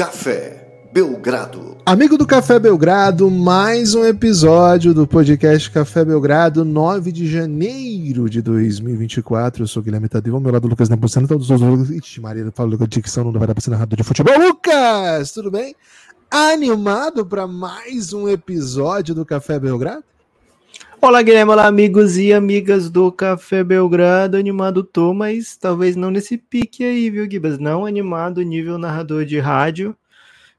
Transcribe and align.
Café 0.00 0.88
Belgrado. 0.94 1.76
Amigo 1.84 2.16
do 2.16 2.26
Café 2.26 2.58
Belgrado, 2.58 3.30
mais 3.30 3.94
um 3.94 4.02
episódio 4.02 4.94
do 4.94 5.06
podcast 5.06 5.70
Café 5.70 6.06
Belgrado, 6.06 6.64
9 6.64 7.12
de 7.12 7.30
janeiro 7.30 8.26
de 8.26 8.40
2024. 8.40 9.62
Eu 9.62 9.68
sou 9.68 9.82
Guilherme 9.82 10.08
Tadeu, 10.08 10.34
ao 10.34 10.40
meu 10.40 10.52
lado 10.52 10.66
Lucas 10.66 10.88
Nebuceno, 10.88 11.28
todos 11.28 11.50
os 11.50 11.60
outros. 11.60 11.90
Ixi, 11.90 12.18
Maria, 12.18 12.50
falo 12.50 12.78
com 12.78 12.84
a 12.84 12.86
dicção, 12.86 13.24
não 13.24 13.32
vai 13.32 13.46
dar 13.46 13.54
pra 13.54 13.60
ser 13.60 13.68
narrador 13.68 13.98
de 13.98 14.02
futebol. 14.02 14.38
Lucas, 14.38 15.32
tudo 15.32 15.50
bem? 15.50 15.76
Animado 16.30 17.26
para 17.26 17.46
mais 17.46 18.14
um 18.14 18.26
episódio 18.26 19.14
do 19.14 19.26
Café 19.26 19.60
Belgrado? 19.60 20.02
Olá, 21.02 21.22
Guilherme, 21.22 21.50
olá, 21.50 21.66
amigos 21.66 22.18
e 22.18 22.30
amigas 22.30 22.90
do 22.90 23.10
Café 23.10 23.64
Belgrado. 23.64 24.36
Animado 24.36 24.84
tô, 24.84 25.14
mas 25.14 25.56
talvez 25.56 25.96
não 25.96 26.10
nesse 26.10 26.36
pique 26.36 26.84
aí, 26.84 27.08
viu, 27.08 27.28
Gibas? 27.28 27.58
Não 27.58 27.86
animado 27.86 28.42
nível 28.42 28.76
narrador 28.76 29.24
de 29.24 29.38
rádio. 29.38 29.96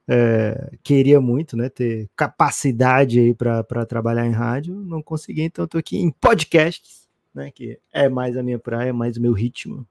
É, 0.08 0.72
queria 0.82 1.22
muito, 1.22 1.55
né, 1.55 1.70
ter 1.70 2.09
capacidade 2.16 3.20
aí 3.20 3.35
para 3.35 3.85
trabalhar 3.85 4.26
em 4.26 4.32
rádio, 4.32 4.73
não 4.76 5.02
consegui, 5.02 5.44
então 5.44 5.68
tô 5.68 5.77
aqui 5.77 5.98
em 5.98 6.09
podcasts, 6.09 7.08
né, 7.34 7.52
que 7.52 7.80
é 7.94 8.10
mais 8.10 8.35
a 8.35 8.41
minha 8.41 8.58
praia, 8.58 8.91
mais 8.91 9.18
o 9.18 9.21
meu 9.21 9.34
ritmo. 9.34 9.88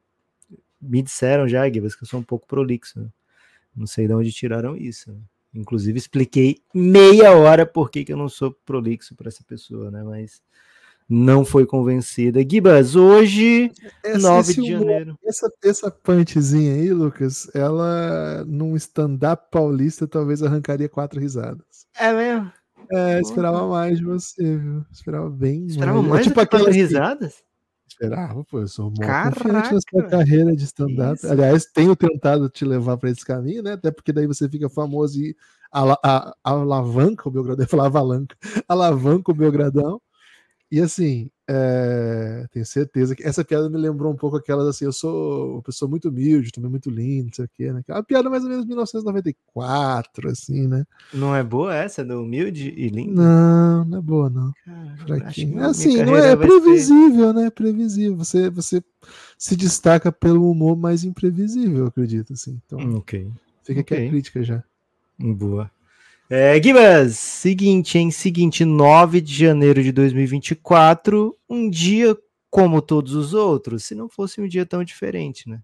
Me 0.83 1.01
disseram 1.01 1.47
já, 1.47 1.71
Gibas, 1.71 1.95
que 1.95 2.03
eu 2.03 2.09
sou 2.09 2.19
um 2.19 2.25
pouco 2.25 2.49
prolixo. 2.49 2.99
Né? 2.99 3.07
Não 3.75 3.87
sei 3.87 4.09
de 4.09 4.15
onde 4.15 4.33
tiraram 4.33 4.77
isso. 4.77 5.13
Né? 5.13 5.19
Inclusive, 5.55 5.99
expliquei 5.99 6.59
meia 6.75 7.33
hora 7.33 7.67
por 7.67 7.91
que, 7.91 8.05
que 8.05 8.13
eu 8.13 8.17
não 8.17 8.29
sou 8.29 8.53
prolixo 8.65 9.17
para 9.17 9.29
essa 9.29 9.43
pessoa, 9.43 9.91
né? 9.91 10.03
Mas 10.05 10.41
não 11.09 11.45
foi 11.45 11.67
convencida. 11.67 12.41
Gibas, 12.49 12.95
hoje, 12.95 13.73
essa, 14.05 14.19
9 14.19 14.55
de 14.55 14.71
janeiro. 14.71 15.19
Essa, 15.25 15.51
essa 15.65 15.91
punchzinha 15.91 16.75
aí, 16.75 16.93
Lucas, 16.93 17.51
ela 17.53 18.45
num 18.47 18.77
stand-up 18.77 19.49
paulista 19.51 20.07
talvez 20.07 20.41
arrancaria 20.41 20.89
quatro 20.89 21.19
risadas. 21.21 21.87
É 21.99 22.13
mesmo? 22.13 22.53
É, 22.93 23.21
esperava 23.21 23.67
mais 23.67 23.99
de 23.99 24.05
você, 24.05 24.57
viu? 24.57 24.85
Esperava 24.91 25.29
bem 25.29 25.67
esperava 25.67 25.99
mais. 25.99 26.09
mais 26.09 26.27
é 26.27 26.29
tipo 26.29 26.41
aquelas 26.41 26.75
risadas? 26.75 27.43
Esperava, 27.91 28.45
pô, 28.45 28.61
eu 28.61 28.69
sou 28.69 28.87
muito 28.87 29.01
confiante 29.01 29.75
na 29.75 29.81
sua 29.91 30.09
carreira 30.09 30.55
de 30.55 30.65
stand-up. 30.65 31.27
Aliás, 31.27 31.67
tenho 31.67 31.95
tentado 31.97 32.49
te 32.49 32.65
levar 32.65 32.97
para 32.97 33.11
esse 33.11 33.25
caminho, 33.25 33.63
né? 33.63 33.73
Até 33.73 33.91
porque 33.91 34.13
daí 34.13 34.27
você 34.27 34.49
fica 34.49 34.69
famoso 34.71 35.21
e 35.21 35.37
alavanca 35.73 37.29
o 37.29 37.33
Belgradão, 37.33 37.65
eu 37.65 37.69
falar 37.69 37.87
avalanca, 37.87 38.37
alavanca 38.69 39.31
o 39.31 39.35
Belgradão. 39.35 40.01
E 40.71 40.81
assim, 40.81 41.29
é, 41.49 42.47
tenho 42.53 42.65
certeza 42.65 43.17
que 43.17 43.25
essa 43.25 43.45
piada 43.45 43.69
me 43.69 43.77
lembrou 43.77 44.13
um 44.13 44.17
pouco 44.17 44.37
aquelas 44.37 44.69
assim, 44.69 44.85
eu 44.85 44.93
sou 44.93 45.55
uma 45.55 45.63
pessoa 45.63 45.89
muito 45.91 46.09
humilde, 46.09 46.53
também 46.53 46.71
muito 46.71 46.89
lindo, 46.89 47.27
não 47.27 47.33
sei 47.33 47.45
o 47.45 47.51
quê, 47.53 47.73
né? 47.73 47.83
Uma 47.89 48.05
piada 48.05 48.31
mais 48.31 48.45
ou 48.45 48.51
menos 48.51 48.65
1994, 48.65 50.31
assim, 50.31 50.69
né? 50.69 50.87
Não 51.13 51.35
é 51.35 51.43
boa 51.43 51.75
essa, 51.75 52.05
do 52.05 52.23
humilde 52.23 52.73
e 52.77 52.89
lindo? 52.89 53.21
Não, 53.21 53.85
não 53.85 53.99
é 53.99 54.01
boa, 54.01 54.31
não. 54.31 54.53
É 54.69 55.65
assim, 55.65 56.05
não 56.05 56.17
é, 56.17 56.31
é 56.33 56.37
previsível, 56.37 57.27
ser... 57.27 57.35
né? 57.35 57.47
É 57.47 57.51
previsível. 57.51 58.17
Você, 58.17 58.49
você 58.49 58.81
se 59.37 59.57
destaca 59.57 60.13
pelo 60.13 60.49
humor 60.49 60.77
mais 60.77 61.03
imprevisível, 61.03 61.79
eu 61.79 61.87
acredito, 61.87 62.33
assim. 62.33 62.61
Então, 62.65 62.79
ok. 62.97 63.29
Fica 63.65 63.81
okay. 63.81 63.97
aqui 63.99 64.07
a 64.07 64.11
crítica 64.11 64.45
já. 64.45 64.63
Boa. 65.19 65.69
É, 66.33 66.57
seguinte, 67.09 67.99
hein? 67.99 68.09
Seguinte, 68.13 68.65
9 68.65 69.21
de 69.21 69.35
janeiro 69.35 69.83
de 69.83 69.91
2024, 69.91 71.37
um 71.49 71.69
dia 71.69 72.17
como 72.49 72.81
todos 72.81 73.15
os 73.15 73.35
outros, 73.35 73.85
se 73.85 73.97
não 73.97 74.09
fosse 74.09 74.41
um 74.41 74.47
dia 74.47 74.65
tão 74.65 74.85
diferente, 74.85 75.49
né? 75.49 75.61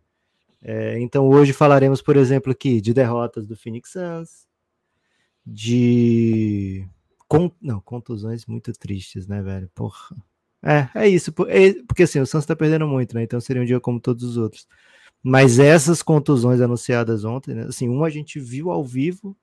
É, 0.61 0.99
então 0.99 1.29
hoje 1.29 1.53
falaremos, 1.53 2.03
por 2.03 2.17
exemplo, 2.17 2.51
aqui 2.51 2.81
de 2.81 2.93
derrotas 2.93 3.47
do 3.47 3.57
Phoenix 3.57 3.93
Suns, 3.93 4.49
de 5.47 6.85
Con... 7.29 7.53
não, 7.63 7.81
contusões 7.81 8.45
muito 8.45 8.73
tristes, 8.73 9.29
né, 9.29 9.41
velho? 9.43 9.71
Porra. 9.73 10.17
É, 10.65 10.89
é 10.97 11.09
isso, 11.09 11.33
é, 11.47 11.75
porque 11.87 12.03
assim, 12.03 12.19
o 12.19 12.27
Suns 12.27 12.45
tá 12.45 12.57
perdendo 12.57 12.89
muito, 12.89 13.15
né? 13.15 13.23
Então 13.23 13.41
seria 13.41 13.63
um 13.63 13.67
dia 13.67 13.79
como 13.79 14.01
todos 14.01 14.25
os 14.25 14.37
outros. 14.37 14.67
Mas 15.23 15.61
essas 15.61 16.03
contusões 16.03 16.61
anunciadas 16.61 17.25
ontem, 17.25 17.55
né? 17.55 17.67
Assim, 17.69 17.89
uma 17.89 18.09
a 18.09 18.11
gente 18.11 18.41
viu 18.41 18.73
ao 18.73 18.85
vivo 18.85 19.37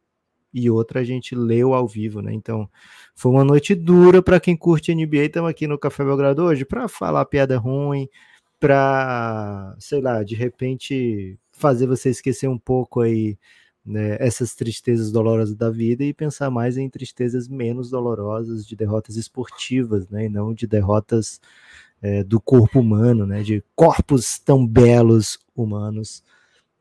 e 0.54 0.70
outra 0.70 1.00
a 1.02 1.04
gente 1.04 1.36
leu 1.36 1.74
ao 1.74 1.88
vivo, 1.88 2.22
né? 2.22 2.34
Então, 2.34 2.70
foi 3.16 3.32
uma 3.32 3.44
noite 3.44 3.74
dura 3.76 4.22
para 4.22 4.40
quem 4.40 4.56
curte 4.56 4.94
NBA. 4.94 5.26
Estamos 5.26 5.50
aqui 5.50 5.68
no 5.68 5.78
Café 5.80 6.04
Belgrado 6.04 6.44
hoje 6.44 6.66
para 6.66 6.88
falar 6.88 7.26
piada 7.26 7.58
ruim, 7.58 8.08
para, 8.60 9.76
sei 9.80 10.02
lá, 10.02 10.24
de 10.24 10.36
repente 10.36 11.38
fazer 11.52 11.88
você 11.88 12.10
esquecer 12.10 12.48
um 12.48 12.58
pouco 12.58 13.02
aí 13.02 13.38
né, 13.86 14.16
essas 14.20 14.56
tristezas 14.56 15.12
dolorosas 15.12 15.56
da 15.56 15.70
vida 15.70 16.04
e 16.04 16.14
pensar 16.14 16.50
mais 16.50 16.78
em 16.78 16.90
tristezas 16.90 17.48
menos 17.48 17.90
dolorosas 17.90 18.66
de 18.66 18.76
derrotas 18.76 19.18
esportivas, 19.18 20.08
né? 20.08 20.26
E 20.26 20.30
não 20.30 20.54
de 20.54 20.66
derrotas 20.66 21.42
é, 22.02 22.24
do 22.24 22.40
corpo 22.40 22.80
humano, 22.80 23.26
né? 23.26 23.44
De 23.44 23.64
corpos 23.76 24.40
tão 24.40 24.66
belos 24.66 25.40
humanos. 25.56 26.24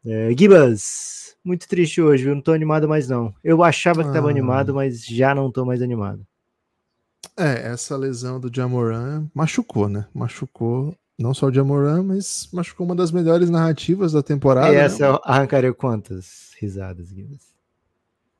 É, 0.04 0.34
Gibas, 0.36 1.36
muito 1.44 1.68
triste 1.68 2.02
hoje, 2.02 2.24
viu? 2.24 2.34
Não 2.34 2.42
tô 2.42 2.52
animado 2.52 2.88
mais, 2.88 3.08
não. 3.08 3.34
Eu 3.42 3.62
achava 3.62 4.04
que 4.04 4.12
tava 4.12 4.28
ah. 4.28 4.30
animado, 4.30 4.74
mas 4.74 5.04
já 5.04 5.34
não 5.34 5.50
tô 5.50 5.64
mais 5.64 5.80
animado. 5.80 6.26
É, 7.36 7.70
essa 7.72 7.96
lesão 7.96 8.38
do 8.38 8.54
Jamoran 8.54 9.26
machucou, 9.34 9.88
né? 9.88 10.06
Machucou 10.12 10.94
não 11.18 11.32
só 11.32 11.46
o 11.46 11.52
Jamoran, 11.52 12.02
mas 12.02 12.48
machucou 12.52 12.84
uma 12.84 12.96
das 12.96 13.12
melhores 13.12 13.48
narrativas 13.48 14.12
da 14.12 14.22
temporada. 14.22 14.72
E 14.72 14.76
né? 14.76 14.80
essa 14.82 15.12
né? 15.12 15.18
arrancaria 15.24 15.72
quantas 15.72 16.52
risadas, 16.58 17.12
Guilherme? 17.12 17.38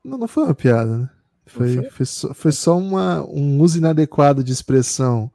Não, 0.03 0.17
não 0.17 0.27
foi 0.27 0.43
uma 0.43 0.53
piada, 0.53 0.97
né? 0.97 1.09
Foi, 1.45 1.75
foi? 1.75 1.89
foi, 1.89 2.05
só, 2.05 2.33
foi 2.33 2.51
só 2.51 2.77
uma, 2.77 3.23
um 3.25 3.59
uso 3.61 3.77
inadequado 3.77 4.43
de 4.43 4.51
expressão 4.51 5.31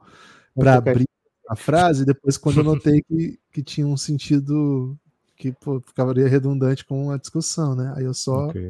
para 0.55 0.75
abrir 0.75 1.07
a 1.49 1.55
frase, 1.55 2.05
depois 2.05 2.37
quando 2.37 2.57
eu 2.57 2.63
notei 2.63 3.01
que, 3.01 3.39
que 3.51 3.63
tinha 3.63 3.87
um 3.87 3.97
sentido 3.97 4.97
que 5.39 5.53
pô, 5.53 5.79
ficaria 5.79 6.27
redundante 6.27 6.83
com 6.83 7.09
a 7.09 7.17
discussão, 7.17 7.73
né? 7.73 7.93
Aí 7.95 8.03
eu 8.03 8.13
só. 8.13 8.49
Okay. 8.49 8.69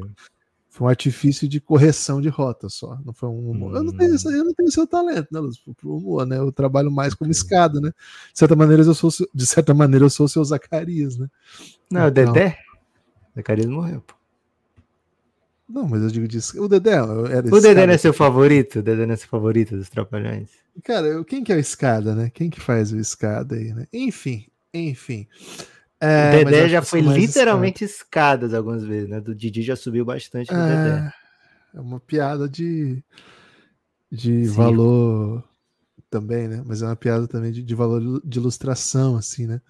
Foi 0.68 0.86
um 0.86 0.88
artifício 0.88 1.48
de 1.48 1.60
correção 1.60 2.20
de 2.20 2.28
rota 2.28 2.68
só. 2.68 2.96
Não 3.04 3.12
foi 3.12 3.28
um 3.28 3.50
humor. 3.50 3.72
Hum. 3.72 3.76
Eu, 3.76 3.82
não 3.82 3.92
tenho, 3.92 4.14
hum. 4.14 4.30
eu 4.30 4.44
não 4.44 4.54
tenho 4.54 4.70
seu 4.70 4.86
talento, 4.86 5.26
né, 5.32 5.40
Luz? 5.40 5.58
Pro 5.58 5.96
humor, 5.96 6.24
né? 6.24 6.38
Eu 6.38 6.52
trabalho 6.52 6.92
mais 6.92 7.12
como 7.12 7.32
escada, 7.32 7.80
né? 7.80 7.90
De 8.32 8.38
certa 8.38 8.54
maneira, 8.54 8.84
eu 8.84 8.94
sou, 8.94 9.10
de 9.34 9.46
certa 9.46 9.74
maneira, 9.74 10.04
eu 10.04 10.10
sou 10.10 10.26
o 10.26 10.28
seu 10.28 10.44
Zacarias, 10.44 11.18
né? 11.18 11.26
Não, 11.90 12.06
então... 12.06 12.30
o 12.30 12.32
Dedé? 12.32 12.56
Zacarias 13.34 13.66
morreu, 13.66 14.00
pô. 14.06 14.14
Não, 15.68 15.88
mas 15.88 16.02
eu 16.02 16.08
digo 16.08 16.28
disso. 16.28 16.62
O 16.62 16.68
Dedé 16.68 16.92
era 16.92 17.46
O 17.52 17.60
Dedé 17.60 17.86
não 17.86 17.94
é 17.94 17.98
seu 17.98 18.12
favorito? 18.12 18.78
O 18.78 18.82
Dedé 18.82 19.06
não 19.06 19.14
é 19.14 19.16
seu 19.16 19.28
favorito 19.28 19.76
dos 19.76 19.88
Trapalhões? 19.88 20.50
Cara, 20.84 21.24
quem 21.24 21.42
que 21.42 21.52
é 21.52 21.56
o 21.56 21.60
escada, 21.60 22.14
né? 22.14 22.30
Quem 22.32 22.48
que 22.48 22.60
faz 22.60 22.92
o 22.92 22.98
escada 22.98 23.56
aí, 23.56 23.72
né? 23.72 23.86
Enfim, 23.92 24.46
enfim. 24.72 25.26
É, 26.00 26.40
o 26.40 26.44
Dedé 26.44 26.68
já 26.68 26.80
foi 26.80 27.00
literalmente 27.02 27.84
escada. 27.84 28.46
escadas 28.46 28.54
algumas 28.54 28.82
vezes, 28.82 29.08
né? 29.08 29.20
Do 29.20 29.34
Didi 29.34 29.62
já 29.62 29.76
subiu 29.76 30.04
bastante 30.04 30.50
é, 30.50 30.56
Dedé. 30.56 31.12
É 31.74 31.80
uma 31.80 32.00
piada 32.00 32.48
de, 32.48 33.02
de 34.10 34.44
valor 34.46 35.44
também, 36.08 36.48
né? 36.48 36.62
Mas 36.66 36.80
é 36.82 36.86
uma 36.86 36.96
piada 36.96 37.28
também 37.28 37.52
de, 37.52 37.62
de 37.62 37.74
valor 37.74 38.20
de 38.24 38.38
ilustração, 38.38 39.16
assim, 39.16 39.46
né? 39.46 39.60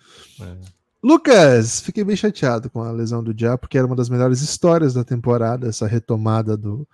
É. 0.41 0.57
Lucas, 1.03 1.81
fiquei 1.81 2.05
bem 2.05 2.15
chateado 2.15 2.71
com 2.71 2.83
a 2.83 2.93
lesão 2.93 3.25
do 3.25 3.35
Já, 3.37 3.59
porque 3.59 3.77
era 3.77 3.87
uma 3.87 3.97
das 3.97 4.09
melhores 4.09 4.41
histórias 4.41 4.95
da 4.95 5.03
temporada, 5.03 5.67
essa 5.67 5.87
retomada 5.87 6.57
do, 6.57 6.87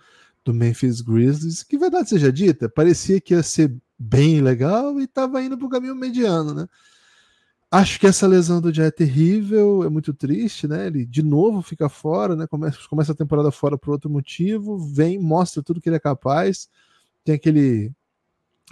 do 0.44 0.54
Memphis 0.54 1.00
Grizzlies. 1.00 1.62
Que 1.62 1.76
verdade 1.76 2.08
seja 2.08 2.32
dita, 2.32 2.68
parecia 2.68 3.20
que 3.20 3.34
ia 3.34 3.42
ser 3.42 3.74
bem 3.98 4.40
legal 4.40 4.98
e 5.00 5.04
estava 5.04 5.42
indo 5.42 5.58
para 5.58 5.66
o 5.66 5.70
caminho 5.70 5.94
mediano, 5.94 6.54
né? 6.54 6.68
Acho 7.76 8.00
que 8.00 8.06
essa 8.06 8.26
lesão 8.26 8.58
do 8.58 8.72
Jay 8.72 8.86
é 8.86 8.90
terrível, 8.90 9.84
é 9.84 9.90
muito 9.90 10.14
triste, 10.14 10.66
né? 10.66 10.86
Ele 10.86 11.04
de 11.04 11.22
novo 11.22 11.60
fica 11.60 11.90
fora, 11.90 12.34
né? 12.34 12.46
Começa, 12.46 12.78
começa 12.88 13.12
a 13.12 13.14
temporada 13.14 13.50
fora 13.50 13.76
por 13.76 13.90
outro 13.90 14.08
motivo, 14.08 14.78
vem, 14.78 15.18
mostra 15.18 15.62
tudo 15.62 15.78
que 15.78 15.86
ele 15.90 15.96
é 15.96 16.00
capaz, 16.00 16.70
tem 17.22 17.34
aquele 17.34 17.92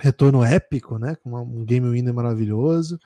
retorno 0.01 0.43
épico, 0.43 0.99
né? 0.99 1.17
Com 1.17 1.35
um 1.39 1.67
game 1.67 1.87
winner 1.87 2.15
maravilhoso 2.15 2.99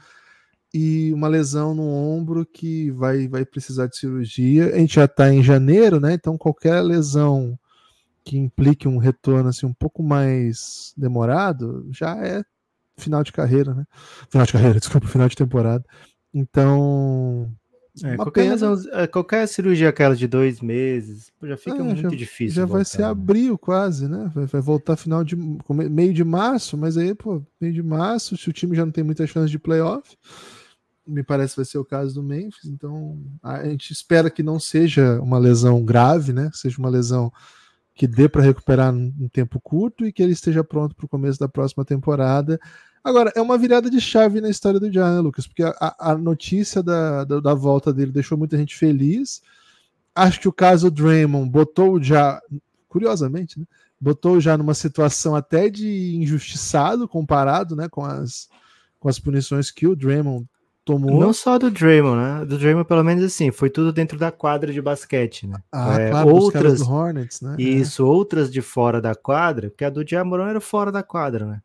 e 0.73 1.13
uma 1.13 1.27
lesão 1.27 1.75
no 1.75 1.89
ombro 1.89 2.47
que 2.47 2.93
vai, 2.93 3.27
vai 3.27 3.45
precisar 3.45 3.89
de 3.89 3.97
cirurgia. 3.97 4.73
A 4.77 4.79
gente 4.79 4.95
já 4.95 5.05
está 5.07 5.35
em 5.35 5.43
janeiro, 5.43 5.99
né? 5.99 6.13
Então 6.15 6.39
qualquer 6.39 6.81
lesão 6.81 7.59
que 8.23 8.39
implique 8.39 8.87
um 8.87 8.99
retorno 8.99 9.49
assim 9.49 9.67
um 9.67 9.75
pouco 9.75 10.01
mais 10.01 10.95
demorado 10.97 11.89
já 11.91 12.17
é 12.25 12.45
final 12.99 13.23
de 13.23 13.33
carreira, 13.33 13.75
né? 13.75 13.85
Final 14.29 14.47
de 14.47 14.53
carreira, 14.53 14.79
desculpa, 14.81 15.07
final 15.07 15.29
de 15.29 15.37
temporada. 15.37 15.85
Então. 16.33 17.51
É, 18.05 18.15
qualquer, 18.15 18.57
é, 18.93 19.07
qualquer, 19.09 19.49
cirurgia 19.49 19.89
aquela 19.89 20.15
de 20.15 20.29
dois 20.29 20.61
meses 20.61 21.33
já 21.43 21.57
fica 21.57 21.79
é, 21.79 21.83
muito 21.83 22.03
já, 22.03 22.09
difícil. 22.09 22.55
Já 22.55 22.63
voltar, 22.63 22.75
vai 22.77 22.85
ser 22.85 22.99
né? 22.99 23.09
abril 23.09 23.59
quase, 23.59 24.09
né? 24.09 24.31
Vai, 24.33 24.47
vai, 24.47 24.61
voltar 24.61 24.97
final 24.97 25.25
de 25.25 25.35
meio 25.35 26.15
de 26.15 26.23
março, 26.23 26.77
mas 26.77 26.97
aí, 26.97 27.13
pô, 27.13 27.43
meio 27.61 27.75
de 27.75 27.83
março, 27.83 28.37
se 28.37 28.49
o 28.49 28.53
time 28.53 28.77
já 28.77 28.85
não 28.85 28.93
tem 28.93 29.03
muita 29.03 29.27
chance 29.27 29.51
de 29.51 29.59
playoff, 29.59 30.17
me 31.05 31.25
parece 31.25 31.57
vai 31.57 31.65
ser 31.65 31.79
o 31.79 31.85
caso 31.85 32.15
do 32.15 32.23
Memphis, 32.23 32.67
então 32.67 33.19
a 33.43 33.65
gente 33.65 33.93
espera 33.93 34.31
que 34.31 34.43
não 34.43 34.61
seja 34.61 35.21
uma 35.21 35.39
lesão 35.39 35.83
grave, 35.83 36.33
né? 36.33 36.51
Seja 36.53 36.79
uma 36.79 36.91
lesão 36.91 37.33
que 37.99 38.07
dê 38.07 38.29
para 38.29 38.43
recuperar 38.43 38.95
em 38.95 39.29
tempo 39.29 39.61
curto 39.61 40.07
e 40.07 40.13
que 40.13 40.23
ele 40.23 40.33
esteja 40.33 40.63
pronto 40.63 40.95
para 40.95 41.05
o 41.05 41.09
começo 41.09 41.41
da 41.41 41.49
próxima 41.49 41.85
temporada. 41.85 42.61
Agora, 43.03 43.33
é 43.35 43.41
uma 43.41 43.57
virada 43.57 43.89
de 43.91 44.01
chave 44.01 44.41
na 44.41 44.51
história 44.51 44.81
do 44.81 44.91
John, 44.91 45.15
né, 45.15 45.21
Lucas? 45.21 45.47
Porque 45.47 45.63
a, 45.63 45.97
a 45.99 46.17
notícia 46.17 46.83
da, 46.83 47.25
da, 47.25 47.41
da, 47.41 47.55
volta 47.55 47.93
dele 47.93 48.13
deixou 48.13 48.37
muita 48.37 48.57
gente 48.57 48.77
feliz. 48.77 49.43
Acho 50.15 50.41
que 50.41 50.49
o 50.49 50.53
caso 50.53 50.91
Draymond 50.91 51.49
botou 51.49 52.03
já, 52.03 52.41
curiosamente, 52.89 53.59
né? 53.59 53.65
Botou 54.01 54.41
já 54.41 54.57
numa 54.57 54.75
situação 54.75 55.35
até 55.35 55.69
de 55.69 56.17
injustiçado 56.17 57.09
comparado 57.09 57.75
né, 57.75 57.89
com, 57.89 58.05
as, 58.05 58.49
com 59.01 59.09
as 59.09 59.19
punições 59.19 59.71
que 59.71 59.87
o 59.87 59.97
Draymond 59.97 60.47
tomou. 60.89 61.21
Não 61.21 61.33
só 61.33 61.59
do 61.59 61.71
Draymond, 61.71 62.17
né? 62.17 62.45
Do 62.47 62.57
Draymond, 62.57 62.89
pelo 62.89 63.05
menos 63.05 63.23
assim, 63.23 63.51
foi 63.51 63.69
tudo 63.69 63.93
dentro 63.93 64.19
da 64.19 64.33
quadra 64.33 64.73
de 64.73 64.81
basquete, 64.81 65.47
né? 65.47 65.57
Ah, 65.71 66.01
é, 66.01 66.11
claro, 66.11 66.31
outras 66.31 66.79
do 66.79 66.91
Hornets, 66.91 67.41
né? 67.43 67.57
Isso, 67.59 68.03
é. 68.03 68.07
outras 68.07 68.51
de 68.51 68.63
fora 68.63 69.01
da 69.01 69.15
quadra, 69.15 69.69
porque 69.69 69.85
a 69.85 69.91
do 69.91 70.07
Jamoran 70.07 70.49
era 70.49 70.61
fora 70.61 70.91
da 70.91 71.03
quadra, 71.03 71.45
né? 71.45 71.63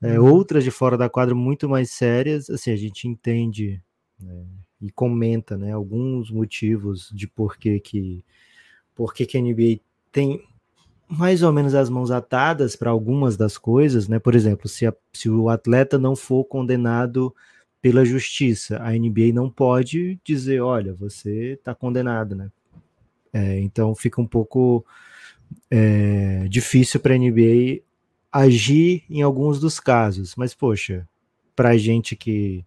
É. 0.00 0.18
Outras 0.18 0.62
de 0.62 0.70
fora 0.70 0.96
da 0.96 1.08
quadra 1.08 1.34
muito 1.34 1.68
mais 1.68 1.90
sérias, 1.90 2.48
assim, 2.48 2.70
a 2.70 2.76
gente 2.76 3.08
entende 3.08 3.82
né, 4.20 4.44
e 4.80 4.90
comenta, 4.90 5.56
né, 5.56 5.72
alguns 5.72 6.30
motivos 6.30 7.10
de 7.12 7.26
por 7.26 7.56
que 7.56 7.80
que, 7.80 8.24
por 8.94 9.12
que, 9.12 9.26
que 9.26 9.36
a 9.36 9.40
NBA 9.40 9.80
tem 10.12 10.40
mais 11.08 11.42
ou 11.42 11.52
menos 11.52 11.74
as 11.74 11.88
mãos 11.88 12.10
atadas 12.10 12.76
para 12.76 12.90
algumas 12.90 13.36
das 13.36 13.56
coisas, 13.56 14.08
né? 14.08 14.18
Por 14.18 14.34
exemplo, 14.34 14.68
se, 14.68 14.86
a, 14.86 14.94
se 15.12 15.30
o 15.30 15.48
atleta 15.48 15.98
não 15.98 16.14
for 16.14 16.44
condenado 16.44 17.34
pela 17.80 18.04
justiça, 18.04 18.76
a 18.82 18.92
NBA 18.92 19.32
não 19.32 19.48
pode 19.48 20.20
dizer, 20.22 20.60
olha, 20.60 20.92
você 20.92 21.52
está 21.54 21.74
condenado, 21.74 22.36
né? 22.36 22.50
É, 23.32 23.58
então 23.60 23.94
fica 23.94 24.20
um 24.20 24.26
pouco 24.26 24.84
é, 25.70 26.46
difícil 26.48 27.00
para 27.00 27.14
a 27.14 27.18
NBA 27.18 27.80
agir 28.38 29.04
em 29.10 29.20
alguns 29.20 29.58
dos 29.58 29.80
casos, 29.80 30.34
mas 30.36 30.54
poxa, 30.54 31.08
para 31.56 31.76
gente 31.76 32.14
que, 32.14 32.64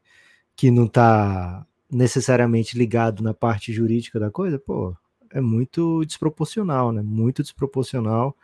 que 0.55 0.69
não 0.69 0.85
está 0.85 1.65
necessariamente 1.89 2.77
ligado 2.77 3.23
na 3.23 3.33
parte 3.33 3.71
jurídica 3.71 4.19
da 4.19 4.29
coisa, 4.29 4.59
pô, 4.59 4.93
é 5.31 5.39
muito 5.39 6.03
desproporcional, 6.05 6.91
né? 6.91 7.01
Muito 7.01 7.41
desproporcional. 7.41 8.35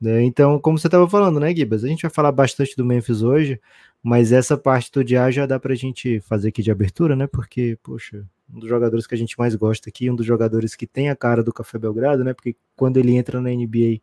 Né? 0.00 0.24
Então, 0.24 0.58
como 0.58 0.78
você 0.78 0.88
estava 0.88 1.08
falando, 1.08 1.38
né, 1.38 1.54
Gibas? 1.54 1.84
A 1.84 1.88
gente 1.88 2.02
vai 2.02 2.10
falar 2.10 2.32
bastante 2.32 2.74
do 2.74 2.84
Memphis 2.84 3.22
hoje, 3.22 3.60
mas 4.02 4.32
essa 4.32 4.56
parte 4.56 4.90
do 4.90 5.04
dia 5.04 5.30
já 5.30 5.44
dá 5.44 5.60
para 5.60 5.74
a 5.74 5.76
gente 5.76 6.20
fazer 6.20 6.48
aqui 6.48 6.62
de 6.62 6.70
abertura, 6.70 7.14
né? 7.14 7.26
Porque, 7.26 7.78
poxa, 7.82 8.24
um 8.52 8.58
dos 8.60 8.68
jogadores 8.68 9.06
que 9.06 9.14
a 9.14 9.18
gente 9.18 9.38
mais 9.38 9.54
gosta 9.54 9.90
aqui, 9.90 10.10
um 10.10 10.16
dos 10.16 10.26
jogadores 10.26 10.74
que 10.74 10.86
tem 10.86 11.10
a 11.10 11.16
cara 11.16 11.42
do 11.42 11.52
Café 11.52 11.78
Belgrado, 11.78 12.24
né? 12.24 12.32
Porque 12.32 12.56
quando 12.74 12.96
ele 12.96 13.14
entra 13.14 13.40
na 13.40 13.50
NBA 13.50 14.00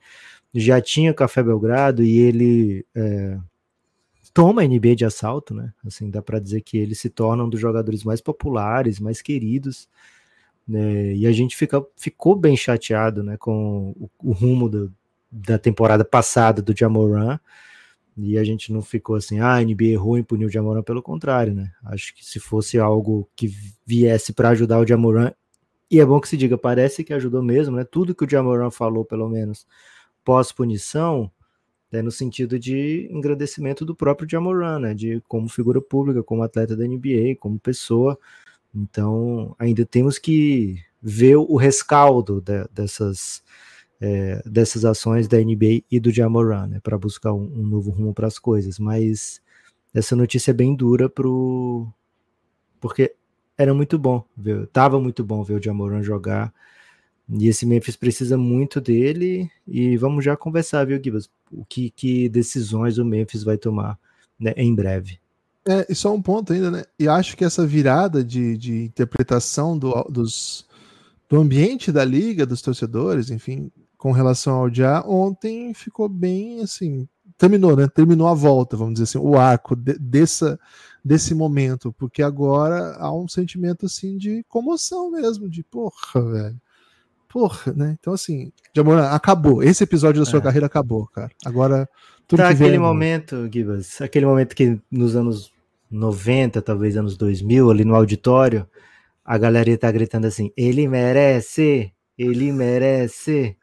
já 0.54 0.82
tinha 0.82 1.14
Café 1.14 1.44
Belgrado 1.44 2.04
e 2.04 2.18
ele 2.18 2.86
é, 2.96 3.38
toma 4.34 4.62
a 4.62 4.68
NBA 4.68 4.96
de 4.96 5.06
assalto, 5.06 5.54
né? 5.54 5.74
Assim, 5.86 6.10
dá 6.10 6.22
para 6.22 6.40
dizer 6.40 6.62
que 6.62 6.78
ele 6.78 6.96
se 6.96 7.10
torna 7.10 7.44
um 7.44 7.50
dos 7.50 7.60
jogadores 7.60 8.04
mais 8.04 8.22
populares, 8.22 9.00
mais 9.00 9.22
queridos. 9.22 9.88
Né? 10.68 11.14
E 11.14 11.28
a 11.28 11.32
gente 11.32 11.56
fica, 11.56 11.84
ficou 11.96 12.36
bem 12.36 12.56
chateado 12.56 13.24
né, 13.24 13.38
com 13.38 13.90
o, 14.00 14.10
o 14.24 14.32
rumo 14.32 14.70
do, 14.70 14.94
da 15.32 15.58
temporada 15.58 16.06
passada 16.06 16.62
do 16.62 16.78
Jamoran. 16.78 17.40
E 18.18 18.38
a 18.38 18.44
gente 18.44 18.74
não 18.74 18.82
ficou 18.82 19.16
assim, 19.16 19.40
ah, 19.40 19.56
a 19.56 19.64
NBA 19.64 19.86
errou 19.86 20.18
em 20.18 20.24
punir 20.24 20.46
o 20.46 20.52
Jamoran, 20.52 20.84
pelo 20.84 21.02
contrário, 21.02 21.54
né? 21.54 21.72
Acho 21.86 22.14
que 22.14 22.26
se 22.26 22.38
fosse 22.38 22.78
algo 22.78 23.30
que 23.34 23.50
viesse 23.86 24.34
para 24.34 24.50
ajudar 24.50 24.80
o 24.80 24.86
Jamoran, 24.86 25.32
e 25.90 26.00
é 26.00 26.06
bom 26.06 26.20
que 26.20 26.28
se 26.28 26.38
diga, 26.38 26.58
parece 26.58 27.04
que 27.04 27.14
ajudou 27.14 27.42
mesmo, 27.42 27.78
né? 27.78 27.84
Tudo 27.84 28.14
que 28.14 28.26
o 28.26 28.30
Jamoran 28.30 28.70
falou, 28.70 29.06
pelo 29.06 29.28
menos, 29.30 29.66
pós-punição, 30.24 31.32
é 31.92 32.02
no 32.02 32.12
sentido 32.12 32.60
de 32.60 33.08
engrandecimento 33.12 33.84
do 33.84 33.96
próprio 33.96 34.30
Jamoran, 34.30 34.80
né? 34.80 34.94
De 34.94 35.22
como 35.28 35.50
figura 35.50 35.82
pública, 35.82 36.24
como 36.24 36.44
atleta 36.44 36.76
da 36.76 36.86
NBA, 36.86 37.36
como 37.40 37.60
pessoa. 37.60 38.18
Então, 38.74 39.56
ainda 39.58 39.86
temos 39.86 40.20
que 40.20 40.78
ver 41.02 41.38
o 41.38 41.56
rescaldo 41.56 42.42
de, 42.42 42.68
dessas, 42.72 43.44
é, 44.00 44.42
dessas 44.46 44.86
ações 44.86 45.28
da 45.28 45.38
NBA 45.38 45.84
e 45.90 46.00
do 46.00 46.12
Jamoran, 46.12 46.68
né? 46.68 46.80
Para 46.82 46.98
buscar 46.98 47.34
um, 47.34 47.44
um, 47.44 47.66
novo 47.68 47.90
rumo 47.92 48.14
para 48.14 48.28
as 48.28 48.38
coisas. 48.38 48.78
Mas 48.78 49.42
essa 49.94 50.16
notícia 50.16 50.52
é 50.52 50.54
bem 50.54 50.76
dura 50.76 51.10
pro... 51.10 51.88
porque 52.80 53.16
era 53.58 53.74
muito 53.74 53.98
bom 54.00 54.24
ver, 54.38 54.68
tava 54.68 55.00
muito 55.02 55.24
bom 55.24 55.44
ver 55.44 55.56
o 55.56 55.62
Jamoran 55.62 56.02
jogar 56.02 56.54
e 57.30 57.48
esse 57.48 57.66
Memphis 57.66 57.96
precisa 57.96 58.38
muito 58.38 58.82
dele. 58.82 59.50
E 59.68 59.96
vamos 59.98 60.26
já 60.26 60.36
conversar, 60.36 60.86
viu, 60.86 61.02
Gibas? 61.02 61.30
O 61.52 61.64
que, 61.64 61.90
que 61.92 62.28
decisões 62.28 62.98
o 62.98 63.06
Memphis 63.06 63.44
vai 63.44 63.58
tomar 63.58 64.00
né, 64.40 64.54
em 64.58 64.74
breve. 64.74 65.20
É, 65.68 65.86
e 65.90 65.94
só 65.94 66.14
um 66.14 66.22
ponto 66.22 66.54
ainda, 66.54 66.72
né? 66.72 66.84
E 66.98 67.08
acho 67.08 67.38
que 67.38 67.46
essa 67.46 67.68
virada 67.68 68.24
de, 68.24 68.58
de 68.58 68.86
interpretação 68.86 69.78
do, 69.78 70.04
dos, 70.10 70.66
do 71.30 71.38
ambiente 71.38 71.92
da 71.92 72.04
liga, 72.04 72.46
dos 72.46 72.62
torcedores, 72.62 73.30
enfim, 73.30 73.72
com 73.98 74.12
relação 74.12 74.56
ao 74.56 74.74
Já, 74.74 75.04
ontem 75.06 75.74
ficou 75.74 76.10
bem 76.10 76.62
assim. 76.62 77.08
Terminou, 77.38 77.76
né? 77.76 77.88
Terminou 77.88 78.28
a 78.28 78.34
volta, 78.34 78.76
vamos 78.76 78.94
dizer 78.94 79.04
assim, 79.04 79.20
o 79.20 79.38
arco 79.38 79.76
de, 79.76 79.94
dessa, 80.00 80.60
desse 81.06 81.36
momento, 81.36 81.94
porque 81.94 82.24
agora 82.24 82.96
há 82.96 83.14
um 83.14 83.28
sentimento 83.28 83.86
assim 83.86 84.18
de 84.18 84.44
comoção 84.50 85.12
mesmo, 85.12 85.48
de 85.48 85.64
porra, 85.64 86.22
velho 86.32 86.60
Porra, 87.30 87.72
né? 87.74 87.96
Então, 88.00 88.12
assim, 88.12 88.52
Jamoran, 88.76 89.08
acabou. 89.10 89.62
Esse 89.62 89.84
episódio 89.84 90.20
da 90.20 90.30
sua 90.30 90.40
é. 90.40 90.42
carreira 90.42 90.66
acabou, 90.66 91.06
cara. 91.08 91.30
Agora, 91.46 91.88
tudo 92.28 92.40
tá 92.40 92.48
que 92.48 92.54
aquele 92.56 92.72
vem, 92.72 92.80
momento, 92.80 93.48
Gibas, 93.54 94.02
aquele 94.02 94.26
momento 94.26 94.56
que 94.56 94.80
nos 94.92 95.16
anos 95.16 95.54
90, 95.92 96.60
talvez 96.62 96.98
anos 96.98 97.16
2000, 97.16 97.70
ali 97.70 97.86
no 97.86 97.96
auditório, 97.96 98.68
a 99.24 99.38
galera 99.38 99.78
tá 99.78 99.92
gritando 99.92 100.26
assim: 100.26 100.52
ele 100.58 100.88
merece, 100.88 101.94
ele 102.18 102.52
merece. 102.52 103.56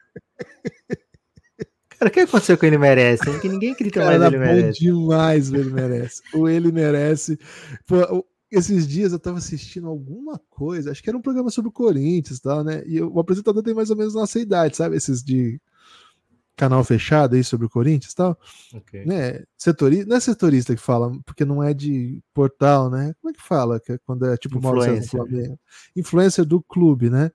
Cara, 1.99 2.09
o 2.09 2.13
que 2.13 2.21
aconteceu 2.21 2.59
com 2.59 2.67
ele 2.67 2.79
merece? 2.79 3.41
Que 3.41 3.49
ninguém 3.49 3.75
grita 3.75 4.01
Cara, 4.01 4.19
mais 4.19 4.33
ele 4.33 4.39
merece. 4.45 4.81
demais 4.81 5.53
ele 5.53 5.71
merece. 5.71 6.23
o 6.35 6.49
ele 6.49 6.71
merece. 6.71 7.39
Pô, 7.87 8.25
esses 8.51 8.87
dias 8.87 9.13
eu 9.13 9.19
tava 9.19 9.39
assistindo 9.39 9.89
alguma 9.89 10.41
coisa, 10.51 10.91
acho 10.91 11.03
que 11.03 11.11
era 11.11 11.19
um 11.19 11.23
programa 11.23 11.51
sobre 11.51 11.69
o 11.69 11.73
Corinthians 11.73 12.41
tal, 12.41 12.63
né? 12.63 12.83
E 12.87 13.01
o 13.01 13.19
apresentador 13.19 13.63
tem 13.63 13.75
mais 13.75 13.91
ou 13.91 13.97
menos 13.97 14.15
nossa 14.15 14.39
idade, 14.39 14.77
sabe? 14.77 14.97
Esses 14.97 15.23
de 15.23 15.61
canal 16.57 16.83
fechado 16.83 17.35
aí 17.37 17.45
sobre 17.45 17.67
o 17.67 17.71
Corinthians 17.71 18.13
e 18.13 18.17
tal. 18.17 18.39
Okay. 18.75 19.05
Né? 19.05 19.45
Setorista, 19.57 20.07
não 20.07 20.17
é 20.17 20.21
setorista 20.21 20.75
que 20.75 20.81
fala, 20.81 21.13
porque 21.25 21.45
não 21.45 21.63
é 21.63 21.75
de 21.75 22.23
portal, 22.33 22.89
né? 22.91 23.15
Como 23.21 23.31
é 23.31 23.35
que 23.35 23.43
fala? 23.43 23.79
Que 23.79 23.93
é 23.93 23.99
quando 23.99 24.25
é 24.27 24.37
tipo 24.37 24.59
influencer. 24.59 25.59
Influencer 25.95 26.45
do 26.45 26.63
clube, 26.63 27.11
né? 27.11 27.31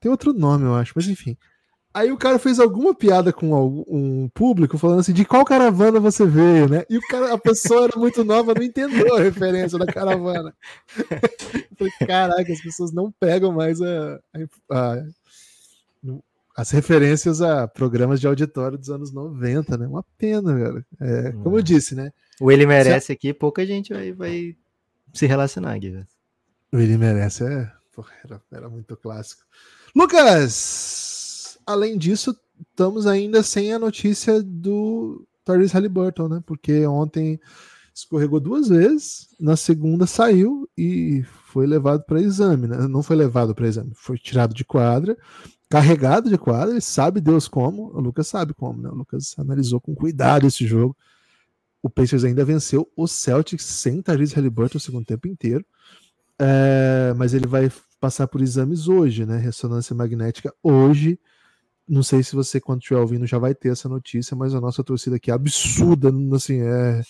Tem 0.00 0.10
outro 0.10 0.32
nome, 0.32 0.64
eu 0.64 0.74
acho, 0.74 0.92
mas 0.94 1.08
enfim. 1.08 1.36
Aí 1.94 2.10
o 2.10 2.16
cara 2.16 2.38
fez 2.38 2.58
alguma 2.58 2.94
piada 2.94 3.32
com 3.32 3.84
um 3.86 4.28
público 4.32 4.78
falando 4.78 5.00
assim, 5.00 5.12
de 5.12 5.26
qual 5.26 5.44
caravana 5.44 6.00
você 6.00 6.24
veio, 6.24 6.66
né? 6.68 6.84
E 6.88 6.96
o 6.96 7.00
cara, 7.02 7.34
a 7.34 7.38
pessoa 7.38 7.84
era 7.84 7.98
muito 7.98 8.24
nova, 8.24 8.54
não 8.54 8.62
entendeu 8.62 9.14
a 9.14 9.20
referência 9.20 9.78
da 9.78 9.84
caravana. 9.86 10.54
Eu 10.98 11.76
falei, 11.76 11.92
caraca, 12.06 12.52
as 12.52 12.62
pessoas 12.62 12.92
não 12.92 13.12
pegam 13.12 13.52
mais 13.52 13.80
a, 13.82 14.20
a, 14.70 15.02
as 16.56 16.70
referências 16.70 17.42
a 17.42 17.68
programas 17.68 18.20
de 18.20 18.26
auditório 18.26 18.78
dos 18.78 18.88
anos 18.88 19.12
90, 19.12 19.76
né? 19.76 19.86
Uma 19.86 20.04
pena, 20.16 20.54
velho. 20.54 20.84
É, 20.98 21.32
como 21.42 21.58
eu 21.58 21.62
disse, 21.62 21.94
né? 21.94 22.10
O 22.40 22.50
Ele 22.50 22.66
Merece 22.66 23.06
se... 23.06 23.12
aqui, 23.12 23.34
pouca 23.34 23.66
gente 23.66 23.92
vai, 23.92 24.12
vai 24.12 24.56
se 25.12 25.26
relacionar, 25.26 25.78
Guilherme. 25.78 26.08
O 26.72 26.78
Ele 26.78 26.96
Merece 26.96 27.44
é... 27.44 27.70
Porra, 27.94 28.12
era, 28.24 28.40
era 28.50 28.68
muito 28.70 28.96
clássico. 28.96 29.42
Lucas! 29.94 31.11
Além 31.66 31.96
disso, 31.96 32.36
estamos 32.70 33.06
ainda 33.06 33.42
sem 33.42 33.72
a 33.72 33.78
notícia 33.78 34.42
do 34.42 35.26
Tyrese 35.44 35.74
Halliburton, 35.74 36.28
né? 36.28 36.42
Porque 36.46 36.86
ontem 36.86 37.40
escorregou 37.94 38.40
duas 38.40 38.68
vezes, 38.68 39.28
na 39.38 39.56
segunda 39.56 40.06
saiu 40.06 40.68
e 40.76 41.22
foi 41.46 41.66
levado 41.66 42.04
para 42.04 42.20
exame, 42.20 42.66
né? 42.66 42.88
Não 42.88 43.02
foi 43.02 43.16
levado 43.16 43.54
para 43.54 43.68
exame, 43.68 43.92
foi 43.94 44.16
tirado 44.16 44.54
de 44.54 44.64
quadra, 44.64 45.16
carregado 45.68 46.30
de 46.30 46.38
quadra, 46.38 46.76
e 46.76 46.80
sabe 46.80 47.20
Deus 47.20 47.48
como, 47.48 47.94
o 47.94 48.00
Lucas 48.00 48.26
sabe 48.26 48.54
como, 48.54 48.80
né? 48.80 48.88
O 48.88 48.94
Lucas 48.94 49.34
analisou 49.38 49.80
com 49.80 49.94
cuidado 49.94 50.46
esse 50.46 50.66
jogo. 50.66 50.96
O 51.82 51.90
Pacers 51.90 52.24
ainda 52.24 52.44
venceu 52.44 52.88
o 52.96 53.08
Celtics 53.08 53.64
sem 53.64 54.00
Tyrese 54.00 54.34
Halliburton 54.34 54.78
o 54.78 54.80
segundo 54.80 55.04
tempo 55.04 55.26
inteiro. 55.26 55.64
É, 56.38 57.12
mas 57.16 57.34
ele 57.34 57.46
vai 57.46 57.70
passar 58.00 58.26
por 58.28 58.40
exames 58.40 58.88
hoje, 58.88 59.26
né? 59.26 59.36
Ressonância 59.38 59.94
magnética 59.94 60.54
hoje 60.62 61.18
não 61.88 62.02
sei 62.02 62.22
se 62.22 62.34
você, 62.34 62.60
quando 62.60 62.80
estiver 62.80 63.00
ouvindo, 63.00 63.26
já 63.26 63.38
vai 63.38 63.54
ter 63.54 63.70
essa 63.70 63.88
notícia, 63.88 64.36
mas 64.36 64.54
a 64.54 64.60
nossa 64.60 64.82
torcida 64.84 65.16
aqui 65.16 65.30
é 65.30 65.34
absurda, 65.34 66.12
assim, 66.34 66.60
é 66.60 67.02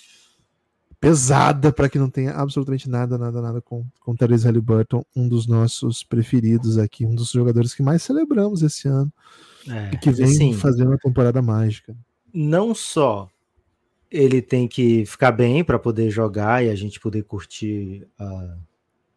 pesada 1.03 1.73
para 1.73 1.89
que 1.89 1.99
não 1.99 2.09
tenha 2.09 2.33
absolutamente 2.33 2.89
nada, 2.89 3.19
nada, 3.19 3.43
nada 3.43 3.61
com, 3.61 3.85
com 4.01 4.15
Therese 4.15 4.47
Halliburton, 4.47 5.05
um 5.17 5.29
dos 5.29 5.49
nossos 5.49 6.05
preferidos 6.05 6.79
aqui, 6.79 7.05
um 7.05 7.13
dos 7.15 7.31
jogadores 7.31 7.75
que 7.75 7.83
mais 7.83 8.05
celebramos 8.05 8.63
esse 8.63 8.87
ano 8.87 9.13
é, 9.69 9.91
e 9.93 9.99
que 9.99 10.13
vem 10.13 10.27
assim, 10.27 10.55
fazendo 10.55 10.91
uma 10.91 10.99
temporada 10.99 11.43
mágica. 11.43 11.97
Não 12.33 12.73
só 12.73 13.29
ele 14.09 14.41
tem 14.41 14.69
que 14.69 15.05
ficar 15.05 15.33
bem 15.33 15.65
para 15.65 15.79
poder 15.79 16.09
jogar 16.09 16.65
e 16.65 16.71
a 16.71 16.75
gente 16.77 17.01
poder 17.01 17.25
curtir 17.25 18.07
uh, 18.21 18.57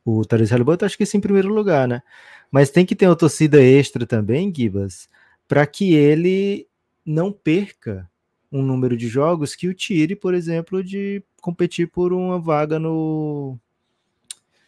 o 0.03 0.25
Therese 0.25 0.51
Halliburton, 0.51 0.85
acho 0.85 0.97
que 0.97 1.03
isso 1.03 1.17
em 1.17 1.21
primeiro 1.21 1.53
lugar, 1.53 1.87
né? 1.87 2.01
Mas 2.49 2.71
tem 2.71 2.85
que 2.85 2.95
ter 2.95 3.07
uma 3.07 3.15
torcida 3.15 3.61
extra 3.61 4.07
também, 4.07 4.51
Gibas, 4.55 5.07
para 5.47 5.65
que 5.65 5.93
ele 5.93 6.67
não 7.05 7.31
perca 7.31 8.09
um 8.51 8.61
número 8.61 8.95
de 8.95 9.07
jogos 9.07 9.55
que 9.55 9.67
o 9.67 9.73
tire, 9.73 10.15
por 10.15 10.33
exemplo, 10.33 10.83
de 10.83 11.21
competir 11.41 11.89
por 11.89 12.13
uma 12.13 12.39
vaga 12.39 12.79
no 12.79 13.59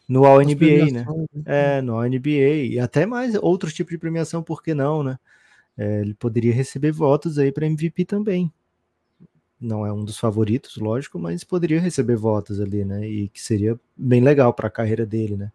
no 0.08 0.26
All 0.26 0.42
NBA, 0.42 0.92
né? 0.92 1.06
né? 1.06 1.44
É, 1.46 1.82
no 1.82 1.96
All 1.96 2.08
NBA 2.08 2.66
e 2.70 2.80
até 2.80 3.06
mais 3.06 3.36
outros 3.36 3.74
tipos 3.74 3.92
de 3.92 3.98
premiação, 3.98 4.42
por 4.42 4.64
que 4.64 4.74
não, 4.74 5.04
né? 5.04 5.20
É, 5.78 6.02
ele 6.02 6.14
poderia 6.14 6.54
receber 6.54 6.92
votos 6.92 7.38
aí 7.38 7.52
para 7.52 7.68
MVP 7.68 8.06
também. 8.06 8.52
Não 9.60 9.86
é 9.86 9.92
um 9.92 10.04
dos 10.06 10.18
favoritos, 10.18 10.78
lógico, 10.78 11.18
mas 11.20 11.44
poderia 11.44 11.80
receber 11.80 12.16
votos 12.16 12.62
ali, 12.62 12.86
né? 12.86 13.08
E 13.08 13.28
que 13.30 13.42
seria 13.42 13.78
bem 13.96 14.22
legal 14.22 14.54
para 14.54 14.68
a 14.68 14.72
carreira 14.72 15.06
dele, 15.06 15.36
né? 15.36 15.52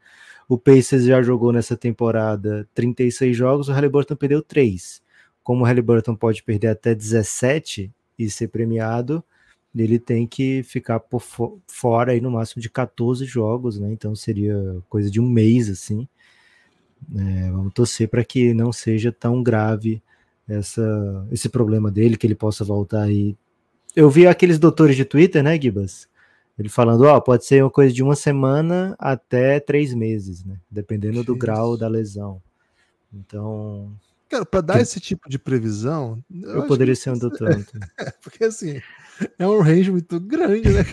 O 0.49 0.59
Pacers 0.59 1.05
já 1.05 1.23
jogou 1.23 1.53
nessa 1.53 1.77
temporada 1.77 2.69
36 2.75 3.37
jogos, 3.37 3.69
o 3.69 3.73
Halliburton 3.73 4.17
perdeu 4.17 4.43
3. 4.43 5.01
Como 5.43 5.63
o 5.63 5.67
Halliburton 5.67 6.15
pode 6.15 6.43
perder 6.43 6.69
até 6.69 6.95
17 6.95 7.93
e 8.19 8.31
ser 8.31 8.49
premiado, 8.49 9.23
ele 9.75 9.99
tem 9.99 10.27
que 10.27 10.63
ficar 10.63 11.01
por 11.01 11.23
fora 11.67 12.13
aí 12.13 12.21
no 12.21 12.31
máximo 12.31 12.61
de 12.61 12.69
14 12.69 13.25
jogos, 13.25 13.79
né? 13.79 13.91
Então 13.91 14.15
seria 14.15 14.57
coisa 14.89 15.11
de 15.11 15.21
um 15.21 15.29
mês 15.29 15.71
assim. 15.71 16.07
É, 17.17 17.51
vamos 17.51 17.73
torcer 17.73 18.09
para 18.09 18.25
que 18.25 18.55
não 18.55 18.73
seja 18.73 19.11
tão 19.11 19.43
grave 19.43 20.03
essa, 20.47 21.27
esse 21.31 21.49
problema 21.49 21.91
dele, 21.91 22.17
que 22.17 22.27
ele 22.27 22.35
possa 22.35 22.65
voltar 22.65 23.03
aí. 23.03 23.37
Eu 23.97 24.11
vi 24.11 24.27
aqueles 24.27 24.59
doutores 24.59 24.97
de 24.97 25.05
Twitter, 25.05 25.43
né, 25.43 25.61
Gibas? 25.61 26.09
Ele 26.59 26.69
falando, 26.69 27.05
ó, 27.05 27.19
pode 27.21 27.45
ser 27.45 27.63
uma 27.65 27.71
coisa 27.71 27.93
de 27.93 28.03
uma 28.03 28.15
semana 28.15 28.95
até 28.99 29.59
três 29.59 29.95
meses, 29.95 30.45
né? 30.45 30.59
Dependendo 30.71 31.25
do 31.25 31.35
grau 31.35 31.77
da 31.77 31.89
lesão. 31.89 32.41
Então. 33.13 33.93
Cara, 34.33 34.47
para 34.47 34.63
dar 34.63 34.81
esse 34.81 34.99
tipo 34.99 35.29
de 35.29 35.39
previsão. 35.39 36.25
Eu, 36.33 36.53
eu 36.53 36.67
poderia 36.67 36.97
ser 36.97 37.11
um 37.11 37.19
doutor. 37.19 37.51
Então. 37.51 37.79
Porque 38.25 38.45
assim, 38.45 38.81
é 39.39 39.47
um 39.47 39.61
range 39.61 39.91
muito 39.91 40.19
grande, 40.19 40.71
né, 40.71 40.87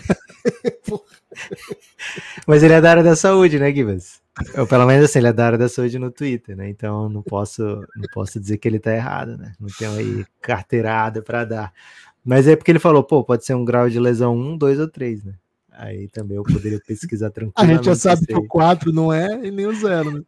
Mas 2.46 2.62
ele 2.62 2.74
é 2.74 2.82
da 2.82 2.90
área 2.90 3.02
da 3.02 3.16
saúde, 3.16 3.58
né, 3.58 3.72
Gibas? 3.72 4.20
Ou 4.58 4.66
pelo 4.66 4.84
menos 4.84 5.06
assim, 5.06 5.20
ele 5.20 5.28
é 5.28 5.32
da 5.32 5.46
área 5.46 5.56
da 5.56 5.70
saúde 5.70 5.98
no 5.98 6.10
Twitter, 6.10 6.54
né? 6.54 6.68
Então 6.68 7.08
não 7.08 7.22
posso, 7.22 7.62
não 7.96 8.06
posso 8.12 8.38
dizer 8.38 8.58
que 8.58 8.68
ele 8.68 8.78
tá 8.78 8.94
errado, 8.94 9.38
né? 9.38 9.54
Não 9.58 9.68
tenho 9.70 9.92
aí 9.92 10.26
carteirada 10.42 11.22
para 11.22 11.46
dar. 11.46 11.72
Mas 12.22 12.46
é 12.46 12.54
porque 12.54 12.70
ele 12.70 12.78
falou, 12.78 13.02
pô, 13.02 13.24
pode 13.24 13.46
ser 13.46 13.54
um 13.54 13.64
grau 13.64 13.88
de 13.88 13.98
lesão 13.98 14.36
1, 14.36 14.58
2 14.58 14.80
ou 14.80 14.88
3, 14.88 15.24
né? 15.24 15.32
Aí 15.72 16.08
também 16.08 16.36
eu 16.36 16.42
poderia 16.42 16.80
pesquisar 16.86 17.30
tranquilamente. 17.30 17.56
A 17.72 17.76
gente 17.76 17.86
já 17.86 17.94
sabe 17.94 18.26
que 18.26 18.34
o 18.34 18.46
4 18.46 18.92
não 18.92 19.12
é 19.12 19.46
e 19.46 19.50
nem 19.50 19.66
o 19.66 19.74
0, 19.74 20.10
né? 20.10 20.22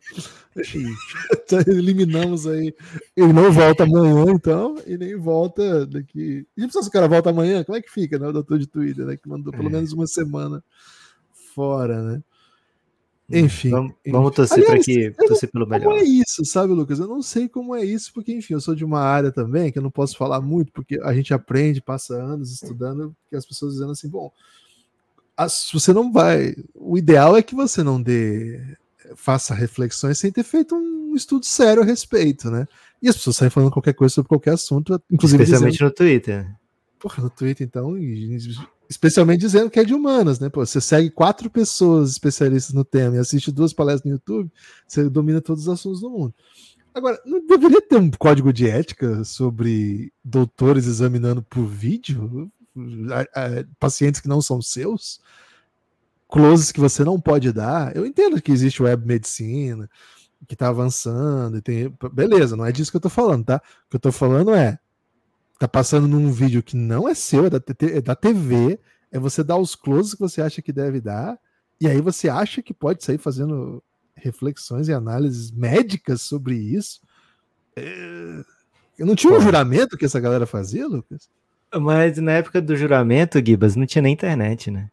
então, 1.33 1.61
eliminamos 1.67 2.47
aí. 2.47 2.75
Ele 3.17 3.33
não 3.33 3.51
volta 3.53 3.85
amanhã, 3.85 4.27
então, 4.31 4.77
e 4.87 4.97
nem 4.97 5.17
volta 5.17 5.87
daqui. 5.87 6.47
E 6.57 6.71
se 6.71 6.79
o 6.79 6.91
cara 6.91 7.09
volta 7.09 7.31
amanhã, 7.31 7.65
como 7.65 7.77
é 7.77 7.83
que 7.83 7.91
fica, 7.91 8.19
né? 8.19 8.29
O 8.29 8.33
doutor 8.33 8.59
de 8.59 8.67
Twitter, 8.67 9.05
né? 9.05 9.17
Que 9.17 9.29
mandou 9.29 9.53
pelo 9.53 9.69
é. 9.69 9.73
menos 9.73 9.93
uma 9.93 10.07
semana 10.07 10.63
fora, 11.55 12.03
né? 12.03 12.23
Hum, 13.31 13.39
enfim. 13.39 13.71
Vamos, 13.71 13.95
vamos 14.07 14.35
torcer 14.35 14.65
para 14.65 14.79
que 14.79 15.11
torcer 15.11 15.51
pelo 15.51 15.67
melhor. 15.67 15.85
Como 15.85 15.97
é 15.97 16.05
isso, 16.05 16.45
sabe, 16.45 16.73
Lucas? 16.73 16.99
Eu 16.99 17.09
não 17.09 17.23
sei 17.23 17.49
como 17.49 17.75
é 17.75 17.85
isso, 17.85 18.13
porque, 18.13 18.33
enfim, 18.33 18.55
eu 18.55 18.61
sou 18.61 18.75
de 18.75 18.85
uma 18.85 19.01
área 19.01 19.33
também 19.33 19.73
que 19.73 19.79
eu 19.79 19.83
não 19.83 19.91
posso 19.91 20.17
falar 20.17 20.41
muito, 20.41 20.73
porque 20.73 21.01
a 21.03 21.15
gente 21.15 21.33
aprende, 21.33 21.81
passa 21.81 22.15
anos 22.15 22.53
estudando, 22.53 23.15
que 23.29 23.37
as 23.37 23.47
pessoas 23.47 23.75
dizendo 23.75 23.93
assim, 23.93 24.09
bom, 24.09 24.31
você 25.73 25.93
não 25.93 26.13
vai. 26.13 26.55
O 26.75 26.97
ideal 26.97 27.37
é 27.37 27.43
que 27.43 27.55
você 27.55 27.83
não 27.83 28.01
dê. 28.01 28.61
faça 29.17 29.55
reflexões 29.55 30.19
sem 30.19 30.31
ter 30.31 30.43
feito 30.43 30.75
um 30.75 31.15
estudo 31.15 31.45
sério 31.45 31.83
a 31.83 31.87
respeito, 31.87 32.51
né? 32.51 32.67
E 33.01 33.09
as 33.09 33.17
pessoas 33.17 33.37
saem 33.37 33.51
falando 33.51 33.73
qualquer 33.73 33.95
coisa 33.95 34.15
sobre 34.15 34.29
qualquer 34.29 34.55
assunto, 34.55 35.01
inclusive. 35.11 35.43
Especialmente 35.43 35.73
dizendo, 35.73 35.89
no 35.89 35.95
Twitter. 35.95 36.57
Porra, 36.99 37.23
no 37.25 37.31
Twitter, 37.31 37.67
então, 37.67 37.97
especialmente 38.89 39.41
dizendo 39.41 39.71
que 39.71 39.81
é 39.81 39.85
de 39.85 39.93
humanas, 39.93 40.39
né? 40.39 40.49
Pô, 40.49 40.65
você 40.65 40.81
segue 40.81 41.11
quatro 41.11 41.51
pessoas 41.51 42.11
especialistas 42.11 42.75
no 42.75 42.85
tema 42.85 43.17
e 43.17 43.19
assiste 43.19 43.51
duas 43.51 43.73
palestras 43.73 44.05
no 44.05 44.17
YouTube, 44.17 44.51
você 44.87 45.09
domina 45.09 45.41
todos 45.41 45.63
os 45.63 45.69
assuntos 45.69 46.01
do 46.01 46.11
mundo. 46.11 46.35
Agora, 46.95 47.19
não 47.25 47.45
deveria 47.47 47.81
ter 47.81 47.97
um 47.97 48.11
código 48.11 48.53
de 48.53 48.69
ética 48.69 49.25
sobre 49.25 50.13
doutores 50.23 50.87
examinando 50.87 51.43
por 51.43 51.67
vídeo? 51.67 52.51
Pacientes 53.79 54.21
que 54.21 54.29
não 54.29 54.41
são 54.41 54.61
seus, 54.63 55.21
closes 56.29 56.73
que 56.73 56.81
você 56.81 57.05
não 57.05 57.21
pode 57.21 57.53
dar. 57.53 57.95
Eu 57.95 58.07
entendo 58.07 58.41
que 58.41 58.53
existe 58.53 58.83
web 58.83 59.07
medicina, 59.07 59.89
que 60.49 60.55
está 60.55 60.69
avançando, 60.69 61.59
e 61.59 61.63
tem. 61.63 61.95
Beleza, 62.13 62.57
não 62.57 62.65
é 62.65 62.73
disso 62.73 62.91
que 62.91 62.97
eu 62.97 63.01
estou 63.01 63.11
falando, 63.11 63.45
tá? 63.45 63.57
O 63.57 63.91
que 63.91 63.97
eu 63.97 63.99
estou 63.99 64.13
falando 64.13 64.55
é. 64.55 64.79
Tá 65.59 65.69
passando 65.69 66.09
num 66.09 66.33
vídeo 66.33 66.63
que 66.63 66.77
não 66.77 67.09
é 67.09 67.15
seu, 67.15 67.47
é 67.47 67.51
da, 67.51 67.61
é 67.83 68.01
da 68.01 68.17
TV, 68.17 68.81
é 69.13 69.19
você 69.19 69.45
dar 69.45 69.59
os 69.59 69.77
closes 69.77 70.15
que 70.15 70.21
você 70.21 70.43
acha 70.43 70.61
que 70.61 70.73
deve 70.73 71.01
dar, 71.01 71.39
e 71.81 71.87
aí 71.87 72.01
você 72.01 72.29
acha 72.29 72.61
que 72.61 72.75
pode 72.75 73.05
sair 73.05 73.19
fazendo 73.19 73.83
reflexões 74.15 74.89
e 74.89 74.93
análises 74.93 75.53
médicas 75.53 76.23
sobre 76.23 76.57
isso. 76.57 77.01
É... 77.77 78.45
Eu 78.99 79.07
não 79.07 79.15
tinha 79.15 79.33
um 79.33 79.41
juramento 79.41 79.97
que 79.97 80.05
essa 80.05 80.19
galera 80.19 80.47
fazia, 80.47 80.87
Lucas? 80.87 81.29
Mas 81.81 82.19
na 82.19 82.33
época 82.33 82.61
do 82.61 82.77
juramento, 82.77 83.45
Gibas, 83.45 83.77
não 83.77 83.87
tinha 83.87 84.03
nem 84.03 84.13
internet, 84.13 84.71
né? 84.71 84.89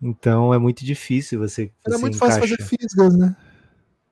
Então 0.00 0.52
é 0.52 0.58
muito 0.58 0.84
difícil 0.84 1.38
você. 1.38 1.70
Era 1.86 1.98
muito 1.98 2.16
encaixa. 2.16 2.40
fácil 2.40 2.56
fazer 2.56 2.62
fisgas, 2.62 3.16
né? 3.16 3.36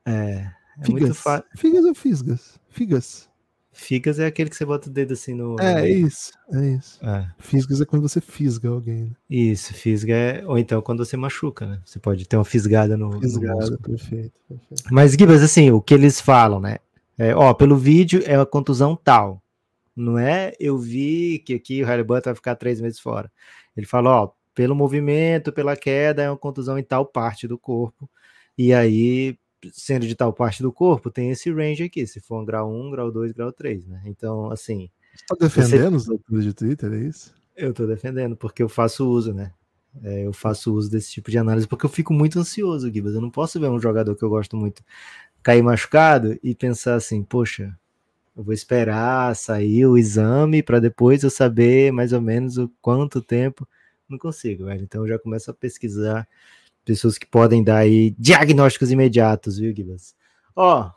É. 0.04 0.12
é 0.12 0.85
figas. 0.85 1.02
muito 1.02 1.14
fácil. 1.14 1.45
Figas 1.57 1.85
ou 1.85 1.95
fisgas? 1.95 2.61
Figas. 2.71 3.28
Figas 3.75 4.19
é 4.19 4.26
aquele 4.26 4.50
que 4.50 4.57
você 4.57 4.66
bota 4.66 4.88
o 4.90 4.92
dedo 4.92 5.14
assim 5.14 5.35
no. 5.35 5.59
É, 5.59 5.81
no 5.81 5.87
isso. 5.87 6.33
É 6.52 6.69
isso. 6.69 6.99
É. 7.02 7.26
Fisgas 7.38 7.81
é 7.81 7.87
quando 7.87 8.02
você 8.02 8.21
fisga 8.21 8.69
alguém. 8.69 9.04
Né? 9.04 9.11
Isso, 9.31 9.73
fisga 9.73 10.14
é. 10.14 10.47
Ou 10.47 10.59
então 10.59 10.83
quando 10.83 11.04
você 11.04 11.16
machuca, 11.16 11.66
né? 11.66 11.81
Você 11.85 11.99
pode 11.99 12.26
ter 12.28 12.37
uma 12.37 12.45
fisgada 12.45 12.97
no. 12.97 13.19
Fisgada, 13.19 13.71
no 13.71 13.78
perfeito, 13.78 14.38
perfeito. 14.47 14.85
Mas, 14.90 15.12
Gibas, 15.12 15.42
assim, 15.42 15.71
o 15.71 15.81
que 15.81 15.95
eles 15.95 16.21
falam, 16.21 16.61
né? 16.61 16.78
É, 17.16 17.35
ó, 17.35 17.52
pelo 17.54 17.76
vídeo 17.76 18.23
é 18.26 18.38
uma 18.38 18.47
contusão 18.47 18.95
tal. 18.95 19.41
Não 19.94 20.18
é 20.18 20.54
eu 20.58 20.78
vi 20.78 21.38
que 21.40 21.54
aqui 21.54 21.82
o 21.82 21.87
Halliburton 21.87 22.30
vai 22.30 22.34
ficar 22.34 22.56
três 22.56 22.80
meses 22.80 22.99
fora. 22.99 23.30
Ele 23.76 23.87
fala, 23.87 24.22
ó, 24.22 24.30
pelo 24.54 24.75
movimento, 24.75 25.52
pela 25.52 25.76
queda, 25.76 26.22
é 26.22 26.30
uma 26.30 26.37
contusão 26.37 26.78
em 26.78 26.82
tal 26.82 27.06
parte 27.06 27.46
do 27.46 27.58
corpo. 27.58 28.11
E 28.56 28.72
aí, 28.72 29.38
sendo 29.72 30.06
de 30.06 30.14
tal 30.14 30.32
parte 30.32 30.62
do 30.62 30.72
corpo, 30.72 31.11
tem 31.11 31.30
esse 31.30 31.50
range 31.50 31.84
aqui. 31.84 32.06
Se 32.06 32.20
for 32.20 32.40
um 32.40 32.44
grau 32.44 32.70
1, 32.70 32.90
grau 32.90 33.11
2, 33.11 33.32
grau 33.32 33.52
3, 33.52 33.87
né? 33.87 34.02
Então, 34.06 34.50
assim. 34.50 34.90
Você 35.14 35.25
tá 35.26 35.37
defendendo 35.38 35.99
você... 35.99 36.11
os 36.11 36.11
autores 36.11 36.44
de 36.44 36.54
Twitter, 36.54 36.92
é 36.92 36.99
isso? 36.99 37.34
Eu 37.56 37.72
tô 37.72 37.87
defendendo, 37.87 38.37
porque 38.37 38.62
eu 38.62 38.68
faço 38.68 39.08
uso, 39.08 39.32
né? 39.32 39.52
É, 40.02 40.26
eu 40.26 40.32
faço 40.32 40.75
uso 40.75 40.90
desse 40.90 41.11
tipo 41.12 41.30
de 41.30 41.37
análise 41.37 41.68
porque 41.68 41.84
eu 41.84 41.90
fico 41.90 42.14
muito 42.14 42.38
ansioso, 42.38 42.90
Gibas. 42.90 43.14
Eu 43.14 43.20
não 43.20 43.30
posso 43.30 43.61
ver 43.61 43.68
um 43.68 43.78
jogador 43.78 44.16
que 44.16 44.22
eu 44.22 44.30
gosto 44.30 44.56
muito 44.56 44.82
cair 45.42 45.62
machucado 45.62 46.38
e 46.42 46.54
pensar 46.54 46.94
assim, 46.94 47.22
poxa, 47.22 47.76
eu 48.36 48.42
vou 48.42 48.54
esperar 48.54 49.36
sair 49.36 49.86
o 49.86 49.98
exame 49.98 50.62
para 50.62 50.80
depois 50.80 51.22
eu 51.22 51.30
saber 51.30 51.92
mais 51.92 52.12
ou 52.12 52.20
menos 52.20 52.58
o 52.58 52.68
quanto 52.80 53.20
tempo. 53.20 53.68
Não 54.08 54.18
consigo, 54.18 54.64
velho. 54.64 54.82
Então 54.82 55.02
eu 55.02 55.08
já 55.08 55.18
começo 55.18 55.50
a 55.50 55.54
pesquisar 55.54 56.26
pessoas 56.84 57.18
que 57.18 57.26
podem 57.26 57.62
dar 57.62 57.76
aí 57.78 58.14
diagnósticos 58.18 58.90
imediatos, 58.90 59.58
viu, 59.58 59.72
Gibas? 59.74 60.14
Ó, 60.56 60.90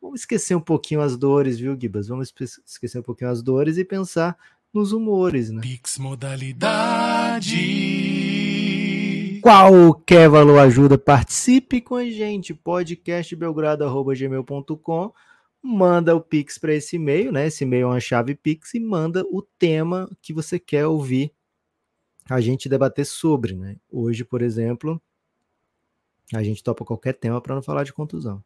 vamos 0.00 0.20
esquecer 0.20 0.54
um 0.54 0.60
pouquinho 0.60 1.00
as 1.00 1.16
dores, 1.16 1.58
viu, 1.58 1.76
Gibas? 1.78 2.06
Vamos 2.08 2.32
esquecer 2.66 2.98
um 2.98 3.02
pouquinho 3.02 3.30
as 3.30 3.42
dores 3.42 3.78
e 3.78 3.84
pensar 3.84 4.36
nos 4.72 4.92
humores, 4.92 5.50
né? 5.50 5.60
Pix 5.62 5.98
modalidade. 5.98 7.54
Qualquer 9.42 10.28
valor 10.28 10.58
ajuda, 10.58 10.98
participe 10.98 11.80
com 11.80 11.96
a 11.96 12.04
gente. 12.04 12.54
Podcastbelgrado.gmail.com 12.54 15.12
manda 15.64 16.14
o 16.14 16.20
Pix 16.20 16.58
para 16.58 16.74
esse 16.74 16.96
e-mail, 16.96 17.32
né? 17.32 17.46
Esse 17.46 17.64
e-mail 17.64 17.84
é 17.84 17.86
uma 17.86 18.00
chave 18.00 18.34
Pix 18.34 18.74
e 18.74 18.80
manda 18.80 19.24
o 19.30 19.40
tema 19.40 20.10
que 20.20 20.34
você 20.34 20.58
quer 20.58 20.86
ouvir 20.86 21.32
a 22.28 22.38
gente 22.38 22.68
debater 22.68 23.06
sobre, 23.06 23.54
né? 23.54 23.76
Hoje, 23.90 24.24
por 24.24 24.42
exemplo, 24.42 25.00
a 26.34 26.42
gente 26.42 26.62
topa 26.62 26.84
qualquer 26.84 27.14
tema 27.14 27.40
para 27.40 27.54
não 27.54 27.62
falar 27.62 27.82
de 27.84 27.94
contusão. 27.94 28.44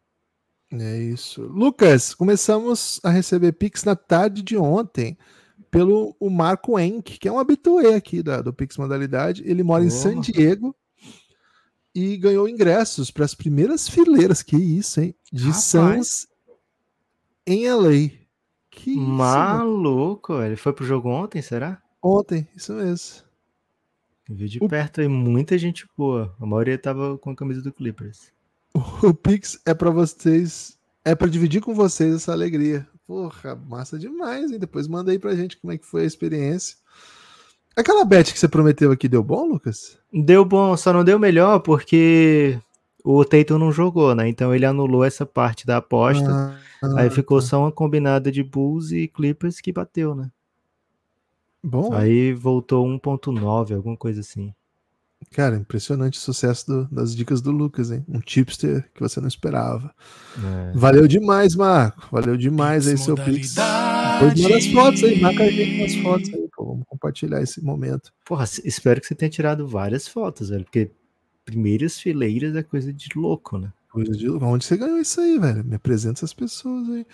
É 0.71 0.99
isso. 0.99 1.43
Lucas, 1.43 2.15
começamos 2.15 3.01
a 3.03 3.11
receber 3.11 3.53
Pix 3.53 3.83
na 3.83 3.97
tarde 3.97 4.41
de 4.41 4.57
ontem. 4.57 5.19
pelo 5.73 6.17
o 6.21 6.31
Marco 6.31 6.79
Enck, 6.79 7.19
que 7.19 7.27
é 7.27 7.33
um 7.33 7.39
habitué 7.39 7.95
aqui 7.95 8.23
da, 8.23 8.41
do 8.41 8.53
Pix 8.53 8.77
Modalidade. 8.77 9.43
Ele 9.45 9.65
mora 9.65 9.83
oh. 9.83 9.87
em 9.87 9.91
San 9.91 10.21
Diego 10.21 10.75
e 11.93 12.17
ganhou 12.17 12.49
ingressos 12.49 13.11
para 13.11 13.25
as 13.25 13.35
primeiras 13.35 13.89
fileiras, 13.89 14.41
que 14.41 14.57
isso, 14.57 15.01
hein? 15.01 15.15
De 15.33 15.47
Rapaz. 15.47 15.65
Sans 15.65 16.29
em 17.49 17.67
LA. 17.69 18.11
Que 18.71 18.95
Maluco, 18.95 20.35
isso, 20.35 20.43
ele 20.43 20.57
foi 20.57 20.73
pro 20.73 20.85
jogo 20.85 21.09
ontem, 21.09 21.41
será? 21.41 21.83
Ontem, 22.03 22.47
isso 22.55 22.75
mesmo. 22.75 23.23
Vi 24.29 24.49
de 24.49 24.59
o... 24.63 24.69
perto 24.69 25.01
aí 25.01 25.09
muita 25.09 25.57
gente 25.57 25.89
boa. 25.97 26.37
A 26.39 26.45
maioria 26.45 26.79
tava 26.79 27.17
com 27.17 27.31
a 27.31 27.35
camisa 27.35 27.63
do 27.63 27.73
Clippers. 27.73 28.31
O 29.03 29.15
Pix 29.15 29.59
é 29.67 29.75
para 29.75 29.91
vocês, 29.91 30.79
é 31.05 31.15
para 31.15 31.29
dividir 31.29 31.61
com 31.61 31.75
vocês 31.75 32.15
essa 32.15 32.33
alegria. 32.33 32.87
Porra, 33.07 33.57
massa 33.57 33.99
demais, 33.99 34.53
hein? 34.53 34.59
Depois 34.59 34.87
manda 34.87 35.11
aí 35.11 35.19
pra 35.19 35.35
gente 35.35 35.57
como 35.57 35.73
é 35.73 35.79
que 35.79 35.87
foi 35.87 36.03
a 36.03 36.07
experiência. 36.07 36.77
Aquela 37.75 38.05
bet 38.05 38.33
que 38.33 38.39
você 38.39 38.47
prometeu 38.47 38.93
aqui 38.93 39.09
deu 39.09 39.23
bom, 39.23 39.47
Lucas? 39.47 39.99
Deu 40.13 40.45
bom, 40.45 40.77
só 40.77 40.93
não 40.93 41.03
deu 41.03 41.19
melhor 41.19 41.61
porque 41.61 42.61
o 43.05 43.25
Tatum 43.25 43.59
não 43.59 43.73
jogou, 43.73 44.15
né? 44.15 44.29
Então 44.29 44.55
ele 44.55 44.67
anulou 44.67 45.05
essa 45.05 45.25
parte 45.25 45.67
da 45.67 45.79
aposta. 45.79 46.29
Ah, 46.31 46.59
ah, 46.83 47.01
aí 47.01 47.11
ficou 47.11 47.41
tá. 47.41 47.47
só 47.47 47.61
uma 47.61 47.73
combinada 47.73 48.31
de 48.31 48.43
Bulls 48.43 48.93
e 48.93 49.09
Clippers 49.09 49.61
que 49.61 49.73
bateu, 49.73 50.15
né? 50.15 50.31
Bom. 51.63 51.93
Aí 51.93 52.33
voltou 52.33 52.87
1.9, 52.87 53.75
alguma 53.75 53.97
coisa 53.97 54.21
assim. 54.21 54.53
Cara, 55.33 55.57
impressionante 55.57 56.19
o 56.19 56.23
sucesso 56.23 56.67
do, 56.67 56.95
das 56.95 57.15
dicas 57.15 57.41
do 57.41 57.51
Lucas, 57.51 57.91
hein? 57.91 58.05
Um 58.09 58.21
tipster 58.21 58.89
que 58.95 59.01
você 59.01 59.21
não 59.21 59.27
esperava. 59.27 59.93
É. 60.37 60.73
Valeu 60.75 61.09
demais, 61.09 61.57
Marco. 61.57 62.09
Valeu 62.13 62.37
demais 62.37 62.85
Pix 62.87 63.01
aí 63.01 63.05
seu 63.05 63.15
Pix. 63.17 63.55
Depois 63.55 64.41
manda 64.41 64.57
as 64.57 64.67
fotos 64.67 65.05
aí, 65.05 65.21
marca 65.21 65.43
a 65.43 65.51
gente 65.51 65.83
nas 65.83 65.95
fotos 66.03 66.33
aí, 66.33 66.49
pô. 66.57 66.65
Vamos 66.67 66.85
compartilhar 66.87 67.43
esse 67.43 67.63
momento. 67.63 68.13
Porra, 68.25 68.45
espero 68.65 69.01
que 69.01 69.07
você 69.07 69.15
tenha 69.15 69.29
tirado 69.29 69.67
várias 69.67 70.07
fotos, 70.07 70.51
velho, 70.51 70.65
porque 70.65 70.93
primeiras 71.49 71.99
fileiras 71.99 72.55
é 72.55 72.63
coisa 72.63 72.93
de 72.93 73.09
louco, 73.17 73.57
né? 73.57 73.73
Coisa 73.91 74.13
de 74.13 74.29
louco. 74.29 74.45
Onde 74.45 74.67
você 74.67 74.77
ganhou 74.77 74.99
isso 74.99 75.19
aí, 75.19 75.39
velho? 75.39 75.65
Me 75.65 75.77
apresenta 75.77 76.19
essas 76.19 76.35
pessoas 76.35 76.87
aí. 76.91 77.07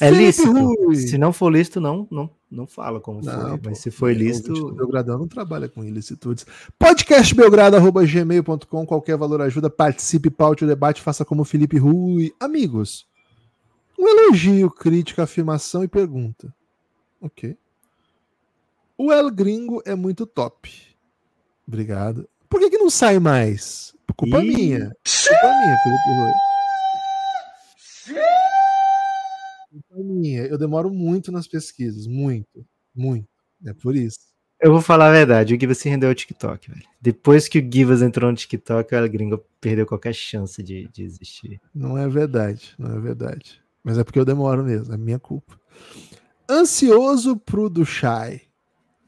É 0.00 0.10
lícito. 0.10 0.50
Rui. 0.50 0.96
Se 0.96 1.16
não 1.16 1.32
for 1.32 1.52
lícito, 1.52 1.80
não, 1.80 2.04
não, 2.10 2.28
não 2.50 2.66
fala 2.66 3.00
como 3.00 3.22
não, 3.22 3.32
foi. 3.32 3.58
Pô, 3.58 3.70
mas 3.70 3.78
se 3.78 3.92
for 3.92 4.12
lícito. 4.12 4.52
O 4.52 4.72
Belgradão 4.72 5.16
não 5.16 5.28
trabalha 5.28 5.68
com 5.68 5.84
ilicitudes. 5.84 6.44
Podcastbelgrado.gmail.com, 6.76 8.84
qualquer 8.84 9.16
valor 9.16 9.42
ajuda. 9.42 9.70
Participe, 9.70 10.28
paute 10.28 10.64
o 10.64 10.66
debate, 10.66 11.00
faça 11.00 11.24
como 11.24 11.44
Felipe 11.44 11.78
Rui. 11.78 12.34
Amigos, 12.40 13.06
um 13.96 14.08
elogio, 14.08 14.68
crítica, 14.70 15.22
afirmação 15.22 15.84
e 15.84 15.88
pergunta. 15.88 16.52
Ok. 17.20 17.56
O 18.96 19.12
El 19.12 19.30
Gringo 19.30 19.80
é 19.86 19.94
muito 19.94 20.26
top. 20.26 20.68
Obrigado. 21.66 22.28
Por 22.48 22.60
que, 22.60 22.70
que 22.70 22.78
não 22.78 22.90
sai 22.90 23.18
mais? 23.18 23.94
Culpa 24.16 24.42
Ih. 24.42 24.48
minha. 24.48 24.80
Culpa 24.80 25.52
minha, 25.58 25.76
Felipe 25.82 26.08
Rui. 26.08 26.32
minha. 30.04 30.42
Eu 30.46 30.58
demoro 30.58 30.90
muito 30.90 31.30
nas 31.30 31.46
pesquisas, 31.46 32.06
muito, 32.06 32.66
muito. 32.94 33.28
É 33.64 33.72
por 33.72 33.94
isso. 33.94 34.18
Eu 34.60 34.72
vou 34.72 34.80
falar 34.80 35.08
a 35.08 35.12
verdade, 35.12 35.54
o 35.54 35.60
Givas 35.60 35.78
se 35.78 35.88
rendeu 35.88 36.08
ao 36.08 36.14
TikTok, 36.14 36.68
velho. 36.68 36.82
Depois 37.00 37.46
que 37.46 37.60
o 37.60 37.72
Givas 37.72 38.02
entrou 38.02 38.28
no 38.28 38.36
TikTok, 38.36 38.92
a 38.92 39.06
gringo 39.06 39.44
perdeu 39.60 39.86
qualquer 39.86 40.12
chance 40.12 40.60
de, 40.62 40.88
de 40.88 41.04
existir. 41.04 41.60
Não 41.72 41.96
é 41.96 42.08
verdade, 42.08 42.74
não 42.76 42.96
é 42.96 43.00
verdade. 43.00 43.62
Mas 43.84 43.98
é 43.98 44.04
porque 44.04 44.18
eu 44.18 44.24
demoro 44.24 44.64
mesmo, 44.64 44.92
é 44.92 44.96
minha 44.96 45.18
culpa. 45.18 45.58
Ansioso 46.50 47.36
pro 47.36 47.70
do 47.70 47.84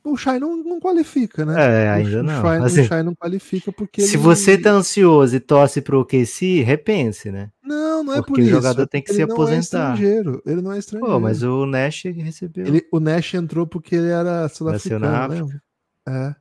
o 0.02 0.16
Shai 0.16 0.38
não, 0.38 0.56
não 0.56 0.80
qualifica, 0.80 1.44
né? 1.44 1.84
É, 1.84 1.90
ainda 1.90 2.20
o, 2.20 2.22
não. 2.22 2.40
Shai, 2.40 2.58
assim, 2.58 2.80
o 2.80 2.84
Shai 2.84 3.02
não 3.02 3.14
qualifica 3.14 3.70
porque. 3.70 4.02
Se 4.02 4.16
você 4.16 4.56
tá 4.56 4.70
ansioso 4.70 5.36
e 5.36 5.40
torce 5.40 5.82
pro 5.82 6.04
QC, 6.04 6.62
repense, 6.62 7.30
né? 7.30 7.50
Não, 7.62 8.02
não 8.02 8.14
é 8.14 8.16
porque 8.16 8.32
por 8.32 8.40
isso. 8.40 8.48
o 8.48 8.52
jogador 8.52 8.86
tem 8.86 9.02
que 9.02 9.12
se 9.12 9.22
aposentar. 9.22 9.90
É 9.90 9.94
estrangeiro. 9.94 10.42
Ele 10.46 10.62
não 10.62 10.72
é 10.72 10.78
estrangeiro. 10.78 11.14
Pô, 11.14 11.20
mas 11.20 11.42
o 11.42 11.66
Nash 11.66 12.04
recebeu. 12.04 12.66
Ele, 12.66 12.86
o 12.90 12.98
Nash 12.98 13.34
entrou 13.34 13.66
porque 13.66 13.94
ele 13.94 14.08
era 14.08 14.48
sul-africano, 14.48 15.46
né? 15.46 15.60
É. 16.08 16.34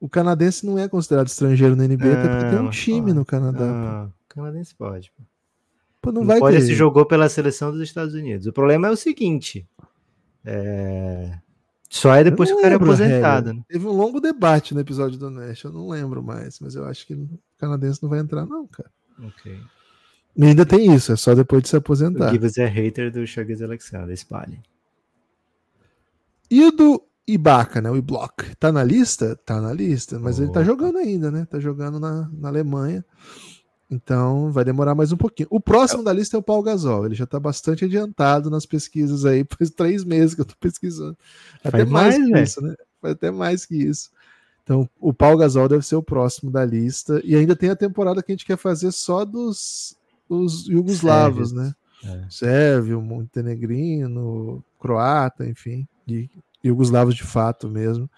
O 0.00 0.08
canadense 0.08 0.64
não 0.64 0.78
é 0.78 0.88
considerado 0.88 1.28
estrangeiro 1.28 1.76
na 1.76 1.84
NBA, 1.86 2.12
até 2.12 2.28
porque 2.28 2.50
tem 2.50 2.58
um 2.58 2.70
time 2.70 3.00
pode. 3.02 3.14
no 3.14 3.24
Canadá. 3.24 3.66
Não, 3.66 4.06
o 4.06 4.12
canadense 4.28 4.74
pode. 4.74 5.12
Pô, 6.00 6.10
não, 6.10 6.22
não 6.22 6.28
vai 6.28 6.38
pode 6.38 6.56
ter. 6.56 6.62
se 6.62 6.74
jogou 6.74 7.06
pela 7.06 7.28
seleção 7.28 7.70
dos 7.72 7.80
Estados 7.80 8.14
Unidos. 8.14 8.46
O 8.46 8.52
problema 8.52 8.88
é 8.88 8.90
o 8.90 8.96
seguinte. 8.96 9.66
É 10.44 11.38
só 11.92 12.14
é 12.14 12.24
depois 12.24 12.50
que 12.50 12.56
o 12.56 12.60
cara 12.62 12.72
é 12.72 12.76
aposentado. 12.76 13.52
Né? 13.52 13.62
Teve 13.68 13.86
um 13.86 13.92
longo 13.92 14.18
debate 14.18 14.72
no 14.72 14.80
episódio 14.80 15.18
do 15.18 15.28
Nash, 15.28 15.62
eu 15.62 15.70
não 15.70 15.90
lembro 15.90 16.22
mais, 16.22 16.58
mas 16.58 16.74
eu 16.74 16.86
acho 16.86 17.06
que 17.06 17.12
o 17.12 17.38
canadense 17.58 18.02
não 18.02 18.08
vai 18.08 18.18
entrar, 18.18 18.46
não, 18.46 18.66
cara. 18.66 18.90
Ok. 19.22 19.60
E 20.34 20.42
ainda 20.42 20.64
tem 20.64 20.94
isso, 20.94 21.12
é 21.12 21.16
só 21.16 21.34
depois 21.34 21.62
de 21.62 21.68
se 21.68 21.76
aposentar. 21.76 22.30
O 22.30 22.32
Gibbs 22.32 22.56
é 22.56 22.64
hater 22.64 23.12
do 23.12 23.26
Chagas 23.26 23.60
Alexander, 23.60 24.08
espalhe. 24.08 24.58
E 26.50 26.64
o 26.64 26.70
do 26.72 27.02
Ibaka, 27.28 27.82
né? 27.82 27.90
O 27.90 27.96
Iblock. 27.98 28.56
Tá 28.56 28.72
na 28.72 28.82
lista? 28.82 29.36
Tá 29.44 29.60
na 29.60 29.74
lista, 29.74 30.18
mas 30.18 30.38
oh. 30.38 30.44
ele 30.44 30.52
tá 30.52 30.64
jogando 30.64 30.96
ainda, 30.96 31.30
né? 31.30 31.44
Tá 31.44 31.60
jogando 31.60 32.00
na, 32.00 32.26
na 32.32 32.48
Alemanha. 32.48 33.04
Então 33.92 34.50
vai 34.50 34.64
demorar 34.64 34.94
mais 34.94 35.12
um 35.12 35.18
pouquinho. 35.18 35.48
O 35.50 35.60
próximo 35.60 36.02
da 36.02 36.14
lista 36.14 36.34
é 36.34 36.40
o 36.40 36.42
Paul 36.42 36.62
Gasol. 36.62 37.04
Ele 37.04 37.14
já 37.14 37.24
está 37.24 37.38
bastante 37.38 37.84
adiantado 37.84 38.48
nas 38.48 38.64
pesquisas 38.64 39.26
aí, 39.26 39.44
faz 39.58 39.68
três 39.68 40.02
meses 40.02 40.34
que 40.34 40.40
eu 40.40 40.44
estou 40.44 40.56
pesquisando. 40.58 41.16
Até 41.62 41.84
mais, 41.84 42.16
mais 42.16 42.16
que 42.16 42.32
né? 42.32 42.42
isso, 42.42 42.62
né? 42.62 42.74
Faz 43.02 43.12
até 43.12 43.30
mais 43.30 43.66
que 43.66 43.76
isso. 43.76 44.10
Então 44.64 44.88
o 44.98 45.12
Paul 45.12 45.36
Gasol 45.36 45.68
deve 45.68 45.84
ser 45.84 45.96
o 45.96 46.02
próximo 46.02 46.50
da 46.50 46.64
lista. 46.64 47.20
E 47.22 47.36
ainda 47.36 47.54
tem 47.54 47.68
a 47.68 47.76
temporada 47.76 48.22
que 48.22 48.32
a 48.32 48.34
gente 48.34 48.46
quer 48.46 48.56
fazer 48.56 48.92
só 48.92 49.26
dos 49.26 49.94
os 50.26 50.64
jugoslavos, 50.64 51.52
né? 51.52 51.74
É. 52.02 52.24
Sérvio, 52.30 53.02
Montenegrino, 53.02 54.64
croata, 54.80 55.46
enfim, 55.46 55.86
e 56.08 56.30
jugoslavos 56.64 57.14
de 57.14 57.24
fato 57.24 57.68
mesmo. 57.68 58.08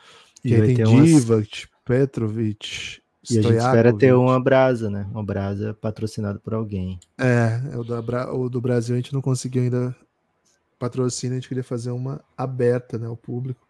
E, 0.44 0.54
aí 0.54 0.76
tem 0.76 0.84
Divac, 0.84 1.32
umas... 1.32 1.68
Petrovic, 1.84 3.02
e 3.30 3.38
a 3.38 3.42
gente 3.42 3.56
espera 3.56 3.92
ter 3.92 4.14
uma 4.14 4.38
brasa, 4.40 4.90
né? 4.90 5.06
Uma 5.12 5.24
brasa 5.24 5.74
patrocinada 5.74 6.38
por 6.38 6.54
alguém. 6.54 6.98
É, 7.18 7.60
o, 7.76 7.84
da, 7.84 8.32
o 8.32 8.48
do 8.48 8.60
Brasil 8.60 8.94
a 8.94 8.98
gente 8.98 9.12
não 9.12 9.22
conseguiu 9.22 9.62
ainda 9.62 9.94
patrocínio, 10.78 11.36
a 11.36 11.40
gente 11.40 11.48
queria 11.48 11.64
fazer 11.64 11.90
uma 11.90 12.20
aberta, 12.36 12.98
né, 12.98 13.06
ao 13.06 13.16
público. 13.16 13.66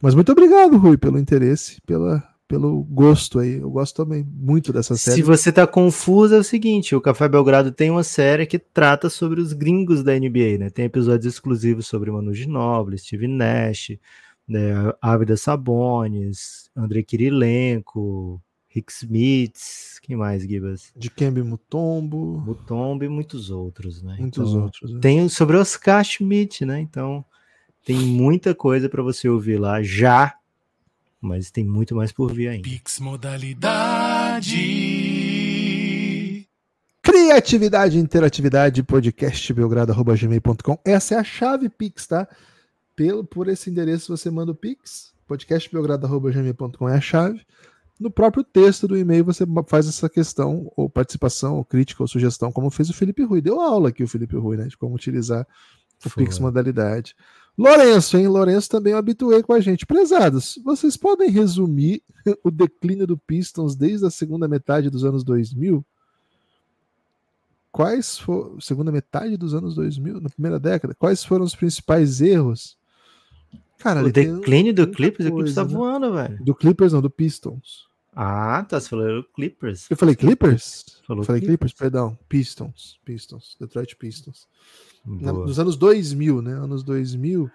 Mas 0.00 0.14
muito 0.14 0.30
obrigado, 0.30 0.76
Rui, 0.76 0.96
pelo 0.96 1.18
interesse, 1.18 1.80
pela, 1.86 2.22
pelo 2.46 2.82
gosto 2.84 3.38
aí. 3.38 3.54
Eu 3.54 3.70
gosto 3.70 3.96
também 3.96 4.24
muito 4.24 4.72
dessa 4.72 4.96
série. 4.96 5.16
Se 5.16 5.22
você 5.22 5.50
tá 5.50 5.66
confuso, 5.66 6.34
é 6.34 6.38
o 6.38 6.44
seguinte: 6.44 6.94
o 6.94 7.00
Café 7.00 7.28
Belgrado 7.28 7.72
tem 7.72 7.90
uma 7.90 8.04
série 8.04 8.46
que 8.46 8.58
trata 8.58 9.08
sobre 9.08 9.40
os 9.40 9.52
gringos 9.52 10.02
da 10.02 10.12
NBA, 10.12 10.58
né? 10.58 10.70
Tem 10.70 10.84
episódios 10.84 11.32
exclusivos 11.32 11.86
sobre 11.86 12.10
Manu 12.10 12.34
Ginóbili, 12.34 12.98
Steve 12.98 13.26
Nash, 13.26 13.92
né, 14.46 14.92
Ávida 15.00 15.36
Sabonis, 15.36 16.70
André 16.76 17.02
Kirilenko, 17.02 18.40
Rick 18.74 18.92
Smith, 18.92 20.00
quem 20.02 20.16
mais, 20.16 20.42
Gibas? 20.42 20.92
De 20.96 21.08
Kembe 21.08 21.44
Mutombo. 21.44 22.42
Mutombo 22.44 23.04
e 23.04 23.08
muitos 23.08 23.48
outros, 23.48 24.02
né? 24.02 24.16
Muitos 24.18 24.50
então, 24.50 24.62
outros. 24.64 24.92
É. 24.96 24.98
Tem 24.98 25.28
sobre 25.28 25.56
Oscar 25.56 26.02
Schmidt, 26.02 26.64
né? 26.64 26.80
Então, 26.80 27.24
tem 27.84 27.96
muita 27.96 28.52
coisa 28.52 28.88
para 28.88 29.00
você 29.00 29.28
ouvir 29.28 29.60
lá 29.60 29.80
já, 29.80 30.34
mas 31.20 31.52
tem 31.52 31.64
muito 31.64 31.94
mais 31.94 32.10
por 32.10 32.32
vir 32.32 32.48
ainda. 32.48 32.68
Pix 32.68 32.98
Modalidade. 32.98 34.58
Criatividade, 37.00 37.96
interatividade, 37.96 38.82
podcast 38.82 39.52
belgrado.gmail.com. 39.52 40.78
Essa 40.84 41.14
é 41.14 41.18
a 41.18 41.24
chave 41.24 41.68
Pix, 41.68 42.08
tá? 42.08 42.26
Pelo, 42.96 43.22
por 43.22 43.46
esse 43.46 43.70
endereço 43.70 44.16
você 44.16 44.28
manda 44.32 44.50
o 44.50 44.54
Pix. 44.54 45.14
Podcastbelgrado.gmail.com 45.28 46.88
é 46.88 46.96
a 46.96 47.00
chave 47.00 47.40
no 48.04 48.10
próprio 48.10 48.44
texto 48.44 48.86
do 48.86 48.98
e-mail 48.98 49.24
você 49.24 49.46
faz 49.66 49.88
essa 49.88 50.10
questão, 50.10 50.70
ou 50.76 50.90
participação, 50.90 51.56
ou 51.56 51.64
crítica, 51.64 52.02
ou 52.02 52.06
sugestão, 52.06 52.52
como 52.52 52.70
fez 52.70 52.90
o 52.90 52.94
Felipe 52.94 53.22
Rui. 53.22 53.40
Deu 53.40 53.62
aula 53.62 53.88
aqui 53.88 54.04
o 54.04 54.08
Felipe 54.08 54.36
Rui, 54.36 54.58
né? 54.58 54.66
De 54.66 54.76
como 54.76 54.94
utilizar 54.94 55.46
o 56.04 56.10
Foi. 56.10 56.22
Pix 56.22 56.38
modalidade. 56.38 57.16
Lourenço, 57.56 58.18
hein? 58.18 58.28
Lourenço 58.28 58.68
também 58.68 58.92
é 58.92 58.96
habituei 58.96 59.42
com 59.42 59.54
a 59.54 59.60
gente. 59.60 59.86
Prezados, 59.86 60.60
vocês 60.62 60.98
podem 60.98 61.30
resumir 61.30 62.02
o 62.44 62.50
declínio 62.50 63.06
do 63.06 63.16
Pistons 63.16 63.74
desde 63.74 64.04
a 64.04 64.10
segunda 64.10 64.46
metade 64.46 64.90
dos 64.90 65.02
anos 65.02 65.24
2000? 65.24 65.82
Quais 67.72 68.18
foram, 68.18 68.60
segunda 68.60 68.92
metade 68.92 69.38
dos 69.38 69.54
anos 69.54 69.74
2000, 69.74 70.20
na 70.20 70.28
primeira 70.28 70.60
década, 70.60 70.94
quais 70.94 71.24
foram 71.24 71.44
os 71.44 71.56
principais 71.56 72.20
erros 72.20 72.76
Cara, 73.78 74.04
o 74.04 74.10
declínio 74.10 74.72
do 74.72 74.86
Clippers, 74.86 75.28
o 75.28 75.32
Clippers 75.32 75.54
tá 75.54 75.64
né? 75.64 75.70
voando, 75.70 76.12
velho. 76.12 76.42
Do 76.42 76.54
Clippers 76.54 76.92
não, 76.92 77.02
do 77.02 77.10
Pistons. 77.10 77.86
Ah, 78.14 78.64
tá. 78.68 78.80
Você 78.80 78.88
falou 78.88 79.24
Clippers. 79.34 79.86
Eu 79.90 79.96
falei 79.96 80.14
Clippers? 80.14 80.84
Falou 81.06 81.24
falei 81.24 81.40
Clippers. 81.40 81.72
Clippers, 81.72 81.72
perdão. 81.72 82.18
Pistons. 82.28 82.98
Pistons. 83.04 83.56
Detroit 83.60 83.96
Pistons. 83.96 84.46
Na, 85.04 85.32
nos 85.32 85.58
anos 85.58 85.76
2000, 85.76 86.40
né? 86.40 86.52
Anos 86.52 86.82
2000. 86.82 87.50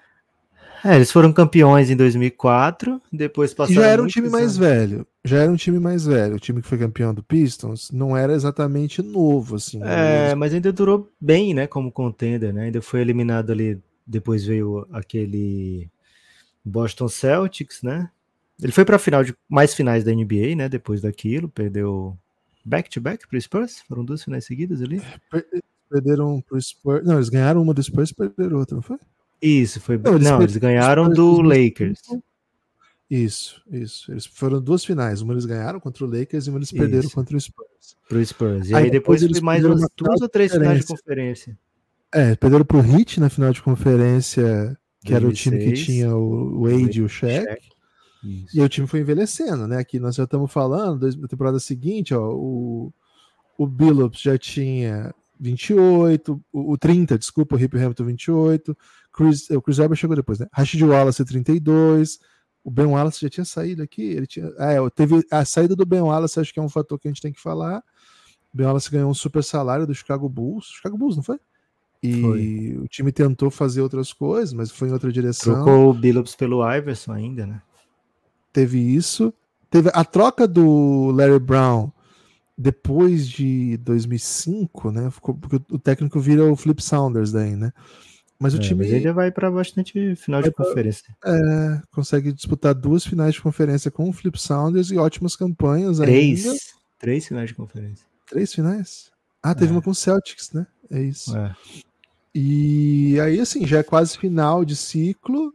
É, 0.84 0.96
eles 0.96 1.12
foram 1.12 1.34
campeões 1.34 1.90
em 1.90 1.96
2004, 1.96 3.02
depois 3.12 3.54
passaram. 3.54 3.82
já 3.82 3.88
era 3.88 4.02
um 4.02 4.08
time 4.08 4.30
mais 4.30 4.56
velho. 4.56 5.06
Já 5.26 5.40
era 5.40 5.52
um 5.52 5.56
time 5.56 5.78
mais 5.78 6.06
velho. 6.06 6.36
O 6.36 6.40
time 6.40 6.62
que 6.62 6.68
foi 6.68 6.78
campeão 6.78 7.14
do 7.14 7.22
Pistons 7.22 7.92
não 7.92 8.16
era 8.16 8.34
exatamente 8.34 9.02
novo, 9.02 9.58
assim. 9.58 9.84
É, 9.84 10.28
eles... 10.28 10.36
mas 10.36 10.54
ainda 10.54 10.72
durou 10.72 11.12
bem, 11.20 11.54
né, 11.54 11.68
como 11.68 11.92
contender, 11.92 12.54
né? 12.54 12.66
Ainda 12.66 12.82
foi 12.82 13.02
eliminado 13.02 13.52
ali. 13.52 13.78
Depois 14.08 14.46
veio 14.46 14.88
aquele 14.92 15.90
Boston 16.64 17.10
Celtics, 17.10 17.84
né? 17.84 18.10
Ele 18.62 18.72
foi 18.72 18.84
para 18.84 18.98
a 18.98 19.00
final 19.00 19.24
de 19.24 19.34
mais 19.48 19.74
finais 19.74 20.04
da 20.04 20.14
NBA, 20.14 20.56
né? 20.56 20.68
Depois 20.68 21.02
daquilo, 21.02 21.48
perdeu 21.50 22.18
back-to-back 22.66 23.28
para 23.28 23.38
o 23.38 23.42
Spurs. 23.42 23.82
Foram 23.88 24.04
duas 24.04 24.24
finais 24.24 24.46
seguidas 24.46 24.82
ali. 24.82 25.02
Perderam 25.90 26.42
para 26.42 26.58
o 26.58 26.62
Spurs. 26.62 27.06
Não, 27.06 27.16
eles 27.16 27.30
ganharam 27.30 27.62
uma 27.62 27.74
do 27.74 27.82
Spurs 27.82 28.10
e 28.10 28.16
perderam 28.16 28.60
outra, 28.60 28.76
não 28.76 28.82
foi? 28.82 28.98
Isso, 29.42 29.80
foi. 29.80 29.98
Não, 29.98 30.16
eles, 30.16 30.28
não, 30.28 30.42
eles 30.42 30.58
ganharam 30.58 31.10
do 31.10 31.42
Lakers. 31.42 32.02
Isso, 33.10 33.62
isso. 33.72 34.12
Eles 34.12 34.26
foram 34.26 34.62
duas 34.62 34.84
finais. 34.84 35.22
Uma 35.22 35.34
eles 35.34 35.46
ganharam 35.46 35.80
contra 35.80 36.06
o 36.06 36.08
Lakers 36.08 36.46
e 36.46 36.50
uma 36.50 36.60
eles 36.60 36.72
perderam 36.72 37.08
isso. 37.08 37.16
contra 37.16 37.36
o 37.36 37.42
Spurs. 37.42 37.96
Pro 38.08 38.24
Spurs. 38.24 38.70
E 38.70 38.76
aí, 38.76 38.84
aí 38.84 38.92
depois, 38.92 39.22
depois 39.22 39.40
foi 39.40 39.46
mais 39.46 39.64
umas 39.64 39.88
duas 39.96 40.22
ou 40.22 40.30
três 40.30 40.52
finais 40.52 40.82
de 40.82 40.86
conferência. 40.86 41.58
É, 42.12 42.36
perderam 42.36 42.66
pro 42.66 42.80
Heat 42.80 43.20
na 43.20 43.30
final 43.30 43.54
de 43.54 43.62
conferência, 43.62 44.78
que 45.04 45.12
2006, 45.12 45.16
era 45.16 45.28
o 45.28 45.34
time 45.34 45.58
que 45.60 45.74
tinha 45.74 46.16
o 46.16 46.64
Wade 46.64 47.00
e 47.00 47.02
o 47.02 47.10
Shaq. 47.10 47.46
Shaq. 47.46 47.79
E 48.54 48.62
o 48.62 48.70
time 48.70 48.88
foi 48.88 49.00
envelhecendo, 49.00 49.68
né? 49.68 49.78
Aqui 49.78 50.00
nós 50.00 50.16
já 50.16 50.24
estamos 50.24 50.52
falando, 50.52 51.10
na 51.18 51.28
temporada 51.28 51.60
seguinte, 51.60 52.14
ó, 52.14 52.32
o, 52.34 52.94
o 53.58 53.66
Billups 53.66 54.22
já 54.22 54.38
tinha 54.38 55.14
28, 55.40 56.42
o, 56.52 56.74
o 56.74 56.78
30, 56.78 57.18
desculpa, 57.18 57.56
o 57.56 57.60
Hip 57.60 57.78
Hamilton 57.78 58.06
28, 58.06 58.78
Chris, 59.14 59.50
o 59.50 59.62
Chris 59.62 59.80
Webber 59.80 59.98
chegou 59.98 60.16
depois, 60.16 60.40
né? 60.40 60.48
Rashid 60.52 60.84
Wallace 60.84 61.24
32, 61.24 62.20
o 62.64 62.70
Ben 62.70 62.86
Wallace 62.86 63.22
já 63.22 63.30
tinha 63.30 63.46
saído 63.46 63.82
aqui, 63.82 64.02
ele 64.02 64.28
tinha, 64.28 64.48
é, 64.58 64.78
teve 64.94 65.26
a 65.32 65.46
saída 65.46 65.76
do 65.76 65.86
Ben 65.86 66.02
Wallace, 66.02 66.40
acho 66.40 66.54
que 66.54 66.60
é 66.60 66.64
um 66.64 66.70
fator 66.70 67.00
que 67.00 67.08
a 67.08 67.12
gente 67.12 67.22
tem 67.22 67.32
que 67.32 67.42
falar. 67.42 67.82
O 68.54 68.58
Ben 68.58 68.68
Wallace 68.68 68.92
ganhou 68.92 69.10
um 69.10 69.14
super 69.14 69.44
salário 69.44 69.88
do 69.88 69.96
Chicago 69.96 70.28
Bulls, 70.28 70.66
Chicago 70.66 70.98
Bulls, 70.98 71.16
não 71.16 71.24
foi? 71.24 71.40
E 72.02 72.22
foi. 72.22 72.78
o 72.82 72.88
time 72.88 73.12
tentou 73.12 73.52
fazer 73.52 73.82
outras 73.82 74.14
coisas, 74.14 74.54
mas 74.54 74.72
foi 74.72 74.90
em 74.90 74.94
outra 74.94 75.12
direção. 75.12 75.54
Trocou 75.56 75.90
o 75.90 75.94
Billups 75.94 76.36
pelo 76.36 76.70
Iverson 76.70 77.12
ainda, 77.12 77.46
né? 77.46 77.62
Teve 78.52 78.80
isso. 78.80 79.34
Teve 79.70 79.90
a 79.94 80.04
troca 80.04 80.48
do 80.48 81.12
Larry 81.12 81.40
Brown 81.40 81.92
depois 82.58 83.28
de 83.28 83.78
2005, 83.78 84.92
né? 84.92 85.10
porque 85.22 85.62
o 85.72 85.80
técnico 85.80 86.20
vira 86.20 86.44
o 86.44 86.56
Flip 86.56 86.84
Saunders 86.84 87.32
daí, 87.32 87.56
né? 87.56 87.72
Mas 88.40 88.54
o 88.54 88.58
é, 88.58 88.60
time. 88.62 88.84
Mas 88.84 88.94
ele 88.94 89.12
vai 89.12 89.32
para 89.32 89.52
bastante 89.52 90.16
final 90.16 90.42
de 90.42 90.52
conferência. 90.52 91.14
É, 91.26 91.82
consegue 91.92 92.32
disputar 92.32 92.74
duas 92.74 93.06
finais 93.06 93.34
de 93.36 93.42
conferência 93.42 93.92
com 93.92 94.10
o 94.10 94.14
Flip 94.14 94.38
Sounders 94.40 94.92
e 94.92 94.98
ótimas 94.98 95.36
campanhas 95.36 95.98
Três. 95.98 96.46
Ainda. 96.46 96.58
Três 96.98 97.28
finais 97.28 97.50
de 97.50 97.56
conferência. 97.56 98.06
Três 98.30 98.54
finais? 98.54 99.12
Ah, 99.44 99.54
teve 99.54 99.72
é. 99.72 99.76
uma 99.76 99.82
com 99.82 99.92
o 99.92 99.96
Celtics, 99.96 100.52
né? 100.54 100.66
É 100.90 101.02
isso. 101.02 101.36
É. 101.36 101.56
E 102.34 103.20
aí, 103.20 103.40
assim, 103.40 103.66
já 103.66 103.80
é 103.80 103.84
quase 103.84 104.18
final 104.18 104.64
de 104.64 104.76
ciclo. 104.76 105.54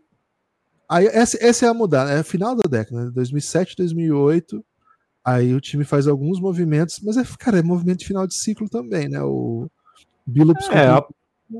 Aí, 0.88 1.06
essa, 1.06 1.38
essa 1.40 1.66
é 1.66 1.68
a 1.68 1.74
mudada, 1.74 2.10
é 2.10 2.18
a 2.18 2.24
final 2.24 2.54
da 2.54 2.68
década, 2.68 3.06
né? 3.06 3.10
2007, 3.14 3.76
2008. 3.76 4.64
Aí 5.24 5.54
o 5.54 5.60
time 5.60 5.84
faz 5.84 6.06
alguns 6.06 6.38
movimentos, 6.38 7.00
mas 7.02 7.16
é, 7.16 7.22
cara, 7.38 7.58
é 7.58 7.62
movimento 7.62 8.00
de 8.00 8.06
final 8.06 8.26
de 8.26 8.34
ciclo 8.34 8.68
também, 8.68 9.08
né? 9.08 9.22
O 9.22 9.70
Billups 10.26 10.68
é, 10.68 10.86
a, 10.88 11.02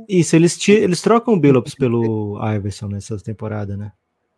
isso, 0.09 0.35
eles, 0.37 0.69
eles 0.69 1.01
trocam 1.01 1.35
o 1.35 1.41
Billups 1.41 1.75
pelo 1.75 2.39
Iverson 2.57 2.89
nessa 2.89 3.17
temporada, 3.19 3.77
né? 3.77 3.93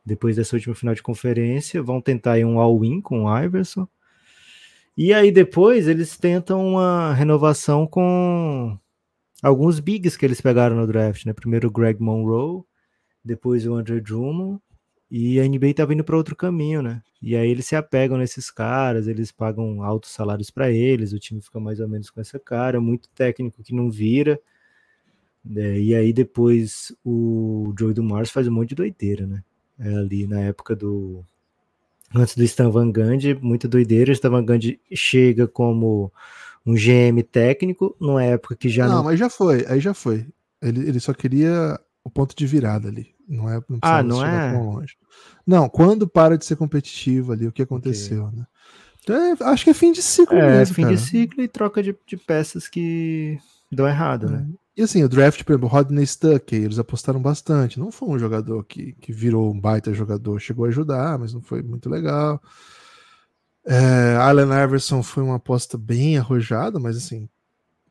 Depois 0.05 0.37
dessa 0.37 0.55
última 0.55 0.75
final 0.75 0.95
de 0.95 1.03
conferência, 1.03 1.83
vão 1.83 2.01
tentar 2.01 2.39
um 2.39 2.61
all-in 2.61 3.01
com 3.01 3.25
o 3.25 3.39
Iverson. 3.39 3.89
E 4.97 5.13
aí 5.13 5.31
depois 5.31 5.89
eles 5.89 6.17
tentam 6.17 6.65
uma 6.65 7.13
renovação 7.13 7.87
com 7.87 8.79
alguns 9.43 9.81
bigs 9.81 10.17
que 10.17 10.25
eles 10.25 10.41
pegaram 10.41 10.77
no 10.77 10.87
draft, 10.87 11.27
né? 11.27 11.33
Primeiro 11.33 11.69
o 11.69 11.71
Greg 11.71 12.01
Monroe, 12.01 12.63
depois 13.25 13.67
o 13.67 13.75
Andrew 13.75 14.01
Drummond, 14.01 14.61
e 15.11 15.41
a 15.41 15.47
NBA 15.47 15.75
tá 15.75 15.85
vindo 15.85 16.03
para 16.03 16.17
outro 16.17 16.35
caminho, 16.35 16.83
né? 16.83 17.03
E 17.23 17.37
aí 17.37 17.49
eles 17.49 17.67
se 17.67 17.77
apegam 17.77 18.19
nesses 18.19 18.51
caras, 18.51 19.07
eles 19.07 19.31
pagam 19.31 19.83
altos 19.83 20.11
salários 20.11 20.51
para 20.51 20.71
eles, 20.71 21.13
o 21.13 21.19
time 21.19 21.41
fica 21.41 21.61
mais 21.61 21.81
ou 21.81 21.89
menos 21.89 22.11
com 22.11 22.21
essa 22.21 22.39
cara, 22.39 22.81
muito 22.81 23.09
técnico 23.11 23.63
que 23.63 23.75
não 23.75 23.91
vira. 23.91 24.41
É, 25.55 25.79
e 25.79 25.95
aí 25.95 26.13
depois 26.13 26.93
o 27.05 27.73
Joey 27.79 27.95
do 27.95 28.03
Mars 28.03 28.31
faz 28.31 28.49
um 28.49 28.53
monte 28.53 28.71
de 28.71 28.75
doideira, 28.75 29.27
né? 29.27 29.45
É 29.79 29.95
ali 29.95 30.27
na 30.27 30.41
época 30.41 30.75
do. 30.75 31.25
Antes 32.15 32.37
do 32.37 32.45
Stan 32.45 32.71
Van 32.71 32.91
Gundy, 32.91 33.35
muita 33.35 33.69
doideira. 33.69 34.11
O 34.11 34.13
Stan 34.13 34.31
Van 34.31 34.45
Gundy 34.45 34.81
chega 34.93 35.47
como 35.47 36.13
um 36.65 36.75
GM 36.75 37.23
técnico, 37.31 37.95
numa 38.01 38.25
época 38.25 38.57
que 38.57 38.69
já. 38.69 38.89
Não, 38.89 38.97
não... 38.97 39.05
mas 39.05 39.19
já 39.19 39.31
foi, 39.31 39.65
aí 39.69 39.79
já 39.79 39.95
foi. 39.95 40.27
Ele, 40.61 40.89
ele 40.89 40.99
só 40.99 41.13
queria 41.13 41.79
o 42.03 42.11
ponto 42.11 42.35
de 42.35 42.47
virada 42.47 42.89
ali. 42.89 43.16
Não 43.29 43.51
é, 43.51 43.61
não 43.69 43.79
ah, 43.83 44.03
não 44.03 44.25
é? 44.25 44.53
longe. 44.53 44.97
Não, 45.47 45.69
quando 45.69 46.07
para 46.07 46.39
de 46.39 46.45
ser 46.45 46.57
competitivo 46.57 47.33
ali, 47.33 47.47
o 47.47 47.53
que 47.53 47.63
aconteceu, 47.63 48.27
okay. 48.27 48.39
né? 48.39 48.47
Então, 49.03 49.17
é, 49.17 49.37
acho 49.53 49.65
que 49.65 49.71
é 49.71 49.75
fim 49.75 49.93
de 49.93 50.03
ciclo 50.03 50.37
é, 50.37 50.59
mesmo, 50.59 50.75
fim 50.75 50.83
cara. 50.83 50.95
de 50.95 51.01
ciclo 51.01 51.43
e 51.43 51.49
troca 51.49 51.83
de, 51.83 51.97
de 52.07 52.17
peças 52.17 52.69
que 52.69 53.39
dão 53.71 53.87
errado, 53.87 54.29
né? 54.29 54.47
É. 54.51 54.67
E 54.77 54.83
assim, 54.83 55.03
o 55.03 55.09
draft, 55.09 55.43
por 55.43 55.53
exemplo, 55.53 55.69
Rodney 55.69 56.07
Stuckey, 56.07 56.57
eles 56.57 56.79
apostaram 56.79 57.21
bastante. 57.21 57.81
Não 57.81 57.91
foi 57.91 58.11
um 58.11 58.19
jogador 58.19 58.63
que, 58.65 58.93
que 58.95 59.11
virou 59.11 59.51
um 59.51 59.59
baita 59.59 59.95
jogador, 59.95 60.39
chegou 60.39 60.67
a 60.67 60.69
ajudar, 60.69 61.19
mas 61.19 61.33
não 61.33 61.41
foi 61.41 61.63
muito 61.63 61.89
legal. 61.89 62.43
É, 63.65 64.17
Allen 64.21 64.49
Iverson 64.65 65.03
foi 65.03 65.23
uma 65.23 65.37
aposta 65.37 65.79
bem 65.79 66.19
arrojada, 66.19 66.79
mas 66.79 66.97
assim, 66.97 67.27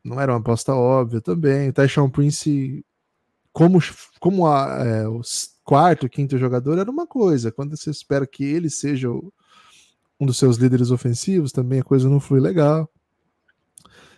não 0.04 0.20
era 0.20 0.32
uma 0.32 0.38
aposta 0.38 0.74
óbvia 0.74 1.20
também. 1.20 1.70
O 1.70 1.72
Tyshon 1.72 2.08
Prince, 2.08 2.84
como, 3.56 3.78
como 4.20 4.46
a, 4.46 4.84
é, 4.84 5.08
o 5.08 5.22
quarto, 5.64 6.10
quinto 6.10 6.36
jogador, 6.36 6.76
era 6.76 6.90
uma 6.90 7.06
coisa. 7.06 7.50
Quando 7.50 7.74
você 7.74 7.88
espera 7.88 8.26
que 8.26 8.44
ele 8.44 8.68
seja 8.68 9.10
o, 9.10 9.32
um 10.20 10.26
dos 10.26 10.36
seus 10.36 10.58
líderes 10.58 10.90
ofensivos, 10.90 11.52
também 11.52 11.80
a 11.80 11.84
coisa 11.84 12.06
não 12.06 12.20
foi 12.20 12.38
legal. 12.38 12.86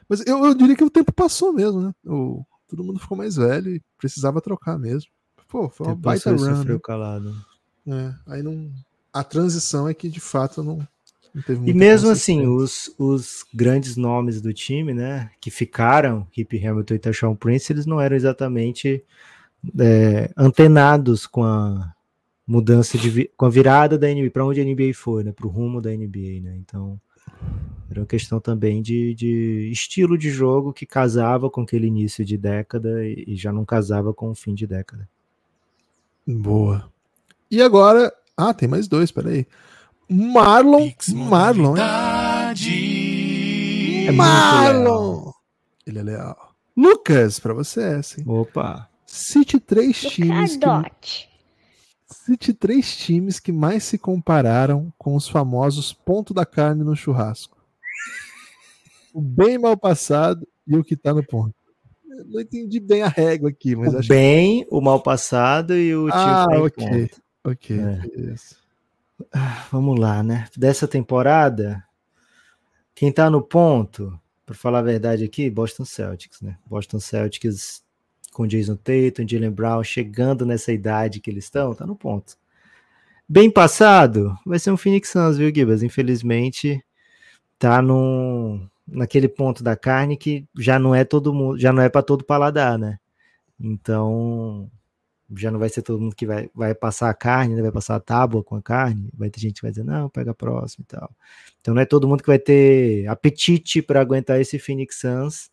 Mas 0.09 0.27
eu, 0.27 0.44
eu 0.44 0.53
diria 0.55 0.74
que 0.74 0.83
o 0.83 0.90
tempo 0.90 1.12
passou 1.12 1.53
mesmo, 1.53 1.81
né? 1.81 1.94
O, 2.05 2.44
todo 2.66 2.83
mundo 2.83 2.98
ficou 2.98 3.16
mais 3.16 3.37
velho 3.37 3.77
e 3.77 3.83
precisava 3.96 4.40
trocar 4.40 4.77
mesmo. 4.77 5.09
Pô, 5.46 5.68
foi 5.68 5.87
uma 5.87 5.94
baita 5.94 6.35
run. 6.35 6.64
Né? 6.64 6.79
calado. 6.83 7.33
É, 7.87 8.14
aí 8.27 8.42
não. 8.42 8.72
A 9.12 9.22
transição 9.22 9.88
é 9.88 9.94
que 9.94 10.09
de 10.09 10.18
fato 10.18 10.64
não, 10.64 10.85
E 11.64 11.72
mesmo 11.72 12.10
assim, 12.10 12.46
os, 12.46 12.94
os 12.98 13.44
grandes 13.52 13.96
nomes 13.96 14.40
do 14.40 14.52
time, 14.52 14.92
né, 14.94 15.30
que 15.40 15.50
ficaram, 15.50 16.26
Hip 16.36 16.66
Hamilton 16.66 16.94
e 16.94 16.98
Tashawn 16.98 17.36
Prince, 17.36 17.72
eles 17.72 17.86
não 17.86 18.00
eram 18.00 18.16
exatamente 18.16 19.04
é, 19.78 20.30
antenados 20.36 21.26
com 21.26 21.44
a 21.44 21.92
mudança 22.46 22.96
de 22.96 23.30
com 23.36 23.46
a 23.46 23.50
virada 23.50 23.98
da 23.98 24.08
NBA, 24.08 24.30
para 24.30 24.44
onde 24.44 24.60
a 24.60 24.64
NBA 24.64 24.94
foi, 24.94 25.22
né, 25.24 25.32
para 25.32 25.46
o 25.46 25.50
rumo 25.50 25.80
da 25.80 25.90
NBA, 25.90 26.40
né? 26.42 26.56
Então, 26.56 27.00
era 27.90 28.00
uma 28.00 28.06
questão 28.06 28.40
também 28.40 28.82
de, 28.82 29.14
de 29.14 29.70
estilo 29.72 30.16
de 30.18 30.30
jogo 30.30 30.72
que 30.72 30.84
casava 30.84 31.50
com 31.50 31.62
aquele 31.62 31.86
início 31.86 32.24
de 32.24 32.36
década 32.36 33.04
e, 33.04 33.24
e 33.28 33.36
já 33.36 33.52
não 33.52 33.64
casava 33.64 34.12
com 34.12 34.30
o 34.30 34.34
fim 34.34 34.54
de 34.54 34.66
década. 34.66 35.08
Boa. 36.26 36.90
E 37.50 37.62
agora. 37.62 38.12
Ah, 38.36 38.52
tem 38.52 38.68
mais 38.68 38.86
dois, 38.86 39.10
peraí. 39.10 39.46
Marlon. 40.09 40.90
Marlon. 41.14 41.77
É 44.07 44.12
Marlon! 44.12 45.33
Ele 45.87 45.99
é 45.99 46.03
leal. 46.03 46.55
Lucas, 46.77 47.38
pra 47.38 47.53
você 47.53 47.81
é 47.81 47.94
assim. 47.97 48.23
Opa! 48.27 48.88
Cite 49.07 49.59
três 49.59 50.01
times. 50.01 50.57
Que, 51.01 51.29
cite 52.07 52.53
três 52.53 52.97
times 52.97 53.40
que 53.40 53.53
mais 53.53 53.85
se 53.85 53.99
compararam 53.99 54.92
com 54.97 55.14
os 55.14 55.29
famosos 55.29 55.92
ponto 55.92 56.33
da 56.33 56.47
carne 56.47 56.85
no 56.85 56.94
churrasco 56.94 57.59
o 59.18 59.21
bem 59.21 59.59
mal 59.59 59.77
passado 59.77 60.47
e 60.66 60.77
o 60.77 60.85
que 60.85 60.97
tá 60.97 61.12
no 61.12 61.25
ponto. 61.25 61.55
Eu 62.09 62.25
não 62.27 62.40
entendi 62.40 62.79
bem 62.79 63.03
a 63.03 63.09
régua 63.09 63.51
aqui, 63.51 63.75
mas 63.75 63.94
o 63.94 63.99
acho 63.99 64.09
bem, 64.09 64.64
que... 64.64 64.68
o 64.71 64.81
mal 64.81 65.01
passado 65.01 65.77
e 65.77 65.94
o 65.94 66.09
ah, 66.09 66.47
tá 66.49 66.62
ok, 66.62 67.11
ok, 67.44 67.79
é. 67.79 67.83
Ah, 67.83 68.05
vamos 69.70 69.98
lá, 69.98 70.22
né? 70.22 70.46
Dessa 70.57 70.87
temporada, 70.87 71.85
quem 72.94 73.12
tá 73.12 73.28
no 73.31 73.42
ponto, 73.42 74.18
para 74.44 74.54
falar 74.54 74.81
a 74.81 74.83
verdade 74.83 75.24
aqui, 75.24 75.50
Boston 75.50 75.85
Celtics, 75.85 76.40
né? 76.40 76.57
Boston 76.66 77.00
Celtics 77.00 77.83
com 78.33 78.46
Jason 78.46 78.76
Tatum, 78.76 79.26
Jalen 79.26 79.50
Brown 79.50 79.83
chegando 79.83 80.46
nessa 80.46 80.72
idade 80.72 81.20
que 81.20 81.31
eles 81.31 81.44
estão, 81.44 81.74
tá 81.74 81.87
no 81.87 81.96
ponto. 81.96 82.37
Bem 83.28 83.50
passado, 83.50 84.38
vai 84.46 84.59
ser 84.59 84.70
um 84.70 84.76
Phoenix 84.76 85.11
Suns, 85.11 85.37
viu, 85.37 85.52
Gibas? 85.54 85.83
Infelizmente, 85.83 86.83
tá 87.59 87.83
num, 87.83 88.66
naquele 88.87 89.28
ponto 89.28 89.62
da 89.62 89.76
carne 89.76 90.16
que 90.16 90.46
já 90.57 90.78
não 90.78 90.94
é 90.94 91.04
todo 91.04 91.35
mundo, 91.35 91.59
já 91.59 91.72
não 91.72 91.83
é 91.83 91.88
para 91.88 92.02
todo 92.02 92.24
paladar, 92.24 92.78
né? 92.78 92.98
Então, 93.61 94.70
Já 95.36 95.50
não 95.50 95.58
vai 95.58 95.68
ser 95.68 95.82
todo 95.82 96.00
mundo 96.00 96.16
que 96.16 96.26
vai, 96.26 96.50
vai 96.54 96.74
passar 96.74 97.10
a 97.10 97.14
carne, 97.14 97.54
né? 97.54 97.62
vai 97.62 97.72
passar 97.72 97.96
a 97.96 98.00
tábua 98.00 98.42
com 98.42 98.56
a 98.56 98.62
carne. 98.62 99.10
Vai 99.14 99.28
ter 99.28 99.40
gente 99.40 99.56
que 99.56 99.62
vai 99.62 99.70
dizer, 99.70 99.84
não, 99.84 100.08
pega 100.08 100.30
a 100.30 100.34
próxima 100.34 100.82
e 100.82 100.86
tal. 100.86 101.10
Então 101.60 101.74
não 101.74 101.82
é 101.82 101.84
todo 101.84 102.08
mundo 102.08 102.22
que 102.22 102.28
vai 102.28 102.38
ter 102.38 103.06
apetite 103.06 103.82
para 103.82 104.00
aguentar 104.00 104.40
esse 104.40 104.58
Phoenix 104.58 105.00
Suns. 105.00 105.50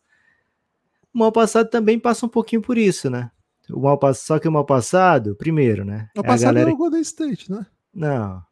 O 1.12 1.18
mal 1.18 1.32
passado 1.32 1.68
também 1.68 1.98
passa 1.98 2.26
um 2.26 2.28
pouquinho 2.28 2.62
por 2.62 2.78
isso, 2.78 3.10
né? 3.10 3.30
O 3.70 3.80
mal 3.80 3.98
Só 4.14 4.38
que 4.38 4.48
o 4.48 4.52
mal 4.52 4.64
passado, 4.64 5.34
primeiro, 5.34 5.84
né? 5.84 6.08
O 6.16 6.20
é 6.20 6.22
passado 6.22 6.54
galera... 6.54 6.70
é 6.70 6.72
o 6.72 6.76
Golden 6.76 7.00
State, 7.00 7.50
né? 7.50 7.66
Não, 7.92 8.42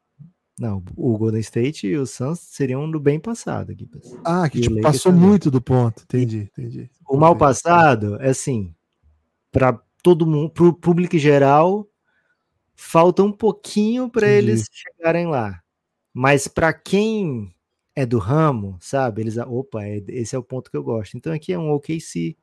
não, 0.58 0.84
o 0.96 1.18
Golden 1.18 1.40
State 1.40 1.86
e 1.88 1.96
o 1.96 2.06
Suns 2.06 2.38
seriam 2.38 2.88
do 2.88 3.00
bem 3.00 3.18
passado. 3.18 3.74
Ah, 4.24 4.48
que 4.48 4.60
tipo, 4.60 4.80
passou 4.80 5.12
também. 5.12 5.28
muito 5.28 5.50
do 5.50 5.60
ponto. 5.60 6.02
Entendi, 6.04 6.48
entendi. 6.52 6.90
O 7.08 7.16
mal 7.16 7.34
passado 7.36 8.20
é 8.20 8.28
assim, 8.28 8.72
para 9.50 9.80
todo 10.04 10.26
mundo, 10.26 10.50
para 10.50 10.64
o 10.64 10.74
público 10.74 11.16
geral, 11.16 11.88
falta 12.76 13.22
um 13.22 13.32
pouquinho 13.32 14.10
para 14.10 14.28
eles 14.28 14.66
chegarem 14.70 15.26
lá. 15.26 15.62
Mas 16.12 16.46
para 16.46 16.74
quem 16.74 17.54
é 17.96 18.04
do 18.04 18.18
ramo, 18.18 18.76
sabe? 18.82 19.22
Eles, 19.22 19.38
opa, 19.38 19.82
é, 19.82 20.04
esse 20.08 20.36
é 20.36 20.38
o 20.38 20.42
ponto 20.42 20.70
que 20.70 20.76
eu 20.76 20.82
gosto. 20.84 21.16
Então 21.16 21.32
aqui 21.32 21.54
é 21.54 21.58
um 21.58 21.72
OKC. 21.72 22.36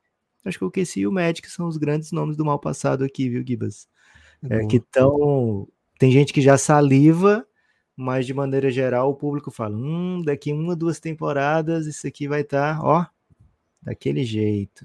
Acho 0.44 0.58
que 0.58 0.64
o 0.64 0.66
OKC 0.66 1.00
e 1.00 1.06
o 1.06 1.12
Magic 1.12 1.48
são 1.48 1.68
os 1.68 1.76
grandes 1.76 2.10
nomes 2.10 2.36
do 2.36 2.44
mal 2.44 2.58
passado 2.58 3.04
aqui, 3.04 3.28
viu, 3.28 3.46
Gibas? 3.46 3.86
É, 4.50 4.66
que 4.66 4.80
tão 4.80 5.68
tem 6.00 6.10
gente 6.10 6.32
que 6.32 6.40
já 6.40 6.58
saliva 6.58 7.46
mas 7.96 8.26
de 8.26 8.34
maneira 8.34 8.72
geral 8.72 9.10
o 9.10 9.14
público 9.14 9.52
fala: 9.52 9.76
hum, 9.76 10.20
daqui 10.24 10.52
uma, 10.52 10.74
duas 10.74 10.98
temporadas 10.98 11.86
isso 11.86 12.08
aqui 12.08 12.26
vai 12.26 12.40
estar, 12.40 12.80
tá, 12.80 12.84
ó, 12.84 13.06
daquele 13.80 14.24
jeito. 14.24 14.84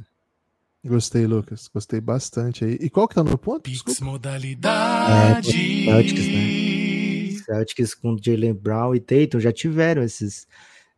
Gostei, 0.85 1.25
Lucas. 1.25 1.67
Gostei 1.67 1.99
bastante 1.99 2.63
aí. 2.63 2.77
E 2.79 2.89
qual 2.89 3.07
que 3.07 3.15
tá 3.15 3.23
no 3.23 3.37
ponto? 3.37 3.61
Pix 3.61 3.99
modalidade. 3.99 5.51
É, 5.51 5.85
Celtics, 5.85 6.27
né? 6.27 7.43
Celtics 7.43 7.93
com 7.93 8.17
Jalen 8.21 8.53
Brown 8.53 8.95
e 8.95 8.99
Tatum 8.99 9.39
já 9.39 9.51
tiveram 9.51 10.03
esses, 10.03 10.47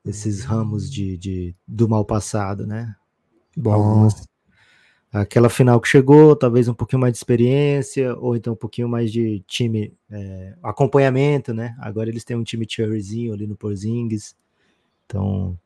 esses 0.06 0.44
ramos 0.44 0.92
de, 0.92 1.18
de, 1.18 1.56
do 1.68 1.88
mal 1.88 2.06
passado, 2.06 2.68
né? 2.68 2.96
Bom. 3.56 3.74
Algumas, 3.74 4.28
aquela 5.12 5.50
final 5.50 5.80
que 5.80 5.88
chegou, 5.88 6.36
talvez 6.36 6.68
um 6.68 6.74
pouquinho 6.74 7.02
mais 7.02 7.14
de 7.14 7.18
experiência, 7.18 8.16
ou 8.16 8.36
então 8.36 8.54
um 8.54 8.58
pouquinho 8.58 8.88
mais 8.88 9.12
de 9.12 9.44
time, 9.48 9.94
é, 10.10 10.56
acompanhamento, 10.62 11.54
né? 11.54 11.76
Agora 11.80 12.10
eles 12.10 12.24
têm 12.24 12.38
um 12.38 12.44
time 12.44 12.66
cherryzinho 12.68 13.34
ali 13.34 13.48
no 13.48 13.56
Porzingis. 13.56 14.36
Então, 15.06 15.58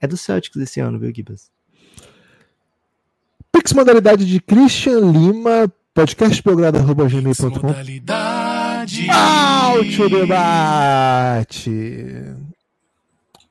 é 0.00 0.06
do 0.06 0.16
Celtics 0.16 0.60
esse 0.60 0.80
ano, 0.80 0.98
viu, 0.98 1.12
Gibas? 1.14 1.50
Pix 3.68 3.72
modalidade 3.74 4.24
de 4.24 4.40
Christian 4.40 5.00
Lima, 5.10 5.70
podcastprogrado.gmail.com 5.92 7.66
Modalidade. 7.66 9.10
Áudio 9.10 10.08
debate. 10.08 11.70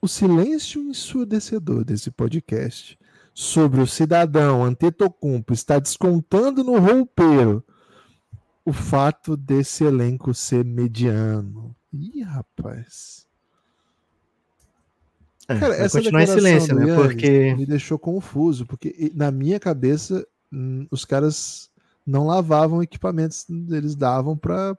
O 0.02 0.08
silêncio 0.08 0.82
ensurdecedor 0.82 1.84
desse 1.84 2.10
podcast 2.10 2.98
sobre 3.32 3.80
o 3.80 3.86
cidadão 3.86 4.64
Antetokounmpo 4.64 5.54
está 5.54 5.78
descontando 5.78 6.64
no 6.64 6.80
roupeiro 6.80 7.64
o 8.66 8.74
fato 8.74 9.38
desse 9.38 9.84
elenco 9.84 10.34
ser 10.34 10.66
mediano. 10.66 11.76
Ih, 11.94 12.24
rapaz. 12.24 13.27
É, 15.48 15.58
Cara, 15.58 15.76
essa 15.76 16.00
continuar 16.00 16.24
em 16.24 16.28
silêncio, 16.28 16.76
né? 16.76 16.96
Porque 16.96 17.56
me 17.56 17.66
deixou 17.66 17.98
confuso, 17.98 18.66
porque 18.66 19.12
na 19.16 19.32
minha 19.32 19.60
cabeça 19.60 20.26
hum, 20.52 20.86
os 20.92 21.06
caras 21.06 21.70
não 22.06 22.26
lavavam 22.26 22.84
equipamentos, 22.84 23.46
eles 23.70 23.96
davam 23.96 24.36
para 24.38 24.78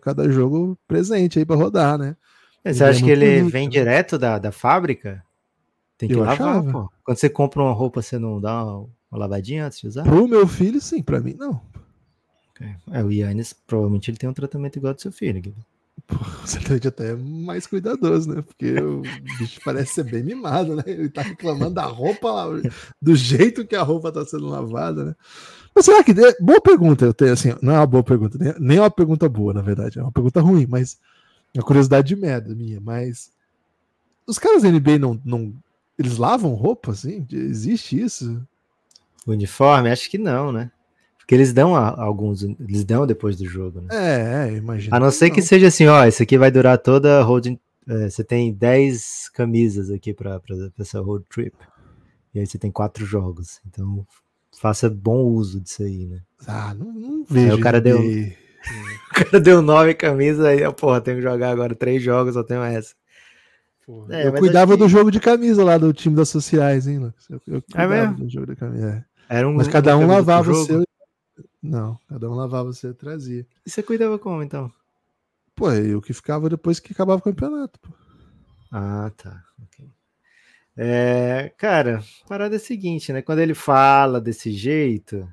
cada 0.00 0.30
jogo 0.30 0.78
presente 0.86 1.38
aí 1.38 1.44
para 1.44 1.56
rodar, 1.56 1.98
né? 1.98 2.16
Você 2.64 2.82
acha 2.82 3.02
que 3.02 3.10
ele 3.10 3.38
bonito, 3.38 3.52
vem 3.52 3.66
né? 3.66 3.70
direto 3.70 4.18
da, 4.18 4.38
da 4.38 4.50
fábrica? 4.50 5.22
Tem 5.96 6.08
que 6.08 6.14
eu 6.14 6.20
lavar, 6.20 6.58
achava. 6.58 6.72
pô. 6.72 6.92
Quando 7.04 7.18
você 7.18 7.30
compra 7.30 7.62
uma 7.62 7.72
roupa, 7.72 8.02
você 8.02 8.18
não 8.18 8.40
dá 8.40 8.64
uma, 8.64 8.88
uma 9.10 9.18
lavadinha 9.18 9.66
antes 9.66 9.80
de 9.80 9.86
usar? 9.86 10.02
Pro 10.02 10.26
meu 10.26 10.46
filho, 10.46 10.80
sim. 10.80 11.02
Pra 11.02 11.20
mim, 11.20 11.34
não. 11.38 11.60
É, 12.90 13.04
o 13.04 13.10
Yannis, 13.10 13.52
provavelmente 13.52 14.10
ele 14.10 14.18
tem 14.18 14.28
um 14.28 14.34
tratamento 14.34 14.76
igual 14.76 14.90
ao 14.90 14.94
do 14.94 15.00
seu 15.00 15.12
filho, 15.12 15.40
Guilherme. 15.40 15.64
Pô, 16.06 16.16
você 16.44 16.58
tem 16.60 16.76
até 16.76 17.14
mais 17.14 17.66
cuidadoso, 17.66 18.32
né? 18.32 18.42
Porque 18.42 18.74
o 18.80 19.02
bicho 19.38 19.60
parece 19.64 19.94
ser 19.94 20.04
bem 20.04 20.22
mimado, 20.22 20.76
né? 20.76 20.82
Ele 20.86 21.08
tá 21.08 21.22
reclamando 21.22 21.74
da 21.74 21.84
roupa, 21.84 22.28
do 23.00 23.16
jeito 23.16 23.66
que 23.66 23.74
a 23.74 23.82
roupa 23.82 24.12
tá 24.12 24.24
sendo 24.24 24.46
lavada, 24.46 25.04
né? 25.04 25.16
Mas 25.74 25.84
será 25.84 26.02
que. 26.02 26.14
Boa 26.40 26.60
pergunta, 26.60 27.04
eu 27.04 27.12
tenho 27.12 27.32
assim, 27.32 27.54
não 27.60 27.74
é 27.74 27.78
uma 27.78 27.86
boa 27.86 28.04
pergunta, 28.04 28.38
nem 28.58 28.78
é 28.78 28.80
uma 28.80 28.90
pergunta 28.90 29.28
boa, 29.28 29.52
na 29.52 29.62
verdade, 29.62 29.98
é 29.98 30.02
uma 30.02 30.12
pergunta 30.12 30.40
ruim, 30.40 30.66
mas 30.66 30.98
é 31.54 31.58
uma 31.58 31.66
curiosidade 31.66 32.08
de 32.08 32.16
merda 32.16 32.54
minha, 32.54 32.80
mas 32.80 33.30
os 34.26 34.38
caras 34.38 34.62
da 34.62 34.70
NBA 34.70 34.98
não, 34.98 35.20
não 35.24 35.54
eles 35.98 36.18
lavam 36.18 36.54
roupa, 36.54 36.92
assim? 36.92 37.26
Existe 37.30 38.00
isso? 38.00 38.46
Uniforme? 39.26 39.90
Acho 39.90 40.10
que 40.10 40.18
não, 40.18 40.52
né? 40.52 40.70
Porque 41.26 41.34
eles 41.34 41.52
dão 41.52 41.74
a, 41.74 42.00
alguns, 42.00 42.44
eles 42.44 42.84
dão 42.84 43.04
depois 43.04 43.36
do 43.36 43.44
jogo, 43.44 43.80
né? 43.80 43.88
É, 43.90 44.48
é 44.48 44.56
imagina. 44.58 44.96
A 44.96 45.00
não 45.00 45.10
ser 45.10 45.28
que 45.30 45.42
seja 45.42 45.66
assim, 45.66 45.84
ó, 45.88 46.06
isso 46.06 46.22
aqui 46.22 46.38
vai 46.38 46.52
durar 46.52 46.78
toda 46.78 47.18
a 47.18 47.22
road. 47.24 47.58
É, 47.88 48.08
você 48.08 48.22
tem 48.22 48.54
10 48.54 49.30
camisas 49.34 49.90
aqui 49.90 50.14
para 50.14 50.40
essa 50.78 51.00
road 51.00 51.24
trip. 51.28 51.56
E 52.32 52.38
aí 52.38 52.46
você 52.46 52.56
tem 52.58 52.70
quatro 52.70 53.04
jogos. 53.04 53.60
Então 53.66 54.06
faça 54.56 54.88
bom 54.88 55.24
uso 55.24 55.60
disso 55.60 55.82
aí, 55.82 56.06
né? 56.06 56.20
Ah, 56.46 56.72
não, 56.72 56.92
não 56.92 57.24
vejo. 57.28 57.54
Aí 57.54 57.58
o 57.58 57.60
cara 57.60 57.80
deu. 57.80 57.98
o 59.10 59.14
cara 59.14 59.40
deu 59.40 59.60
nove 59.60 59.94
camisas, 59.94 60.46
aí, 60.46 60.60
porra, 60.74 61.00
tenho 61.00 61.16
que 61.16 61.24
jogar 61.24 61.50
agora 61.50 61.74
três 61.74 62.00
jogos, 62.00 62.34
só 62.34 62.44
tenho 62.44 62.62
essa. 62.62 62.94
É, 64.10 64.28
eu 64.28 64.32
cuidava 64.32 64.74
que... 64.74 64.78
do 64.78 64.88
jogo 64.88 65.10
de 65.10 65.18
camisa 65.18 65.64
lá 65.64 65.76
do 65.76 65.92
time 65.92 66.14
das 66.14 66.28
sociais, 66.28 66.86
hein, 66.86 67.00
Lucas? 67.00 67.28
Eu, 67.28 67.40
eu 67.48 67.62
é 67.74 67.86
mesmo? 67.86 68.14
do 68.14 68.28
jogo 68.28 68.46
de 68.46 68.54
camisa. 68.54 69.04
É. 69.28 69.38
Era 69.38 69.48
um, 69.48 69.54
Mas 69.54 69.66
cada 69.66 69.96
um 69.98 70.06
lavava 70.06 70.52
o 70.52 70.64
seu. 70.64 70.86
Não, 71.66 71.98
cada 72.08 72.30
um 72.30 72.34
lavava 72.34 72.70
e 72.70 72.94
trazia. 72.94 73.46
E 73.64 73.70
você 73.70 73.82
cuidava 73.82 74.18
como, 74.18 74.42
então? 74.42 74.72
Pô, 75.54 75.72
eu 75.72 76.00
que 76.00 76.12
ficava 76.12 76.48
depois 76.48 76.78
que 76.78 76.92
acabava 76.92 77.18
o 77.18 77.24
campeonato. 77.24 77.78
Pô. 77.80 77.92
Ah, 78.70 79.10
tá. 79.16 79.42
Okay. 79.64 79.90
É, 80.76 81.52
cara, 81.56 82.00
a 82.24 82.28
parada 82.28 82.56
é 82.56 82.58
a 82.58 82.60
seguinte, 82.60 83.12
né? 83.12 83.22
Quando 83.22 83.38
ele 83.38 83.54
fala 83.54 84.20
desse 84.20 84.50
jeito, 84.50 85.26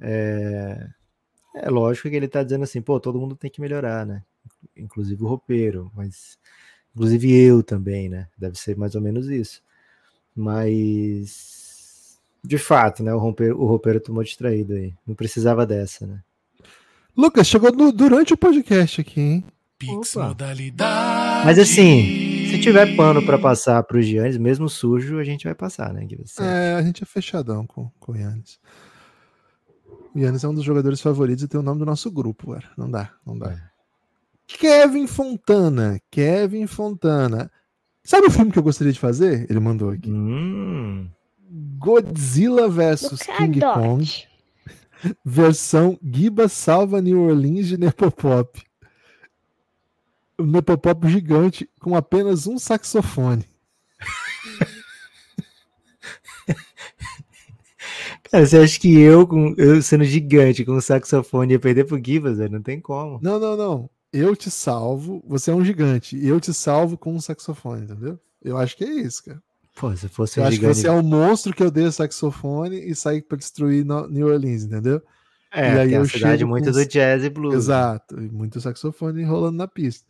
é, 0.00 0.88
é 1.56 1.70
lógico 1.70 2.08
que 2.08 2.16
ele 2.16 2.28
tá 2.28 2.42
dizendo 2.42 2.64
assim, 2.64 2.80
pô, 2.80 3.00
todo 3.00 3.18
mundo 3.18 3.34
tem 3.36 3.50
que 3.50 3.60
melhorar, 3.60 4.06
né? 4.06 4.22
Inclusive 4.76 5.22
o 5.22 5.26
roupeiro, 5.26 5.90
mas 5.94 6.38
Inclusive 6.98 7.32
eu 7.32 7.62
também, 7.62 8.08
né? 8.08 8.26
Deve 8.36 8.58
ser 8.58 8.76
mais 8.76 8.96
ou 8.96 9.00
menos 9.00 9.28
isso. 9.28 9.62
Mas 10.34 11.57
de 12.48 12.56
fato, 12.56 13.04
né? 13.04 13.12
O 13.12 13.18
roupeiro, 13.18 13.60
o 13.60 13.66
roupeiro 13.66 14.00
tomou 14.00 14.24
distraído 14.24 14.72
aí. 14.72 14.94
Não 15.06 15.14
precisava 15.14 15.66
dessa, 15.66 16.06
né? 16.06 16.22
Lucas, 17.14 17.46
chegou 17.46 17.70
no, 17.70 17.92
durante 17.92 18.32
o 18.32 18.38
podcast 18.38 19.02
aqui, 19.02 19.20
hein? 19.20 19.44
Pix 19.78 20.16
modalidade. 20.16 21.44
Mas 21.44 21.58
assim, 21.58 22.48
se 22.50 22.58
tiver 22.58 22.96
pano 22.96 23.24
para 23.24 23.38
passar 23.38 23.82
para 23.82 23.98
os 23.98 24.06
Giannis, 24.06 24.38
mesmo 24.38 24.66
sujo, 24.66 25.18
a 25.18 25.24
gente 25.24 25.44
vai 25.44 25.54
passar, 25.54 25.92
né? 25.92 26.08
É, 26.40 26.74
a 26.74 26.82
gente 26.82 27.02
é 27.02 27.06
fechadão 27.06 27.66
com, 27.66 27.90
com 28.00 28.12
o 28.12 28.16
Giannis. 28.16 28.58
O 30.14 30.18
Yannis 30.18 30.42
é 30.42 30.48
um 30.48 30.54
dos 30.54 30.64
jogadores 30.64 31.02
favoritos 31.02 31.44
e 31.44 31.48
tem 31.48 31.60
o 31.60 31.62
nome 31.62 31.80
do 31.80 31.86
nosso 31.86 32.10
grupo, 32.10 32.52
cara. 32.52 32.70
Não 32.78 32.90
dá, 32.90 33.12
não 33.26 33.38
dá. 33.38 33.52
É. 33.52 33.60
Kevin 34.46 35.06
Fontana. 35.06 36.00
Kevin 36.10 36.66
Fontana. 36.66 37.50
Sabe 38.02 38.26
o 38.26 38.30
filme 38.30 38.50
que 38.50 38.58
eu 38.58 38.62
gostaria 38.62 38.92
de 38.92 38.98
fazer? 38.98 39.46
Ele 39.50 39.60
mandou 39.60 39.90
aqui. 39.90 40.10
Hum. 40.10 41.10
Godzilla 41.78 42.68
vs 42.68 43.22
King 43.22 43.60
Kong. 43.60 44.24
Versão 45.24 45.98
Giba 46.02 46.48
salva 46.48 47.00
New 47.00 47.22
Orleans 47.22 47.68
de 47.68 47.78
Nepopop. 47.78 48.60
O 50.36 50.44
Nepopop 50.44 51.08
gigante 51.08 51.70
com 51.80 51.94
apenas 51.94 52.46
um 52.46 52.58
saxofone. 52.58 53.48
Cara, 58.30 58.46
você 58.46 58.58
acha 58.58 58.78
que 58.78 58.98
eu, 58.98 59.26
com, 59.26 59.54
eu 59.56 59.80
sendo 59.82 60.04
gigante 60.04 60.64
com 60.64 60.72
um 60.72 60.80
saxofone 60.80 61.54
ia 61.54 61.58
perder 61.58 61.84
pro 61.84 62.02
Gibas? 62.04 62.38
Não 62.50 62.62
tem 62.62 62.80
como. 62.80 63.18
Não, 63.22 63.38
não, 63.38 63.56
não 63.56 63.90
eu 64.12 64.34
te 64.34 64.50
salvo, 64.50 65.22
você 65.26 65.50
é 65.50 65.54
um 65.54 65.64
gigante, 65.64 66.16
e 66.16 66.26
eu 66.26 66.40
te 66.40 66.52
salvo 66.54 66.96
com 66.96 67.14
um 67.14 67.20
saxofone, 67.20 67.84
entendeu? 67.84 68.18
Eu 68.42 68.56
acho 68.56 68.76
que 68.76 68.84
é 68.84 68.90
isso, 68.90 69.24
cara. 69.24 69.42
Pô, 69.78 69.94
se 69.94 70.08
fosse 70.08 70.40
eu 70.40 70.42
um 70.42 70.46
acho 70.48 70.56
gigante... 70.56 70.74
que 70.74 70.80
você 70.80 70.88
é 70.88 70.90
um 70.90 71.02
monstro 71.02 71.54
que 71.54 71.62
eu 71.62 71.70
dei 71.70 71.84
o 71.84 71.92
saxofone 71.92 72.76
e 72.80 72.96
saí 72.96 73.22
para 73.22 73.38
destruir 73.38 73.84
New 73.84 74.26
Orleans, 74.26 74.64
entendeu? 74.64 75.00
É, 75.52 75.72
e 75.72 75.78
aí 75.78 75.92
eu 75.94 76.02
a 76.02 76.04
cidade 76.04 76.44
muito 76.44 76.64
com... 76.64 76.72
do 76.72 76.84
jazz 76.84 77.22
e 77.22 77.30
blues. 77.30 77.52
Né? 77.52 77.58
Exato, 77.58 78.20
e 78.20 78.28
muito 78.28 78.60
saxofone 78.60 79.22
rolando 79.22 79.56
na 79.56 79.68
pista. 79.68 80.04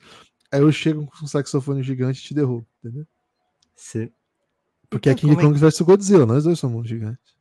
Aí 0.50 0.62
eu 0.62 0.72
chego 0.72 1.07
com 1.07 1.22
um 1.22 1.28
saxofone 1.28 1.83
gigante 1.83 2.18
e 2.18 2.22
te 2.22 2.33
derrubo, 2.33 2.66
entendeu? 2.83 3.07
Se... 3.76 4.11
Porque 4.88 5.11
então, 5.11 5.28
é 5.31 5.35
King 5.35 5.42
Kong 5.42 5.54
é... 5.54 5.61
versus 5.61 5.87
Godzilla, 5.87 6.24
nós 6.24 6.44
dois 6.44 6.59
somos 6.59 6.88
gigantes. 6.88 7.37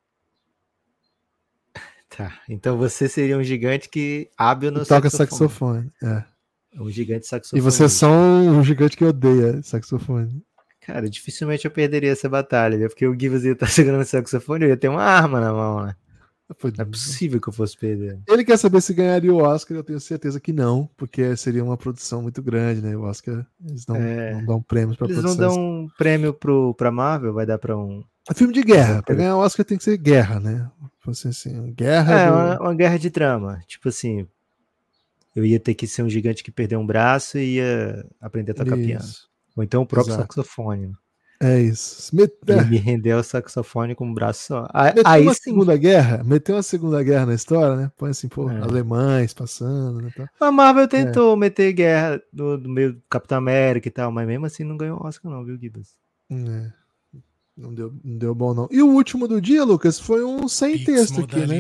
Tá. 2.10 2.42
Então 2.50 2.78
você 2.78 3.08
seria 3.08 3.38
um 3.38 3.44
gigante 3.44 3.90
que 3.90 4.30
hábil 4.38 4.72
no 4.72 4.86
toca 4.86 5.10
saxofone. 5.10 5.92
saxofone. 5.92 5.94
É. 6.02 6.82
Um 6.82 6.90
gigante 6.90 7.28
saxofone. 7.28 7.60
E 7.60 7.62
você 7.62 7.84
é 7.84 7.90
só 7.90 8.10
um 8.10 8.64
gigante 8.64 8.98
que 8.98 9.04
odeia 9.04 9.62
saxofone. 9.62 10.42
Cara, 10.88 11.10
dificilmente 11.10 11.66
eu 11.66 11.72
perderia 11.72 12.14
essa 12.14 12.30
batalha, 12.30 12.88
porque 12.88 13.06
o 13.06 13.14
Givas 13.14 13.44
ia 13.44 13.52
estar 13.52 13.68
segurando 13.68 14.04
o 14.04 14.06
saxofone, 14.06 14.64
eu 14.64 14.70
ia 14.70 14.78
ter 14.78 14.88
uma 14.88 15.04
arma 15.04 15.42
na 15.42 15.52
mão, 15.52 15.86
né? 15.86 15.96
Não 16.50 16.72
é 16.82 16.86
possível 16.86 17.42
que 17.42 17.50
eu 17.50 17.54
fosse 17.54 17.78
perder. 17.78 18.22
Ele 18.26 18.46
quer 18.46 18.56
saber 18.56 18.80
se 18.80 18.94
ganharia 18.94 19.34
o 19.34 19.44
Oscar, 19.44 19.76
eu 19.76 19.84
tenho 19.84 20.00
certeza 20.00 20.40
que 20.40 20.54
não, 20.54 20.90
porque 20.96 21.36
seria 21.36 21.62
uma 21.62 21.76
produção 21.76 22.22
muito 22.22 22.42
grande, 22.42 22.82
né? 22.82 22.96
O 22.96 23.02
Oscar, 23.02 23.46
eles 23.70 23.86
não, 23.86 23.98
é... 23.98 24.36
não 24.36 24.46
dão 24.46 24.62
prêmios 24.62 24.96
para 24.96 25.10
Eles 25.10 25.22
não 25.22 25.36
dão 25.36 25.56
um 25.60 25.90
prêmio 25.98 26.34
pro, 26.34 26.74
pra 26.76 26.90
Marvel, 26.90 27.34
vai 27.34 27.46
dar 27.46 27.58
para 27.58 27.76
um. 27.76 28.02
É 28.30 28.34
filme 28.34 28.54
de 28.54 28.64
guerra. 28.64 29.04
Para 29.04 29.16
ganhar 29.16 29.36
o 29.36 29.40
Oscar 29.40 29.66
tem 29.66 29.78
que 29.78 29.84
ser 29.84 29.98
guerra, 29.98 30.40
né? 30.40 30.72
Assim, 31.06 31.28
assim, 31.28 31.74
guerra. 31.74 32.14
É, 32.14 32.28
do... 32.28 32.34
uma, 32.34 32.60
uma, 32.62 32.76
guerra 32.76 32.98
de 32.98 33.10
trama. 33.10 33.62
Tipo 33.68 33.90
assim, 33.90 34.26
eu 35.36 35.46
ia 35.46 35.60
ter 35.60 35.74
que 35.74 35.86
ser 35.86 36.04
um 36.04 36.10
gigante 36.10 36.46
que 36.46 36.52
perdeu 36.52 36.80
um 36.80 36.88
braço 36.88 37.38
e 37.38 37.56
ia 37.56 38.06
aprender 38.22 38.54
a 38.54 38.56
tocar 38.56 38.78
Isso. 38.78 38.88
piano. 38.88 39.28
Ou 39.58 39.64
então 39.64 39.82
o 39.82 39.86
próprio 39.88 40.14
Exato. 40.14 40.36
saxofone. 40.36 40.94
É 41.40 41.60
isso. 41.60 42.16
Met... 42.16 42.34
Ele 42.48 42.66
me 42.66 42.78
rendeu 42.78 43.20
o 43.20 43.24
saxofone 43.24 43.94
com 43.94 44.10
o 44.10 44.14
braço 44.14 44.48
só. 44.48 44.68
Meteu 44.74 45.04
Aí 45.06 45.24
uma 45.24 45.34
sim. 45.34 45.42
Segunda 45.44 45.78
Guerra, 45.78 46.24
meteu 46.24 46.56
uma 46.56 46.64
Segunda 46.64 47.04
Guerra 47.04 47.28
na 47.28 47.34
história, 47.36 47.76
né? 47.76 47.92
Põe 47.96 48.10
assim, 48.10 48.28
pô, 48.28 48.50
é. 48.50 48.60
alemães 48.62 49.34
passando, 49.34 50.02
né? 50.02 50.12
A 50.40 50.52
Marvel 50.52 50.88
tentou 50.88 51.34
é. 51.34 51.38
meter 51.38 51.74
guerra 51.74 52.22
no, 52.34 52.58
no, 52.58 52.70
meio 52.70 52.94
do 52.94 53.02
Capitão 53.10 53.38
América 53.38 53.88
e 53.88 53.92
tal, 53.92 54.12
mas 54.12 54.28
mesmo 54.28 54.46
assim 54.46 54.64
não 54.64 54.78
ganhou 54.78 55.04
Oscar, 55.04 55.32
não, 55.32 55.44
viu, 55.44 55.58
Gibbs? 55.58 55.96
É. 56.32 56.72
Não 57.56 57.74
deu, 57.74 57.92
não 58.04 58.18
deu 58.18 58.36
bom, 58.36 58.54
não. 58.54 58.68
E 58.72 58.84
o 58.84 58.88
último 58.88 59.28
do 59.28 59.42
dia, 59.42 59.64
Lucas, 59.64 60.00
foi 60.00 60.24
um 60.24 60.48
sem 60.48 60.84
texto 60.84 61.22
aqui, 61.22 61.46
né? 61.46 61.60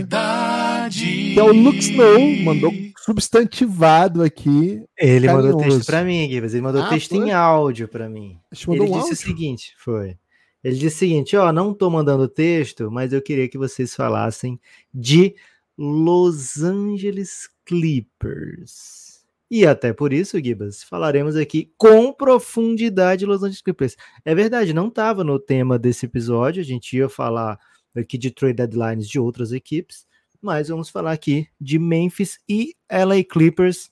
Que 0.89 1.39
é 1.39 1.43
o 1.43 1.51
Luke 1.53 1.79
Snow, 1.79 2.43
mandou 2.43 2.73
substantivado 2.99 4.21
aqui. 4.21 4.83
Ele 4.97 5.27
carinhoso. 5.27 5.47
mandou 5.47 5.61
texto 5.61 5.85
para 5.85 6.03
mim, 6.03 6.29
Gibbs. 6.29 6.53
Ele 6.53 6.61
mandou 6.61 6.81
ah, 6.83 6.89
texto 6.89 7.15
foi? 7.15 7.27
em 7.27 7.31
áudio 7.31 7.87
para 7.87 8.09
mim. 8.09 8.39
Ele 8.51 8.81
um 8.81 8.85
disse 8.85 8.97
áudio? 8.97 9.13
o 9.13 9.15
seguinte: 9.15 9.73
foi. 9.77 10.17
Ele 10.63 10.75
disse 10.75 10.95
o 10.95 10.99
seguinte: 10.99 11.35
ó, 11.35 11.51
não 11.51 11.73
tô 11.73 11.89
mandando 11.89 12.27
texto, 12.27 12.91
mas 12.91 13.13
eu 13.13 13.21
queria 13.21 13.47
que 13.47 13.57
vocês 13.57 13.95
falassem 13.95 14.59
de 14.93 15.35
Los 15.77 16.61
Angeles 16.61 17.49
Clippers. 17.65 19.07
E 19.49 19.65
até 19.65 19.93
por 19.93 20.11
isso, 20.11 20.37
Gibas, 20.43 20.83
falaremos 20.83 21.37
aqui 21.37 21.71
com 21.77 22.11
profundidade 22.11 23.25
Los 23.25 23.43
Angeles 23.43 23.61
Clippers. 23.61 23.95
É 24.25 24.35
verdade, 24.35 24.73
não 24.73 24.89
estava 24.89 25.23
no 25.23 25.39
tema 25.39 25.79
desse 25.79 26.05
episódio, 26.05 26.61
a 26.61 26.65
gente 26.65 26.97
ia 26.97 27.07
falar 27.07 27.57
aqui 27.95 28.17
de 28.17 28.29
trade 28.29 28.55
deadlines 28.55 29.07
de 29.07 29.19
outras 29.19 29.53
equipes, 29.53 30.05
mas 30.41 30.69
vamos 30.69 30.89
falar 30.89 31.11
aqui 31.11 31.47
de 31.59 31.79
Memphis 31.79 32.39
e 32.47 32.75
LA 32.89 33.23
Clippers, 33.23 33.91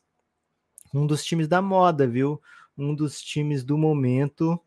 um 0.94 1.06
dos 1.06 1.24
times 1.24 1.48
da 1.48 1.62
moda, 1.62 2.08
viu? 2.08 2.42
Um 2.78 2.94
dos 2.94 3.22
times 3.22 3.64
do 3.64 3.78
momento, 3.78 4.60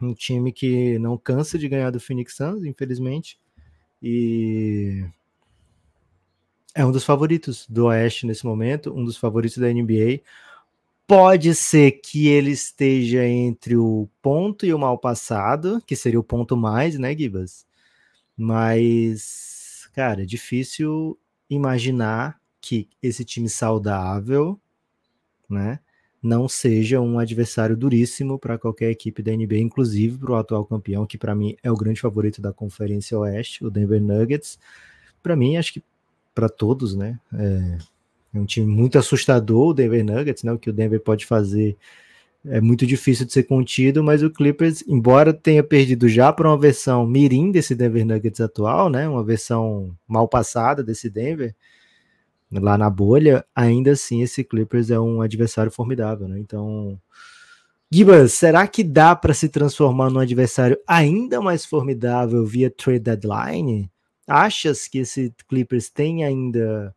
um 0.00 0.14
time 0.14 0.52
que 0.52 0.98
não 0.98 1.16
cansa 1.16 1.58
de 1.58 1.68
ganhar 1.68 1.90
do 1.90 2.00
Phoenix 2.00 2.36
Suns, 2.36 2.64
infelizmente, 2.64 3.38
e 4.02 5.04
é 6.74 6.84
um 6.84 6.90
dos 6.90 7.04
favoritos 7.04 7.66
do 7.68 7.86
Oeste 7.86 8.26
nesse 8.26 8.44
momento, 8.44 8.92
um 8.92 9.04
dos 9.04 9.16
favoritos 9.16 9.58
da 9.58 9.72
NBA. 9.72 10.20
Pode 11.06 11.54
ser 11.54 11.92
que 11.92 12.28
ele 12.28 12.50
esteja 12.50 13.24
entre 13.26 13.76
o 13.76 14.08
ponto 14.20 14.66
e 14.66 14.74
o 14.74 14.78
mal 14.78 14.98
passado, 14.98 15.82
que 15.86 15.94
seria 15.94 16.18
o 16.18 16.24
ponto 16.24 16.56
mais, 16.56 16.98
né, 16.98 17.16
Gibas? 17.16 17.66
Mas, 18.36 19.53
cara, 19.94 20.22
é 20.22 20.26
difícil 20.26 21.18
imaginar 21.48 22.40
que 22.60 22.88
esse 23.02 23.24
time 23.24 23.48
saudável, 23.48 24.58
né, 25.48 25.78
não 26.22 26.48
seja 26.48 27.00
um 27.00 27.18
adversário 27.18 27.76
duríssimo 27.76 28.38
para 28.38 28.58
qualquer 28.58 28.90
equipe 28.90 29.22
da 29.22 29.30
NBA, 29.30 29.58
inclusive 29.58 30.16
para 30.16 30.32
o 30.32 30.36
atual 30.36 30.64
campeão, 30.64 31.06
que 31.06 31.18
para 31.18 31.34
mim 31.34 31.54
é 31.62 31.70
o 31.70 31.76
grande 31.76 32.00
favorito 32.00 32.40
da 32.40 32.52
Conferência 32.52 33.18
Oeste, 33.18 33.64
o 33.64 33.70
Denver 33.70 34.00
Nuggets. 34.00 34.58
Para 35.22 35.36
mim, 35.36 35.58
acho 35.58 35.74
que 35.74 35.82
para 36.34 36.48
todos, 36.48 36.94
né? 36.94 37.20
É, 37.34 37.78
é, 38.34 38.38
um 38.38 38.46
time 38.46 38.66
muito 38.66 38.98
assustador, 38.98 39.68
o 39.68 39.74
Denver 39.74 40.02
Nuggets, 40.02 40.42
né? 40.42 40.52
O 40.52 40.58
que 40.58 40.70
o 40.70 40.72
Denver 40.72 41.00
pode 41.00 41.26
fazer 41.26 41.76
é 42.46 42.60
muito 42.60 42.86
difícil 42.86 43.26
de 43.26 43.32
ser 43.32 43.44
contido, 43.44 44.02
mas 44.02 44.22
o 44.22 44.30
Clippers, 44.30 44.84
embora 44.86 45.32
tenha 45.32 45.62
perdido 45.62 46.08
já 46.08 46.32
para 46.32 46.48
uma 46.48 46.58
versão 46.58 47.06
mirim 47.06 47.50
desse 47.50 47.74
Denver 47.74 48.04
Nuggets 48.04 48.40
atual, 48.40 48.90
né? 48.90 49.08
Uma 49.08 49.24
versão 49.24 49.96
mal 50.06 50.28
passada 50.28 50.82
desse 50.82 51.08
Denver 51.08 51.54
lá 52.52 52.78
na 52.78 52.88
bolha, 52.88 53.44
ainda 53.54 53.92
assim 53.92 54.22
esse 54.22 54.44
Clippers 54.44 54.90
é 54.90 55.00
um 55.00 55.20
adversário 55.20 55.72
formidável, 55.72 56.28
né? 56.28 56.38
Então, 56.38 57.00
Gibas, 57.90 58.32
será 58.34 58.66
que 58.68 58.84
dá 58.84 59.16
para 59.16 59.34
se 59.34 59.48
transformar 59.48 60.10
num 60.10 60.20
adversário 60.20 60.78
ainda 60.86 61.40
mais 61.40 61.64
formidável 61.64 62.44
via 62.46 62.70
trade 62.70 63.00
deadline? 63.00 63.90
achas 64.26 64.88
que 64.88 64.98
esse 64.98 65.34
Clippers 65.48 65.90
tem 65.90 66.24
ainda 66.24 66.94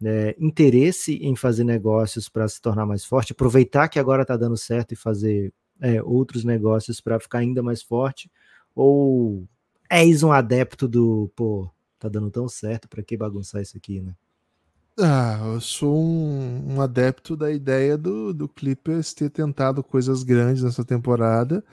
né, 0.00 0.34
interesse 0.38 1.16
em 1.16 1.36
fazer 1.36 1.64
negócios 1.64 2.28
para 2.28 2.48
se 2.48 2.60
tornar 2.60 2.86
mais 2.86 3.04
forte, 3.04 3.32
aproveitar 3.32 3.88
que 3.88 3.98
agora 3.98 4.22
está 4.22 4.36
dando 4.36 4.56
certo 4.56 4.92
e 4.92 4.96
fazer 4.96 5.52
é, 5.80 6.02
outros 6.02 6.44
negócios 6.44 7.00
para 7.00 7.20
ficar 7.20 7.38
ainda 7.38 7.62
mais 7.62 7.82
forte? 7.82 8.30
Ou 8.74 9.46
és 9.88 10.22
um 10.22 10.32
adepto 10.32 10.88
do, 10.88 11.30
pô, 11.36 11.70
tá 11.98 12.08
dando 12.08 12.30
tão 12.30 12.48
certo, 12.48 12.88
para 12.88 13.02
que 13.02 13.16
bagunçar 13.16 13.62
isso 13.62 13.76
aqui, 13.76 14.00
né? 14.00 14.14
Ah, 14.98 15.40
eu 15.54 15.60
sou 15.60 15.96
um, 15.96 16.74
um, 16.74 16.80
adepto 16.80 17.36
da 17.36 17.50
ideia 17.50 17.98
do, 17.98 18.32
do 18.32 18.48
Clippers 18.48 19.12
ter 19.12 19.28
tentado 19.28 19.82
coisas 19.82 20.22
grandes 20.22 20.62
nessa 20.62 20.84
temporada 20.84 21.64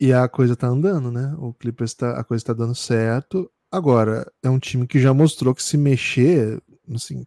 e 0.00 0.12
a 0.12 0.28
coisa 0.28 0.56
tá 0.56 0.66
andando, 0.66 1.12
né? 1.12 1.32
O 1.38 1.52
Clippers 1.54 1.94
tá, 1.94 2.18
a 2.18 2.24
coisa 2.24 2.44
tá 2.44 2.52
dando 2.52 2.74
certo. 2.74 3.50
Agora, 3.70 4.30
é 4.42 4.50
um 4.50 4.58
time 4.58 4.86
que 4.86 4.98
já 4.98 5.14
mostrou 5.14 5.54
que 5.54 5.62
se 5.62 5.76
mexer, 5.76 6.60
assim, 6.92 7.24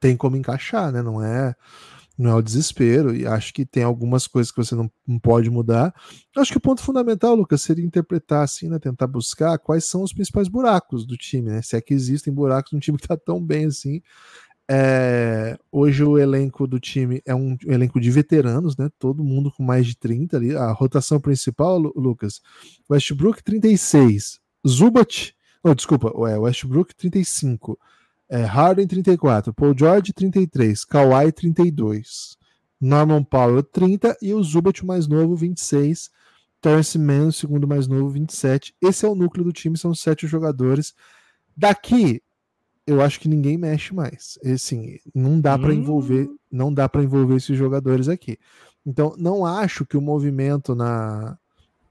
tem 0.00 0.16
como 0.16 0.36
encaixar, 0.36 0.90
né? 0.90 1.02
Não 1.02 1.22
é 1.22 1.54
não 2.18 2.30
é 2.32 2.34
o 2.34 2.42
desespero, 2.42 3.16
e 3.16 3.26
acho 3.26 3.54
que 3.54 3.64
tem 3.64 3.82
algumas 3.82 4.26
coisas 4.26 4.52
que 4.52 4.58
você 4.58 4.74
não, 4.74 4.90
não 5.08 5.18
pode 5.18 5.48
mudar. 5.48 5.94
Acho 6.36 6.52
que 6.52 6.58
o 6.58 6.60
ponto 6.60 6.82
fundamental, 6.82 7.34
Lucas, 7.34 7.62
seria 7.62 7.82
interpretar 7.84 8.44
assim, 8.44 8.68
né? 8.68 8.78
Tentar 8.78 9.06
buscar 9.06 9.58
quais 9.58 9.86
são 9.86 10.02
os 10.02 10.12
principais 10.12 10.46
buracos 10.46 11.06
do 11.06 11.16
time, 11.16 11.48
né? 11.48 11.62
Se 11.62 11.76
é 11.76 11.80
que 11.80 11.94
existem 11.94 12.30
buracos 12.30 12.72
num 12.72 12.78
time 12.80 12.98
que 12.98 13.08
tá 13.08 13.16
tão 13.16 13.42
bem 13.42 13.66
assim. 13.66 14.02
É, 14.70 15.58
hoje 15.72 16.04
o 16.04 16.18
elenco 16.18 16.66
do 16.66 16.78
time 16.78 17.22
é 17.24 17.34
um 17.34 17.56
elenco 17.66 17.98
de 17.98 18.10
veteranos, 18.10 18.76
né? 18.76 18.90
Todo 18.98 19.24
mundo 19.24 19.50
com 19.50 19.62
mais 19.62 19.86
de 19.86 19.96
30 19.96 20.36
ali. 20.36 20.54
A 20.54 20.70
rotação 20.72 21.18
principal, 21.18 21.78
Lucas, 21.78 22.42
Westbrook 22.90 23.42
36, 23.42 24.40
Zubat 24.68 25.34
Oh, 25.62 25.74
desculpa, 25.74 26.10
é 26.30 26.38
Westbrook 26.38 26.94
35, 26.94 27.78
é, 28.30 28.42
Harden 28.44 28.86
34, 28.86 29.52
Paul 29.52 29.74
George 29.76 30.12
33, 30.12 30.84
Kawhi 30.84 31.32
32, 31.32 32.38
Norman 32.80 33.24
Powell 33.24 33.62
30 33.62 34.16
e 34.22 34.32
o 34.32 34.42
Zubat 34.42 34.86
mais 34.86 35.08
novo 35.08 35.34
26, 35.34 36.08
Terence 36.60 36.96
Mann 36.96 37.28
o 37.28 37.32
segundo 37.32 37.66
mais 37.66 37.88
novo 37.88 38.08
27. 38.08 38.74
Esse 38.80 39.04
é 39.04 39.08
o 39.08 39.16
núcleo 39.16 39.44
do 39.44 39.52
time, 39.52 39.76
são 39.76 39.92
sete 39.94 40.28
jogadores. 40.28 40.94
Daqui 41.56 42.22
eu 42.86 43.00
acho 43.00 43.20
que 43.20 43.28
ninguém 43.28 43.58
mexe 43.58 43.94
mais. 43.94 44.38
Assim, 44.44 44.98
não 45.14 45.40
dá 45.40 45.56
hum. 45.56 45.60
para 45.60 45.74
envolver, 45.74 46.28
não 46.50 46.72
dá 46.72 46.88
para 46.88 47.02
envolver 47.02 47.36
esses 47.36 47.56
jogadores 47.56 48.08
aqui. 48.08 48.38
Então, 48.86 49.14
não 49.18 49.44
acho 49.44 49.84
que 49.84 49.96
o 49.96 50.00
movimento 50.00 50.74
na 50.74 51.36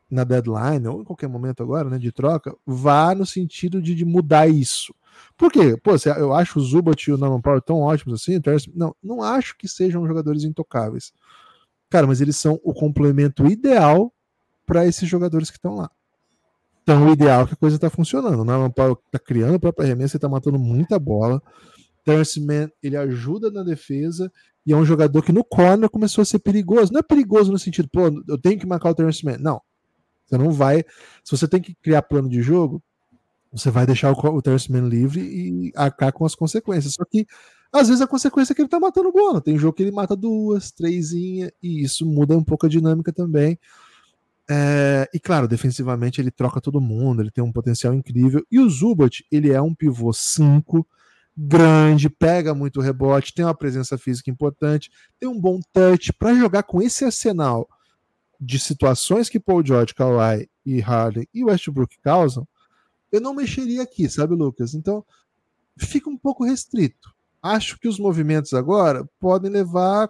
na 0.09 0.23
deadline, 0.23 0.87
ou 0.87 1.01
em 1.01 1.03
qualquer 1.03 1.29
momento 1.29 1.61
agora, 1.61 1.87
né, 1.87 1.99
de 1.99 2.11
troca, 2.11 2.55
vá 2.65 3.13
no 3.13 3.27
sentido 3.27 3.79
de, 3.79 3.93
de 3.93 4.03
mudar 4.03 4.47
isso. 4.47 4.91
Por 5.37 5.51
quê? 5.51 5.77
Pô, 5.77 5.91
eu 6.17 6.33
acho 6.33 6.59
o 6.59 6.61
Zubat 6.61 7.09
e 7.09 7.13
o 7.13 7.17
Norman 7.17 7.41
Powell 7.41 7.61
tão 7.61 7.79
ótimos 7.79 8.21
assim, 8.21 8.39
não, 8.75 8.95
não 9.01 9.21
acho 9.21 9.57
que 9.57 9.67
sejam 9.67 10.05
jogadores 10.05 10.43
intocáveis. 10.43 11.13
Cara, 11.89 12.05
mas 12.05 12.21
eles 12.21 12.35
são 12.35 12.59
o 12.63 12.73
complemento 12.73 13.45
ideal 13.47 14.13
para 14.65 14.85
esses 14.85 15.07
jogadores 15.09 15.49
que 15.49 15.57
estão 15.57 15.75
lá. 15.75 15.89
Então, 16.83 17.07
o 17.07 17.11
ideal 17.11 17.43
é 17.43 17.47
que 17.47 17.53
a 17.53 17.57
coisa 17.57 17.75
está 17.75 17.89
funcionando. 17.89 18.41
O 18.41 18.43
Norman 18.45 18.71
Powell 18.71 18.99
está 19.05 19.19
criando 19.19 19.55
a 19.55 19.59
própria 19.59 19.87
remessa, 19.87 20.17
está 20.17 20.27
matando 20.27 20.57
muita 20.57 20.97
bola. 20.97 21.41
Terence 22.03 22.39
Mann, 22.39 22.69
ele 22.81 22.97
ajuda 22.97 23.51
na 23.51 23.63
defesa 23.63 24.31
e 24.65 24.73
é 24.73 24.75
um 24.75 24.85
jogador 24.85 25.21
que 25.21 25.31
no 25.31 25.43
corner 25.43 25.89
começou 25.89 26.21
a 26.21 26.25
ser 26.25 26.39
perigoso. 26.39 26.91
Não 26.91 26.99
é 26.99 27.03
perigoso 27.03 27.51
no 27.51 27.59
sentido, 27.59 27.87
pô, 27.91 28.07
eu 28.27 28.37
tenho 28.37 28.59
que 28.59 28.65
marcar 28.65 28.89
o 28.89 28.95
Terence 28.95 29.23
Mann. 29.25 29.37
Não. 29.39 29.61
Você 30.25 30.37
não 30.37 30.51
vai. 30.51 30.83
Se 31.23 31.35
você 31.35 31.47
tem 31.47 31.61
que 31.61 31.75
criar 31.75 32.03
plano 32.03 32.29
de 32.29 32.41
jogo, 32.41 32.81
você 33.51 33.71
vai 33.71 33.85
deixar 33.85 34.11
o, 34.11 34.35
o 34.35 34.41
Terence 34.41 34.71
Man 34.71 34.87
livre 34.87 35.21
e 35.21 35.71
arcar 35.75 36.11
com 36.13 36.25
as 36.25 36.35
consequências. 36.35 36.93
Só 36.93 37.05
que 37.05 37.25
às 37.71 37.87
vezes 37.87 38.01
a 38.01 38.07
consequência 38.07 38.53
é 38.53 38.55
que 38.55 38.61
ele 38.61 38.69
tá 38.69 38.79
matando 38.79 39.11
bola. 39.11 39.41
Tem 39.41 39.57
jogo 39.57 39.73
que 39.73 39.83
ele 39.83 39.91
mata 39.91 40.15
duas, 40.15 40.71
três, 40.71 41.11
e 41.11 41.51
isso 41.61 42.05
muda 42.05 42.37
um 42.37 42.43
pouco 42.43 42.65
a 42.65 42.69
dinâmica 42.69 43.13
também. 43.13 43.59
É, 44.49 45.07
e 45.13 45.19
claro, 45.19 45.47
defensivamente 45.47 46.19
ele 46.19 46.31
troca 46.31 46.59
todo 46.59 46.81
mundo, 46.81 47.21
ele 47.21 47.29
tem 47.29 47.43
um 47.43 47.51
potencial 47.51 47.93
incrível. 47.93 48.43
E 48.51 48.59
o 48.59 48.67
Zubat, 48.67 49.23
ele 49.31 49.51
é 49.51 49.61
um 49.61 49.75
pivô 49.75 50.11
5 50.11 50.85
grande, 51.37 52.09
pega 52.09 52.53
muito 52.53 52.81
rebote, 52.81 53.33
tem 53.33 53.45
uma 53.45 53.55
presença 53.55 53.97
física 53.97 54.29
importante, 54.29 54.89
tem 55.19 55.29
um 55.29 55.39
bom 55.39 55.59
touch 55.71 56.11
para 56.13 56.33
jogar 56.33 56.63
com 56.63 56.81
esse 56.81 57.05
arsenal 57.05 57.69
de 58.41 58.59
situações 58.59 59.29
que 59.29 59.39
Paul 59.39 59.65
George, 59.65 59.93
Kawhi 59.93 60.49
e 60.65 60.79
Harden 60.79 61.27
e 61.33 61.43
Westbrook 61.43 61.97
causam, 62.01 62.47
eu 63.11 63.21
não 63.21 63.33
mexeria 63.33 63.83
aqui, 63.83 64.09
sabe, 64.09 64.35
Lucas? 64.35 64.73
Então, 64.73 65.03
fica 65.77 66.09
um 66.09 66.17
pouco 66.17 66.43
restrito. 66.43 67.13
Acho 67.41 67.79
que 67.79 67.87
os 67.87 67.97
movimentos 67.99 68.53
agora 68.53 69.07
podem 69.19 69.49
levar 69.49 70.09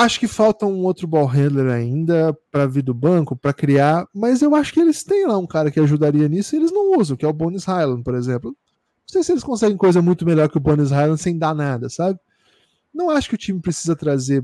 Acho 0.00 0.18
que 0.18 0.26
falta 0.26 0.64
um 0.64 0.82
outro 0.84 1.06
ball 1.06 1.26
handler 1.26 1.70
ainda 1.70 2.34
para 2.50 2.66
vir 2.66 2.80
do 2.80 2.94
banco, 2.94 3.36
para 3.36 3.52
criar, 3.52 4.08
mas 4.14 4.40
eu 4.40 4.54
acho 4.54 4.72
que 4.72 4.80
eles 4.80 5.04
têm 5.04 5.26
lá 5.26 5.36
um 5.36 5.46
cara 5.46 5.70
que 5.70 5.78
ajudaria 5.78 6.26
nisso 6.26 6.54
e 6.54 6.58
eles 6.58 6.72
não 6.72 6.98
usam, 6.98 7.18
que 7.18 7.24
é 7.26 7.28
o 7.28 7.34
Bonis 7.34 7.64
Highland, 7.64 8.02
por 8.02 8.14
exemplo. 8.14 8.50
Não 8.50 9.08
sei 9.12 9.22
se 9.22 9.30
eles 9.30 9.44
conseguem 9.44 9.76
coisa 9.76 10.00
muito 10.00 10.24
melhor 10.24 10.48
que 10.48 10.56
o 10.56 10.60
Bonis 10.60 10.90
Highland 10.90 11.20
sem 11.20 11.36
dar 11.36 11.54
nada, 11.54 11.90
sabe? 11.90 12.18
Não 12.94 13.10
acho 13.10 13.28
que 13.28 13.34
o 13.34 13.38
time 13.38 13.60
precisa 13.60 13.94
trazer 13.94 14.42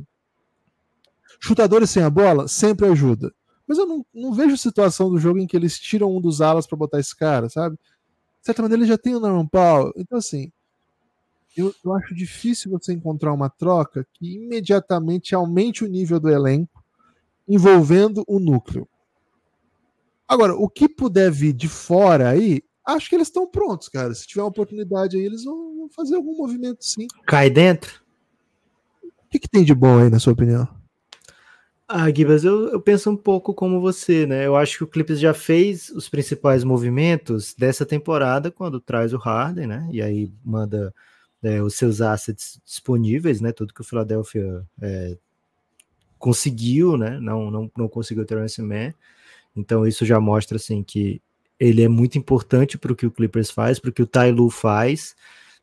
chutadores 1.40 1.88
sem 1.88 2.02
a 2.02 2.10
bola, 2.10 2.46
sempre 2.48 2.86
ajuda. 2.88 3.32
Mas 3.66 3.78
eu 3.78 3.86
não, 3.86 4.06
não 4.14 4.32
vejo 4.32 4.56
situação 4.56 5.10
do 5.10 5.18
jogo 5.18 5.38
em 5.38 5.46
que 5.46 5.56
eles 5.56 5.78
tiram 5.78 6.16
um 6.16 6.20
dos 6.20 6.40
alas 6.40 6.66
para 6.66 6.78
botar 6.78 7.00
esse 7.00 7.14
cara, 7.14 7.48
sabe? 7.48 7.76
De 7.76 8.46
certa 8.46 8.62
maneira, 8.62 8.82
ele 8.82 8.88
já 8.88 8.96
tem 8.96 9.14
o 9.14 9.20
Norman 9.20 9.46
Powell. 9.46 9.92
Então, 9.96 10.18
assim, 10.18 10.52
eu, 11.56 11.74
eu 11.84 11.94
acho 11.94 12.14
difícil 12.14 12.70
você 12.70 12.92
encontrar 12.92 13.32
uma 13.32 13.48
troca 13.48 14.06
que 14.12 14.34
imediatamente 14.34 15.34
aumente 15.34 15.84
o 15.84 15.88
nível 15.88 16.20
do 16.20 16.28
elenco 16.28 16.84
envolvendo 17.48 18.24
o 18.26 18.38
núcleo. 18.38 18.88
Agora, 20.28 20.54
o 20.54 20.68
que 20.68 20.88
puder 20.88 21.30
vir 21.30 21.52
de 21.52 21.68
fora 21.68 22.30
aí, 22.30 22.62
acho 22.84 23.08
que 23.08 23.14
eles 23.14 23.28
estão 23.28 23.46
prontos, 23.46 23.88
cara. 23.88 24.12
Se 24.14 24.26
tiver 24.26 24.42
uma 24.42 24.48
oportunidade 24.48 25.16
aí, 25.16 25.24
eles 25.24 25.44
vão 25.44 25.88
fazer 25.94 26.16
algum 26.16 26.36
movimento 26.36 26.84
sim. 26.84 27.06
Cai 27.26 27.48
dentro? 27.48 28.04
O 29.02 29.28
que, 29.30 29.38
que 29.38 29.48
tem 29.48 29.64
de 29.64 29.74
bom 29.74 29.98
aí, 29.98 30.10
na 30.10 30.18
sua 30.18 30.32
opinião? 30.32 30.68
Ah, 31.88 32.10
Gibas, 32.12 32.42
eu, 32.42 32.68
eu, 32.70 32.80
penso 32.80 33.08
um 33.10 33.16
pouco 33.16 33.54
como 33.54 33.80
você, 33.80 34.26
né? 34.26 34.44
Eu 34.44 34.56
acho 34.56 34.78
que 34.78 34.84
o 34.84 34.86
Clippers 34.88 35.20
já 35.20 35.32
fez 35.32 35.88
os 35.90 36.08
principais 36.08 36.64
movimentos 36.64 37.54
dessa 37.54 37.86
temporada 37.86 38.50
quando 38.50 38.80
traz 38.80 39.12
o 39.12 39.18
Harden, 39.18 39.68
né? 39.68 39.88
E 39.92 40.02
aí 40.02 40.32
manda 40.44 40.92
é, 41.42 41.62
os 41.62 41.74
seus 41.74 42.00
assets 42.00 42.60
disponíveis, 42.64 43.40
né? 43.40 43.52
Tudo 43.52 43.72
que 43.72 43.82
o 43.82 43.84
Philadelphia 43.84 44.66
é, 44.82 45.16
conseguiu, 46.18 46.96
né? 46.96 47.20
Não, 47.20 47.50
não, 47.52 47.70
não 47.76 47.88
conseguiu 47.88 48.24
o 48.24 48.62
Mann. 48.64 48.92
Então 49.56 49.86
isso 49.86 50.04
já 50.04 50.20
mostra 50.20 50.56
assim 50.56 50.82
que 50.82 51.22
ele 51.58 51.82
é 51.82 51.88
muito 51.88 52.18
importante 52.18 52.76
para 52.78 52.92
o 52.92 52.96
que 52.96 53.06
o 53.06 53.10
Clippers 53.12 53.50
faz, 53.50 53.78
para 53.78 53.90
o 53.90 53.92
que 53.92 54.02
o 54.02 54.06
Ty 54.06 54.32
Lue 54.32 54.50
faz. 54.50 55.14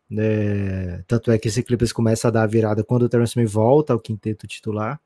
Né? 0.09 1.03
Tanto 1.07 1.31
é 1.31 1.37
que 1.37 1.49
esse 1.49 1.63
Clippers 1.63 1.91
começa 1.91 2.29
a 2.29 2.31
dar 2.31 2.43
a 2.43 2.47
virada 2.47 2.83
quando 2.83 3.03
o 3.03 3.09
Terence 3.09 3.37
Mann 3.37 3.47
volta 3.47 3.93
ao 3.93 3.99
quinteto 3.99 4.47
titular. 4.47 5.01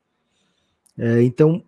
É, 0.98 1.22
então 1.22 1.62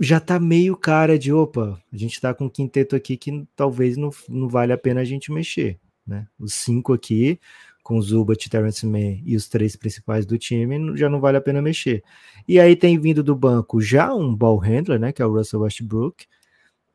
já 0.00 0.20
tá 0.20 0.38
meio 0.38 0.76
cara 0.76 1.18
de 1.18 1.32
opa, 1.32 1.80
a 1.92 1.96
gente 1.96 2.20
tá 2.20 2.32
com 2.32 2.44
um 2.44 2.48
quinteto 2.48 2.94
aqui 2.94 3.16
que 3.16 3.44
talvez 3.56 3.96
não, 3.96 4.10
não 4.28 4.48
vale 4.48 4.72
a 4.72 4.78
pena 4.78 5.00
a 5.00 5.04
gente 5.04 5.32
mexer, 5.32 5.78
né? 6.06 6.26
Os 6.38 6.54
cinco 6.54 6.92
aqui, 6.92 7.38
com 7.82 8.00
Zubat, 8.00 8.48
Terence 8.48 8.86
Mann 8.86 9.20
e 9.24 9.34
os 9.34 9.48
três 9.48 9.74
principais 9.74 10.24
do 10.24 10.38
time, 10.38 10.96
já 10.96 11.08
não 11.08 11.20
vale 11.20 11.38
a 11.38 11.40
pena 11.40 11.60
mexer. 11.60 12.04
E 12.46 12.60
aí 12.60 12.76
tem 12.76 12.98
vindo 12.98 13.22
do 13.22 13.34
banco 13.34 13.80
já 13.80 14.14
um 14.14 14.34
ball 14.34 14.58
handler, 14.58 15.00
né, 15.00 15.10
que 15.10 15.22
é 15.22 15.26
o 15.26 15.32
Russell 15.32 15.60
Westbrook, 15.60 16.26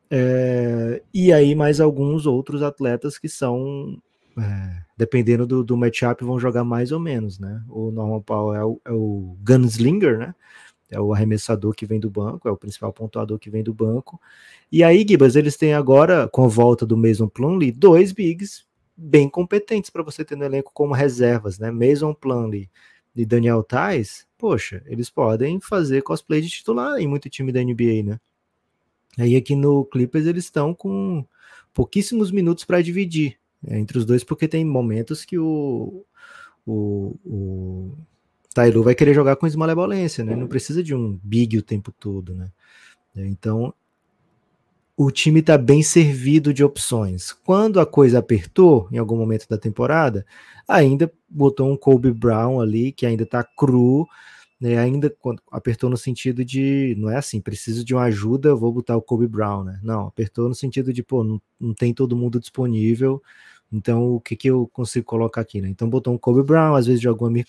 é, 0.09 1.01
e 1.11 1.33
aí 1.33 1.55
mais 1.55 1.81
alguns 1.81 2.27
outros 2.27 2.61
atletas 2.61 3.17
que 3.17 3.27
são, 3.27 3.99
é, 4.37 4.83
dependendo 4.95 5.47
do, 5.47 5.63
do 5.63 5.75
matchup, 5.75 6.23
vão 6.23 6.39
jogar 6.39 6.63
mais 6.63 6.91
ou 6.91 6.99
menos, 6.99 7.39
né? 7.39 7.63
O 7.67 7.89
Norman 7.89 8.21
Powell 8.21 8.53
é 8.53 8.63
o, 8.63 8.81
é 8.85 8.91
o 8.91 9.35
gunslinger, 9.43 10.19
né? 10.19 10.35
É 10.93 10.99
o 10.99 11.13
arremessador 11.13 11.73
que 11.73 11.85
vem 11.85 11.99
do 11.99 12.09
banco, 12.09 12.47
é 12.47 12.51
o 12.51 12.57
principal 12.57 12.93
pontuador 12.93 13.39
que 13.39 13.49
vem 13.49 13.63
do 13.63 13.73
banco. 13.73 14.21
E 14.71 14.83
aí, 14.83 15.05
Gibas, 15.07 15.35
eles 15.35 15.57
têm 15.57 15.73
agora, 15.73 16.27
com 16.27 16.45
a 16.45 16.47
volta 16.47 16.85
do 16.85 16.95
Mason 16.95 17.27
Plumlee, 17.27 17.71
dois 17.71 18.11
bigs 18.11 18.65
bem 18.95 19.27
competentes 19.27 19.89
para 19.89 20.03
você 20.03 20.23
ter 20.23 20.37
no 20.37 20.45
elenco 20.45 20.71
como 20.73 20.93
reservas, 20.93 21.57
né? 21.57 21.71
Mason 21.71 22.13
Plumlee 22.13 22.69
e 23.15 23.25
Daniel 23.25 23.63
Tais, 23.63 24.27
poxa, 24.37 24.81
eles 24.85 25.09
podem 25.09 25.59
fazer 25.59 26.01
cosplay 26.01 26.41
de 26.41 26.49
titular 26.49 26.97
em 26.99 27.07
muito 27.07 27.29
time 27.29 27.51
da 27.51 27.63
NBA, 27.63 28.03
né? 28.03 28.19
Aí 29.17 29.35
aqui 29.35 29.55
no 29.55 29.85
Clippers 29.85 30.25
eles 30.25 30.45
estão 30.45 30.73
com 30.73 31.25
pouquíssimos 31.73 32.31
minutos 32.31 32.65
para 32.65 32.81
dividir 32.81 33.37
né, 33.61 33.79
entre 33.79 33.97
os 33.97 34.05
dois, 34.05 34.23
porque 34.23 34.47
tem 34.47 34.65
momentos 34.65 35.23
que 35.23 35.37
o, 35.37 36.03
o, 36.65 37.15
o 37.23 37.91
Tailu 38.53 38.83
vai 38.83 38.95
querer 38.95 39.13
jogar 39.13 39.35
com 39.35 39.47
esmalebolência, 39.47 40.23
né? 40.23 40.35
Não 40.35 40.47
precisa 40.47 40.83
de 40.83 40.93
um 40.93 41.19
big 41.23 41.57
o 41.57 41.61
tempo 41.61 41.91
todo, 41.91 42.33
né? 42.33 42.49
Então 43.15 43.73
o 44.95 45.09
time 45.09 45.39
está 45.39 45.57
bem 45.57 45.81
servido 45.81 46.53
de 46.53 46.63
opções. 46.63 47.31
Quando 47.31 47.79
a 47.79 47.85
coisa 47.85 48.19
apertou, 48.19 48.87
em 48.91 48.97
algum 48.97 49.17
momento 49.17 49.47
da 49.49 49.57
temporada, 49.57 50.25
ainda 50.67 51.11
botou 51.27 51.71
um 51.71 51.75
Kobe 51.75 52.11
Brown 52.11 52.61
ali, 52.61 52.91
que 52.91 53.05
ainda 53.05 53.23
está 53.23 53.43
cru, 53.43 54.07
né? 54.61 54.77
ainda 54.77 55.09
quando 55.09 55.41
apertou 55.51 55.89
no 55.89 55.97
sentido 55.97 56.45
de, 56.45 56.95
não 56.97 57.09
é 57.09 57.17
assim, 57.17 57.41
preciso 57.41 57.83
de 57.83 57.93
uma 57.93 58.03
ajuda, 58.03 58.55
vou 58.55 58.71
botar 58.71 58.95
o 58.95 59.01
Kobe 59.01 59.27
Brown, 59.27 59.63
né? 59.63 59.79
Não, 59.83 60.07
apertou 60.07 60.47
no 60.47 60.55
sentido 60.55 60.93
de, 60.93 61.01
pô, 61.03 61.23
não, 61.23 61.41
não 61.59 61.73
tem 61.73 61.93
todo 61.93 62.15
mundo 62.15 62.39
disponível, 62.39 63.21
então 63.71 64.13
o 64.13 64.21
que, 64.21 64.35
que 64.35 64.49
eu 64.49 64.67
consigo 64.71 65.05
colocar 65.05 65.41
aqui, 65.41 65.59
né? 65.59 65.69
Então 65.69 65.89
botou 65.89 66.13
um 66.13 66.17
Kobe 66.17 66.43
Brown, 66.43 66.75
às 66.75 66.85
vezes 66.85 67.01
jogou 67.01 67.27
Amir 67.27 67.45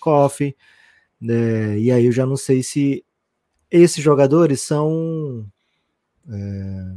Né? 1.19 1.79
e 1.79 1.91
aí 1.91 2.05
eu 2.05 2.11
já 2.11 2.25
não 2.25 2.37
sei 2.37 2.61
se 2.61 3.03
esses 3.71 4.03
jogadores 4.03 4.61
são... 4.61 5.45
É 6.29 6.95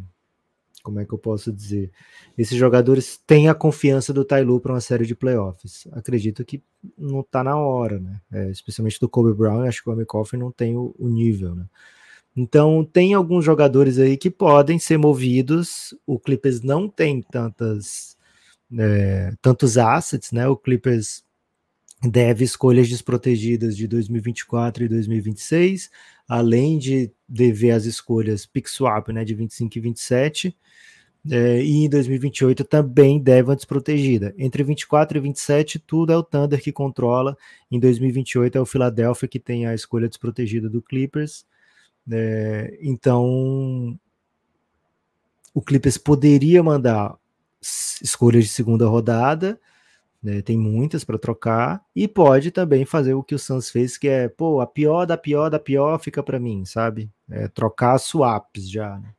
como 0.89 1.01
é 1.01 1.05
que 1.05 1.13
eu 1.13 1.19
posso 1.19 1.53
dizer? 1.53 1.93
Esses 2.37 2.57
jogadores 2.57 3.21
têm 3.27 3.47
a 3.47 3.55
confiança 3.55 4.11
do 4.11 4.25
Tailu 4.25 4.59
para 4.59 4.73
uma 4.73 4.81
série 4.81 5.05
de 5.05 5.15
playoffs. 5.15 5.87
Acredito 5.93 6.43
que 6.47 6.63
não 6.97 7.21
está 7.21 7.45
na 7.45 7.57
hora, 7.59 8.01
né? 8.01 8.23
É, 8.33 8.51
especialmente 8.51 8.99
do 8.99 9.07
Kobe 9.07 9.35
Brown, 9.35 9.65
acho 9.65 9.83
que 9.83 9.91
o 9.91 9.93
Amikoff 9.93 10.35
não 10.35 10.51
tem 10.51 10.79
o, 10.79 10.95
o, 10.99 11.07
nível, 11.07 11.55
né? 11.55 11.67
Então 12.35 12.89
tem 12.91 13.13
alguns 13.13 13.45
jogadores 13.45 13.99
aí 13.99 14.17
que 14.17 14.31
podem 14.31 14.79
ser 14.79 14.97
movidos. 14.97 15.95
O 16.07 16.19
Clippers 16.19 16.63
não 16.63 16.89
tem 16.89 17.21
tantas 17.21 18.17
é, 18.79 19.33
tantos 19.43 19.77
assets, 19.77 20.33
né? 20.33 20.49
O 20.49 20.57
Clippers 20.57 21.23
deve 22.03 22.45
escolhas 22.45 22.89
desprotegidas 22.89 23.77
de 23.77 23.87
2024 23.89 24.85
e 24.85 24.89
2026, 24.89 25.91
além 26.29 26.79
de 26.79 27.11
dever 27.29 27.73
as 27.73 27.85
escolhas 27.85 28.47
pick 28.47 28.69
swap, 28.69 29.09
né, 29.09 29.25
de 29.25 29.35
25 29.35 29.79
e 29.79 29.81
27 29.81 30.57
é, 31.31 31.63
e 31.63 31.85
em 31.85 31.89
2028 31.89 32.65
também 32.65 33.21
deve 33.21 33.51
uma 33.51 33.57
desprotegida. 33.57 34.35
Entre 34.39 34.63
24 34.63 35.19
e 35.19 35.21
27, 35.21 35.79
tudo 35.79 36.13
é 36.13 36.17
o 36.17 36.23
Thunder 36.23 36.63
que 36.63 36.73
controla. 36.73 37.37
Em 37.71 37.79
2028 37.79 38.57
é 38.57 38.61
o 38.61 38.67
Philadelphia 38.67 39.29
que 39.29 39.39
tem 39.39 39.67
a 39.67 39.75
escolha 39.75 40.09
desprotegida 40.09 40.69
do 40.71 40.81
Clippers. 40.81 41.45
É, 42.11 42.79
então, 42.81 43.99
o 45.53 45.61
Clippers 45.61 45.99
poderia 45.99 46.63
mandar 46.63 47.17
escolhas 47.61 48.45
de 48.45 48.51
segunda 48.51 48.87
rodada, 48.87 49.61
né, 50.23 50.43
tem 50.43 50.59
muitas 50.59 51.05
para 51.05 51.19
trocar, 51.19 51.83
e 51.95 52.09
pode 52.09 52.51
também 52.51 52.85
fazer 52.85 53.15
o 53.15 53.23
que 53.23 53.35
o 53.35 53.39
Suns 53.39 53.71
fez, 53.71 53.97
que 53.97 54.09
é, 54.09 54.29
pô, 54.29 54.61
a 54.61 54.67
pior 54.67 55.07
da 55.07 55.17
pior 55.17 55.49
da 55.49 55.59
pior 55.59 55.99
fica 55.99 56.23
para 56.23 56.41
mim, 56.41 56.65
sabe? 56.65 57.11
É, 57.31 57.49
trocar 57.49 57.99
swaps 57.99 58.69
já, 58.71 58.99
né? 58.99 59.15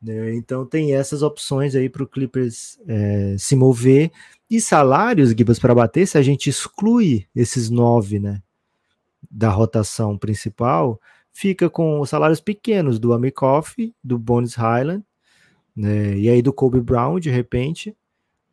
Né? 0.00 0.34
Então 0.34 0.64
tem 0.66 0.94
essas 0.94 1.22
opções 1.22 1.74
aí 1.74 1.88
para 1.88 2.02
o 2.02 2.06
Clippers 2.06 2.78
é, 2.86 3.36
se 3.38 3.56
mover. 3.56 4.12
E 4.48 4.60
salários, 4.60 5.30
Gibas, 5.30 5.58
para 5.58 5.74
bater, 5.74 6.06
se 6.06 6.16
a 6.16 6.22
gente 6.22 6.48
exclui 6.48 7.26
esses 7.34 7.68
nove 7.68 8.20
né, 8.20 8.40
da 9.28 9.50
rotação 9.50 10.16
principal, 10.16 11.00
fica 11.32 11.68
com 11.68 12.04
salários 12.06 12.40
pequenos 12.40 12.98
do 13.00 13.12
Amikoff, 13.12 13.92
do 14.02 14.16
Bones 14.16 14.54
Highland, 14.54 15.04
né, 15.74 16.16
e 16.16 16.28
aí 16.28 16.40
do 16.40 16.52
Kobe 16.52 16.80
Brown, 16.80 17.18
de 17.18 17.28
repente, 17.28 17.96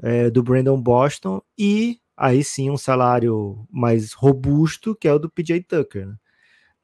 é, 0.04 0.30
do 0.30 0.44
Brandon 0.44 0.80
Boston, 0.80 1.42
e 1.58 2.00
aí 2.18 2.44
sim 2.44 2.70
um 2.70 2.78
salário 2.78 3.66
mais 3.72 4.12
robusto, 4.12 4.94
que 4.94 5.08
é 5.08 5.14
o 5.14 5.18
do 5.18 5.30
PJ 5.30 5.64
Tucker. 5.64 6.08
Né? 6.08 6.16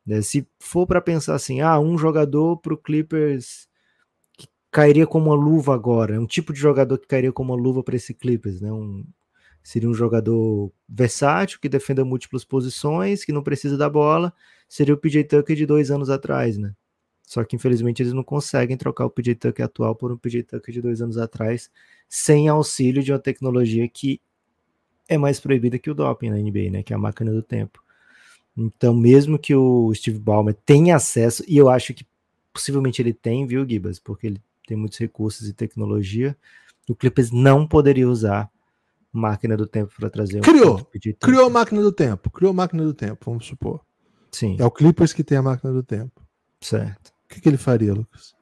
né 0.05 0.21
se 0.21 0.47
for 0.57 0.87
para 0.87 1.01
pensar 1.01 1.35
assim, 1.35 1.59
ah, 1.59 1.77
um 1.79 1.97
jogador 1.97 2.57
para 2.57 2.73
o 2.73 2.77
Clippers 2.77 3.67
cairia 4.71 5.05
como 5.05 5.27
uma 5.27 5.35
luva 5.35 5.75
agora. 5.75 6.15
É 6.15 6.19
um 6.19 6.25
tipo 6.25 6.53
de 6.53 6.59
jogador 6.59 6.97
que 6.97 7.07
cairia 7.07 7.31
como 7.33 7.53
uma 7.53 7.61
luva 7.61 7.83
para 7.83 7.95
esse 7.95 8.13
Clippers, 8.13 8.61
né? 8.61 8.71
Um, 8.71 9.05
seria 9.63 9.89
um 9.89 9.93
jogador 9.93 10.71
versátil, 10.87 11.59
que 11.59 11.69
defenda 11.69 12.05
múltiplas 12.05 12.45
posições, 12.45 13.25
que 13.25 13.33
não 13.33 13.43
precisa 13.43 13.77
da 13.77 13.89
bola. 13.89 14.33
Seria 14.67 14.93
o 14.93 14.97
PJ 14.97 15.25
Tucker 15.25 15.55
de 15.57 15.65
dois 15.65 15.91
anos 15.91 16.09
atrás, 16.09 16.57
né? 16.57 16.73
Só 17.29 17.43
que 17.43 17.55
infelizmente 17.55 18.01
eles 18.01 18.11
não 18.11 18.23
conseguem 18.23 18.75
trocar 18.75 19.05
o 19.05 19.09
PJ 19.11 19.35
Tucker 19.35 19.63
atual 19.63 19.93
por 19.93 20.11
um 20.11 20.17
PJ 20.17 20.41
Tucker 20.41 20.73
de 20.73 20.81
dois 20.81 20.99
anos 20.99 21.15
atrás, 21.15 21.69
sem 22.09 22.47
auxílio 22.47 23.03
de 23.03 23.11
uma 23.11 23.19
tecnologia 23.19 23.87
que 23.87 24.19
é 25.07 25.15
mais 25.15 25.39
proibida 25.39 25.77
que 25.77 25.91
o 25.91 25.93
doping 25.93 26.31
na 26.31 26.37
NBA, 26.37 26.71
né? 26.71 26.81
Que 26.81 26.91
é 26.91 26.95
a 26.95 26.99
máquina 26.99 27.31
do 27.31 27.43
tempo. 27.43 27.83
Então, 28.57 28.95
mesmo 28.95 29.37
que 29.37 29.53
o 29.53 29.93
Steve 29.93 30.17
Ballmer 30.17 30.55
tenha 30.65 30.95
acesso, 30.95 31.43
e 31.47 31.55
eu 31.55 31.69
acho 31.69 31.93
que 31.93 32.03
possivelmente 32.51 32.99
ele 32.99 33.13
tem, 33.13 33.45
viu, 33.45 33.63
Gibas? 33.63 33.99
Porque 33.99 34.25
ele 34.25 34.41
tem 34.65 34.75
muitos 34.75 34.97
recursos 34.97 35.47
e 35.47 35.53
tecnologia, 35.53 36.35
o 36.89 36.95
Clippers 36.95 37.29
não 37.29 37.67
poderia 37.67 38.09
usar 38.09 38.49
máquina 39.13 39.55
do 39.55 39.67
tempo 39.67 39.93
para 39.95 40.09
trazer 40.09 40.41
criou, 40.41 40.79
um 40.79 41.13
criou 41.19 41.45
a 41.45 41.49
máquina 41.49 41.79
do 41.79 41.91
tempo, 41.91 42.31
criou 42.31 42.49
a 42.49 42.55
máquina 42.55 42.83
do 42.83 42.93
tempo, 42.93 43.23
vamos 43.23 43.45
supor. 43.45 43.81
Sim. 44.31 44.57
É 44.59 44.65
o 44.65 44.71
Clippers 44.71 45.13
que 45.13 45.23
tem 45.23 45.37
a 45.37 45.43
máquina 45.43 45.71
do 45.71 45.83
tempo. 45.83 46.27
Certo. 46.59 47.08
O 47.29 47.33
que, 47.33 47.41
que 47.41 47.47
ele 47.47 47.57
faria, 47.57 47.93
Lucas? 47.93 48.33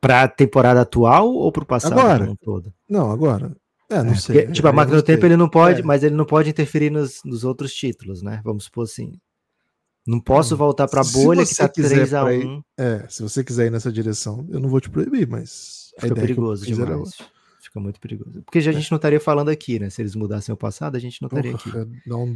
Para 0.00 0.24
a 0.24 0.28
temporada 0.28 0.82
atual 0.82 1.32
ou 1.32 1.50
para 1.50 1.62
o 1.62 1.66
passado 1.66 1.98
agora, 1.98 2.36
todo? 2.42 2.74
Não, 2.86 3.10
agora. 3.10 3.56
É, 3.88 4.02
não 4.02 4.12
é, 4.12 4.16
sei. 4.16 4.36
Porque, 4.36 4.52
tipo, 4.52 4.68
a 4.68 4.72
máquina 4.72 4.98
do 4.98 5.02
tempo 5.02 5.24
ele 5.24 5.36
não 5.36 5.48
pode, 5.48 5.80
é. 5.80 5.84
mas 5.84 6.02
ele 6.02 6.14
não 6.14 6.26
pode 6.26 6.50
interferir 6.50 6.90
nos, 6.90 7.20
nos 7.24 7.42
outros 7.42 7.72
títulos, 7.72 8.20
né? 8.20 8.42
Vamos 8.44 8.64
supor 8.64 8.84
assim. 8.84 9.18
Não 10.06 10.20
posso 10.20 10.54
voltar 10.54 10.86
para 10.88 11.00
a 11.00 11.04
bolha 11.04 11.46
que 11.46 11.54
tá 11.54 11.66
3 11.66 12.12
a 12.12 12.24
1 12.24 12.30
ir, 12.32 12.62
É, 12.76 13.06
se 13.08 13.22
você 13.22 13.42
quiser 13.42 13.66
ir 13.66 13.70
nessa 13.70 13.90
direção, 13.90 14.46
eu 14.50 14.60
não 14.60 14.68
vou 14.68 14.80
te 14.80 14.90
proibir, 14.90 15.26
mas. 15.26 15.92
Fica 15.98 16.14
perigoso 16.14 16.66
demais. 16.66 17.16
Fica 17.74 17.80
muito 17.80 17.98
perigoso. 17.98 18.40
Porque 18.42 18.60
já 18.60 18.70
a 18.70 18.74
é. 18.74 18.76
gente 18.76 18.88
não 18.92 18.96
estaria 18.96 19.18
falando 19.18 19.48
aqui, 19.48 19.80
né? 19.80 19.90
Se 19.90 20.00
eles 20.00 20.14
mudassem 20.14 20.52
o 20.52 20.56
passado, 20.56 20.96
a 20.96 21.00
gente 21.00 21.20
não 21.20 21.26
estaria 21.26 21.52
aqui. 21.52 21.70
Não, 22.06 22.28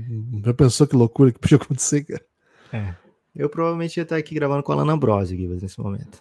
já 0.45 0.53
pensou 0.53 0.85
que 0.85 0.97
loucura 0.97 1.31
que 1.31 1.39
podia 1.39 1.57
acontecer, 1.57 2.03
cara? 2.03 2.25
É. 2.73 2.95
Eu 3.37 3.49
provavelmente 3.49 3.97
ia 3.97 4.03
estar 4.03 4.17
aqui 4.17 4.35
gravando 4.35 4.65
com 4.65 4.73
a 4.73 4.75
Lana 4.75 4.95
Ambrosio, 4.95 5.39
Gibas, 5.39 5.63
nesse 5.63 5.79
momento. 5.79 6.21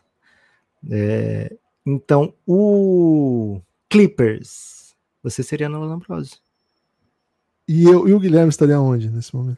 É, 0.92 1.58
então, 1.84 2.32
o 2.46 3.60
Clippers, 3.90 4.96
você 5.24 5.42
seria 5.42 5.68
na 5.68 5.80
Lana 5.80 5.96
Ambrosio. 5.96 6.38
E, 7.68 7.84
eu, 7.84 8.08
e 8.08 8.14
o 8.14 8.20
Guilherme 8.20 8.50
estaria 8.50 8.80
onde 8.80 9.10
nesse 9.10 9.36
momento? 9.36 9.58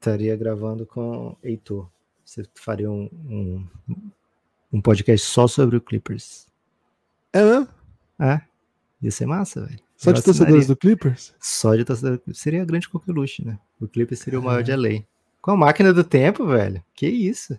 estaria 0.00 0.34
gravando 0.34 0.86
com 0.86 1.36
Heitor. 1.42 1.86
Você 2.24 2.46
faria 2.54 2.90
um, 2.90 3.10
um, 3.28 3.66
um 4.72 4.80
podcast 4.80 5.26
só 5.26 5.46
sobre 5.46 5.76
o 5.76 5.80
Clippers. 5.80 6.46
É 7.32 7.42
mesmo? 7.42 7.68
É. 8.18 8.49
Ia 9.02 9.10
ser 9.10 9.26
massa, 9.26 9.64
velho. 9.64 9.78
Só 9.96 10.12
de 10.12 10.22
torcedores 10.22 10.66
do 10.66 10.76
Clippers? 10.76 11.34
Só 11.40 11.74
de 11.74 11.84
torcedores. 11.84 12.20
Seria 12.32 12.62
a 12.62 12.64
grande 12.64 12.88
coqueluche, 12.88 13.44
né? 13.44 13.58
O 13.80 13.88
Clippers 13.88 14.20
seria 14.20 14.38
o 14.38 14.42
maior 14.42 14.60
é. 14.60 14.62
de 14.62 14.76
LA. 14.76 15.02
Com 15.40 15.52
a 15.52 15.56
máquina 15.56 15.92
do 15.92 16.04
tempo, 16.04 16.46
velho. 16.46 16.84
Que 16.94 17.06
isso? 17.06 17.58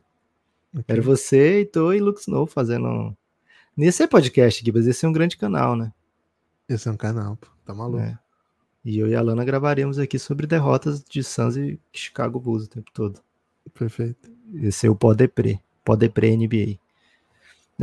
Okay. 0.74 0.86
Era 0.88 1.02
você, 1.02 1.58
Heitor 1.58 1.96
e 1.96 2.00
Lux 2.00 2.22
Snow 2.22 2.46
fazendo. 2.46 2.88
Um... 2.88 3.16
Não 3.76 3.86
ia 3.86 3.92
ser 3.92 4.08
podcast, 4.08 4.64
Gibas, 4.64 4.86
ia 4.86 4.94
ser 4.94 5.08
um 5.08 5.12
grande 5.12 5.36
canal, 5.36 5.76
né? 5.76 5.92
Ia 6.70 6.78
ser 6.78 6.90
um 6.90 6.98
canal, 6.98 7.36
pô. 7.38 7.48
Tá 7.66 7.74
maluco. 7.74 8.04
É. 8.04 8.18
E 8.84 8.98
eu 8.98 9.08
e 9.08 9.16
a 9.16 9.22
Lana 9.22 9.44
gravaremos 9.44 10.00
aqui 10.00 10.18
sobre 10.18 10.48
derrotas 10.48 11.04
de 11.04 11.24
Suns 11.24 11.56
e 11.58 11.80
Chicago 11.92 12.40
Bulls 12.40 12.66
o 12.66 12.70
tempo 12.70 12.90
todo. 12.94 13.20
Perfeito. 13.74 14.32
Esse 14.56 14.88
é 14.88 14.90
o 14.90 14.96
Podepre. 14.96 15.60
Podepre 15.84 16.36
NBA. 16.36 16.80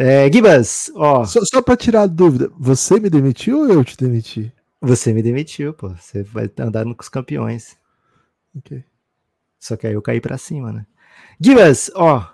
É, 0.00 0.30
Gibas, 0.32 0.92
ó. 0.94 1.24
Só, 1.24 1.40
só 1.44 1.60
pra 1.60 1.76
tirar 1.76 2.02
a 2.02 2.06
dúvida, 2.06 2.48
você 2.56 3.00
me 3.00 3.10
demitiu 3.10 3.58
ou 3.58 3.68
eu 3.68 3.84
te 3.84 3.96
demiti? 3.96 4.52
Você 4.80 5.12
me 5.12 5.20
demitiu, 5.24 5.74
pô. 5.74 5.88
Você 5.88 6.22
vai 6.22 6.48
andar 6.60 6.84
com 6.84 6.94
os 7.02 7.08
campeões. 7.08 7.76
Ok. 8.56 8.84
Só 9.58 9.76
que 9.76 9.86
aí 9.88 9.94
eu 9.94 10.02
caí 10.02 10.20
pra 10.20 10.38
cima, 10.38 10.72
né? 10.72 10.86
Gibas, 11.40 11.90
ó. 11.96 12.28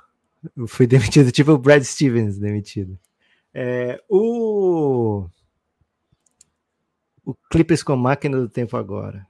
Eu 0.56 0.66
fui 0.66 0.86
demitido, 0.88 1.32
tipo 1.32 1.52
o 1.52 1.58
Brad 1.58 1.82
Stevens 1.82 2.38
demitido. 2.38 2.98
É, 3.54 4.02
o 4.08 5.26
o 7.24 7.34
Clippers 7.50 7.82
com 7.82 7.94
a 7.94 7.96
máquina 7.96 8.38
do 8.38 8.48
tempo 8.48 8.76
agora. 8.76 9.26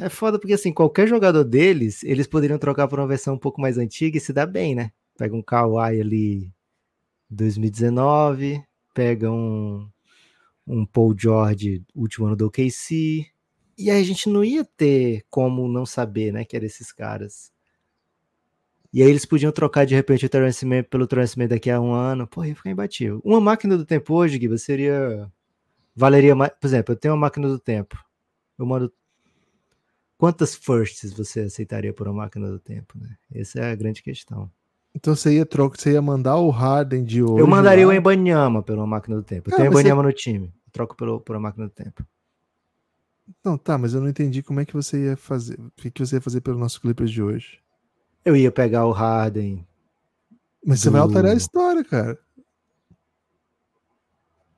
é 0.00 0.08
foda 0.08 0.38
porque 0.38 0.54
assim, 0.54 0.72
qualquer 0.72 1.06
jogador 1.06 1.44
deles, 1.44 2.02
eles 2.02 2.26
poderiam 2.26 2.58
trocar 2.58 2.88
por 2.88 2.98
uma 2.98 3.06
versão 3.06 3.34
um 3.34 3.38
pouco 3.38 3.60
mais 3.60 3.76
antiga 3.76 4.16
e 4.16 4.20
se 4.20 4.32
dá 4.32 4.46
bem, 4.46 4.74
né? 4.74 4.90
Pega 5.16 5.34
um 5.34 5.42
Kawhi 5.42 6.00
ali 6.00 6.52
2019, 7.30 8.62
pega 8.92 9.30
um, 9.30 9.88
um 10.66 10.84
Paul 10.84 11.14
George, 11.18 11.84
último 11.94 12.26
ano 12.26 12.36
do 12.36 12.46
OKC, 12.46 13.26
e 13.76 13.90
aí 13.90 14.00
a 14.00 14.04
gente 14.04 14.28
não 14.28 14.44
ia 14.44 14.64
ter 14.64 15.24
como 15.28 15.68
não 15.68 15.84
saber, 15.84 16.32
né, 16.32 16.44
que 16.44 16.56
eram 16.56 16.66
esses 16.66 16.92
caras. 16.92 17.52
E 18.92 19.02
aí 19.02 19.10
eles 19.10 19.26
podiam 19.26 19.50
trocar 19.50 19.84
de 19.84 19.94
repente 19.94 20.24
o 20.24 20.28
Terence 20.28 20.64
Mann 20.64 20.84
pelo 20.84 21.06
Terence 21.06 21.36
Mann 21.36 21.48
daqui 21.48 21.68
a 21.68 21.80
um 21.80 21.92
ano. 21.92 22.28
Pô, 22.28 22.44
ia 22.44 22.54
ficar 22.54 22.70
imbatível. 22.70 23.20
Uma 23.24 23.40
máquina 23.40 23.76
do 23.76 23.84
tempo 23.84 24.14
hoje, 24.14 24.38
Giba, 24.38 24.56
seria 24.56 25.28
valeria 25.96 26.32
mais. 26.36 26.52
Por 26.60 26.68
exemplo, 26.68 26.94
eu 26.94 26.96
tenho 26.96 27.12
uma 27.14 27.20
máquina 27.22 27.48
do 27.48 27.58
tempo. 27.58 27.98
Eu 28.56 28.64
mando. 28.64 28.92
Quantas 30.16 30.54
firsts 30.54 31.12
você 31.12 31.40
aceitaria 31.40 31.92
por 31.92 32.06
uma 32.06 32.22
máquina 32.22 32.48
do 32.48 32.60
tempo? 32.60 32.96
Né? 32.96 33.16
Essa 33.34 33.58
é 33.58 33.72
a 33.72 33.74
grande 33.74 34.00
questão. 34.00 34.48
Então 34.94 35.14
você 35.16 35.34
ia 35.34 35.44
trocar, 35.44 35.78
você 35.78 35.92
ia 35.92 36.02
mandar 36.02 36.36
o 36.36 36.50
Harden 36.50 37.04
de 37.04 37.22
hoje. 37.22 37.40
Eu 37.40 37.46
mandaria 37.46 37.86
lá. 37.86 37.92
o 37.92 37.96
Embanyama 37.96 38.62
pela 38.62 38.86
máquina 38.86 39.16
do 39.16 39.22
tempo. 39.22 39.50
Eu 39.50 39.56
tenho 39.56 39.68
o 39.68 39.72
Embanyama 39.72 40.02
você... 40.02 40.06
no 40.06 40.12
time. 40.12 40.46
Eu 40.46 40.72
troco 40.72 40.96
pelo, 40.96 41.22
uma 41.28 41.40
máquina 41.40 41.66
do 41.66 41.72
tempo. 41.72 42.04
Não, 43.44 43.58
tá, 43.58 43.76
mas 43.76 43.94
eu 43.94 44.00
não 44.00 44.08
entendi 44.08 44.42
como 44.42 44.60
é 44.60 44.64
que 44.64 44.74
você 44.74 45.06
ia 45.06 45.16
fazer. 45.16 45.58
O 45.58 45.70
que, 45.76 45.90
que 45.90 46.00
você 46.04 46.16
ia 46.16 46.20
fazer 46.20 46.40
pelo 46.40 46.58
nosso 46.58 46.80
Clippers 46.80 47.10
de 47.10 47.22
hoje? 47.22 47.58
Eu 48.24 48.36
ia 48.36 48.52
pegar 48.52 48.86
o 48.86 48.92
Harden. 48.92 49.66
Mas 50.64 50.80
do... 50.80 50.84
você 50.84 50.90
vai 50.90 51.00
alterar 51.00 51.32
a 51.32 51.36
história, 51.36 51.84
cara. 51.84 52.18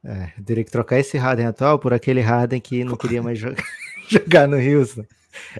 É, 0.05 0.33
eu 0.39 0.45
teria 0.45 0.65
que 0.65 0.71
trocar 0.71 1.01
esse 1.01 1.17
Harden 1.17 1.47
atual 1.47 1.79
por 1.79 1.93
aquele 1.93 2.21
Harden 2.21 2.61
que 2.61 2.85
não 2.85 2.97
queria 2.97 3.23
mais 3.23 3.39
jogar, 3.41 3.65
jogar 4.09 4.47
no 4.47 4.57
Houston. 4.57 5.05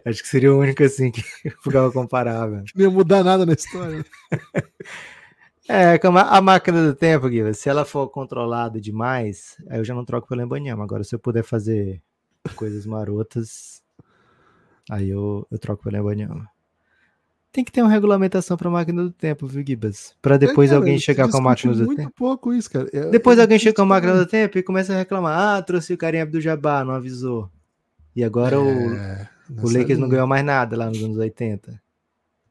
Acho 0.05 0.23
que 0.23 0.29
seria 0.29 0.53
o 0.53 0.59
único 0.59 0.83
assim 0.83 1.11
que 1.11 1.23
ficava 1.63 1.91
comparável. 1.91 2.65
Não 2.75 2.85
ia 2.85 2.91
mudar 2.91 3.23
nada 3.23 3.45
na 3.47 3.53
história. 3.53 4.05
é, 5.69 5.95
a, 5.95 6.37
a 6.37 6.41
máquina 6.41 6.83
do 6.85 6.95
tempo, 6.95 7.29
Guilherme, 7.29 7.55
se 7.55 7.69
ela 7.69 7.85
for 7.85 8.09
controlada 8.09 8.81
demais, 8.81 9.57
aí 9.69 9.79
eu 9.79 9.85
já 9.85 9.95
não 9.95 10.05
troco 10.05 10.29
pelo 10.29 10.43
Embanyama. 10.43 10.85
Agora, 10.85 11.05
se 11.05 11.15
eu 11.15 11.19
puder 11.19 11.43
fazer 11.43 12.03
coisas 12.55 12.87
marotas, 12.87 13.83
aí 14.91 15.11
eu, 15.11 15.47
eu 15.51 15.59
troco 15.59 15.83
pelo 15.83 15.97
Embanyama. 15.97 16.49
Tem 17.57 17.65
que 17.65 17.73
ter 17.73 17.81
uma 17.81 17.91
regulamentação 17.91 18.55
para 18.55 18.69
máquina 18.69 19.03
do 19.03 19.11
tempo, 19.11 19.47
viu, 19.47 19.65
Gibas? 19.67 20.15
Para 20.21 20.37
depois 20.37 20.69
é, 20.69 20.75
cara, 20.75 20.83
alguém 20.83 20.99
chegar 20.99 21.27
com 21.27 21.39
a 21.39 21.41
máquina 21.41 21.73
do 21.73 21.87
muito 21.87 21.97
tempo. 21.97 22.03
Muito 22.03 22.15
pouco 22.15 22.53
isso, 22.53 22.71
cara. 22.71 22.87
Eu, 22.93 23.11
depois 23.11 23.39
eu 23.39 23.45
alguém 23.45 23.59
chega 23.59 23.75
com 23.75 23.81
a 23.81 23.87
máquina 23.87 24.15
do 24.15 24.27
tempo 24.27 24.59
e 24.59 24.63
começa 24.63 24.93
a 24.93 24.97
reclamar: 24.99 25.57
ah, 25.57 25.63
trouxe 25.63 25.95
o 25.95 25.97
carinha 25.97 26.27
do 26.27 26.39
Jabá, 26.39 26.85
não 26.85 26.93
avisou. 26.93 27.51
E 28.15 28.23
agora 28.23 28.57
é, 28.57 28.59
o, 28.59 29.27
o 29.51 29.71
Lakers 29.71 29.99
não 29.99 30.09
ganhou 30.09 30.27
mais 30.27 30.45
nada 30.45 30.77
lá 30.77 30.87
nos 30.87 31.03
anos 31.03 31.17
80. 31.17 31.83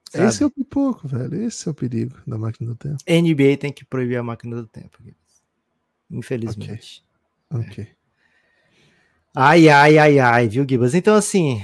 Sabe? 0.09 0.27
Esse 0.27 0.43
é 0.43 0.45
o 0.45 0.51
pipoco, 0.51 1.07
velho. 1.07 1.41
Esse 1.43 1.67
é 1.67 1.71
o 1.71 1.75
perigo 1.75 2.17
da 2.25 2.37
máquina 2.37 2.71
do 2.71 2.75
tempo. 2.75 2.97
NBA 3.07 3.57
tem 3.59 3.71
que 3.71 3.83
proibir 3.83 4.17
a 4.17 4.23
máquina 4.23 4.55
do 4.55 4.67
tempo. 4.67 4.99
Infelizmente. 6.09 7.03
Ok. 7.49 7.67
okay. 7.69 7.87
Ai, 9.35 9.67
ai, 9.67 9.97
ai, 9.97 10.19
ai, 10.19 10.47
viu, 10.47 10.65
Gibas? 10.67 10.95
Então, 10.95 11.15
assim, 11.15 11.61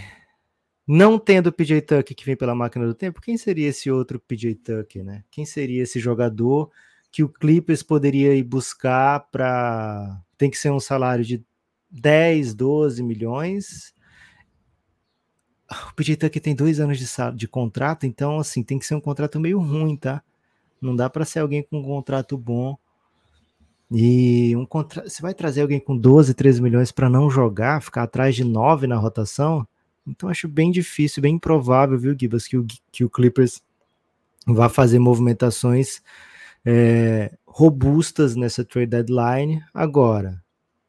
não 0.86 1.18
tendo 1.18 1.48
o 1.48 1.54
PJ 1.54 1.82
Tucker 1.82 2.16
que 2.16 2.26
vem 2.26 2.36
pela 2.36 2.54
máquina 2.54 2.86
do 2.86 2.94
tempo, 2.94 3.22
quem 3.22 3.38
seria 3.38 3.70
esse 3.70 3.90
outro 3.90 4.20
PJ 4.20 4.56
Tucker, 4.56 5.06
né? 5.06 5.24
Quem 5.32 5.46
seria 5.46 5.84
esse 5.84 5.98
jogador 5.98 6.70
que 7.10 7.24
o 7.24 7.30
Clippers 7.30 7.82
poderia 7.82 8.36
ir 8.36 8.44
buscar 8.44 9.22
para 9.32 10.22
tem 10.38 10.50
que 10.50 10.58
ser 10.58 10.72
um 10.72 10.80
salário 10.80 11.24
de 11.24 11.42
10, 11.90 12.54
12 12.56 13.04
milhões. 13.04 13.94
O 15.90 15.96
PJ 15.96 16.18
Tucker 16.18 16.42
tem 16.42 16.56
dois 16.56 16.80
anos 16.80 16.98
de, 17.00 17.06
de 17.36 17.48
contrato, 17.48 18.06
então 18.06 18.40
assim 18.40 18.62
tem 18.64 18.78
que 18.78 18.86
ser 18.86 18.96
um 18.96 19.02
contrato 19.02 19.40
meio 19.40 19.60
ruim, 19.60 19.96
tá? 19.96 20.22
Não 20.82 20.96
dá 20.96 21.10
para 21.10 21.26
ser 21.26 21.40
alguém 21.40 21.64
com 21.64 21.80
um 21.80 21.84
contrato 21.84 22.38
bom. 22.38 22.78
E 23.90 24.56
um 24.56 24.66
contra... 24.66 25.08
você 25.08 25.22
vai 25.22 25.34
trazer 25.34 25.62
alguém 25.62 25.80
com 25.80 25.98
12, 25.98 26.34
13 26.34 26.62
milhões 26.62 26.92
para 26.92 27.10
não 27.10 27.30
jogar, 27.30 27.82
ficar 27.82 28.04
atrás 28.04 28.36
de 28.36 28.44
9 28.44 28.88
na 28.88 28.98
rotação? 28.98 29.68
Então 30.08 30.30
acho 30.30 30.48
bem 30.48 30.72
difícil, 30.72 31.22
bem 31.22 31.36
improvável, 31.36 31.98
viu, 31.98 32.16
Gibas, 32.18 32.48
que 32.48 32.58
o, 32.58 32.66
que 32.92 33.04
o 33.04 33.10
Clippers 33.10 33.62
vá 34.48 34.70
fazer 34.70 35.00
movimentações 35.00 36.02
é, 36.66 37.38
robustas 37.46 38.36
nessa 38.36 38.66
trade 38.66 38.88
deadline. 38.88 39.64
Agora, 39.74 40.42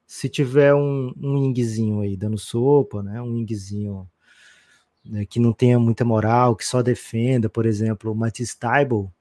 se 0.07 0.29
tiver 0.29 0.75
um, 0.75 1.13
um 1.21 2.01
aí 2.01 2.17
dando 2.17 2.39
sopa, 2.39 3.03
né, 3.03 3.21
um 3.21 3.39
ingzinho 3.39 4.09
né, 5.05 5.25
que 5.27 5.41
não 5.41 5.53
tenha 5.53 5.79
muita 5.79 6.05
moral, 6.05 6.57
que 6.57 6.65
só 6.65 6.83
defenda, 6.83 7.49
por 7.49 7.67
exemplo, 7.67 8.13
o 8.13 8.15
Matisse 8.15 8.59
Tybal, 8.59 9.13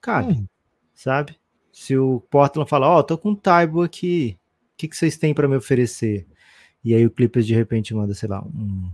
cabe, 0.00 0.32
hum. 0.32 0.46
sabe? 0.94 1.36
Se 1.72 1.96
o 1.96 2.20
Portland 2.30 2.68
falar, 2.68 2.88
ó, 2.88 2.98
oh, 2.98 3.02
tô 3.02 3.18
com 3.18 3.34
Tybal 3.34 3.82
aqui, 3.82 4.38
o 4.74 4.76
que, 4.76 4.88
que 4.88 4.96
vocês 4.96 5.16
têm 5.16 5.34
para 5.34 5.48
me 5.48 5.56
oferecer? 5.56 6.26
E 6.84 6.94
aí 6.94 7.04
o 7.04 7.10
Clippers 7.10 7.46
de 7.46 7.54
repente 7.54 7.94
manda, 7.94 8.14
sei 8.14 8.28
lá, 8.28 8.42
um 8.42 8.90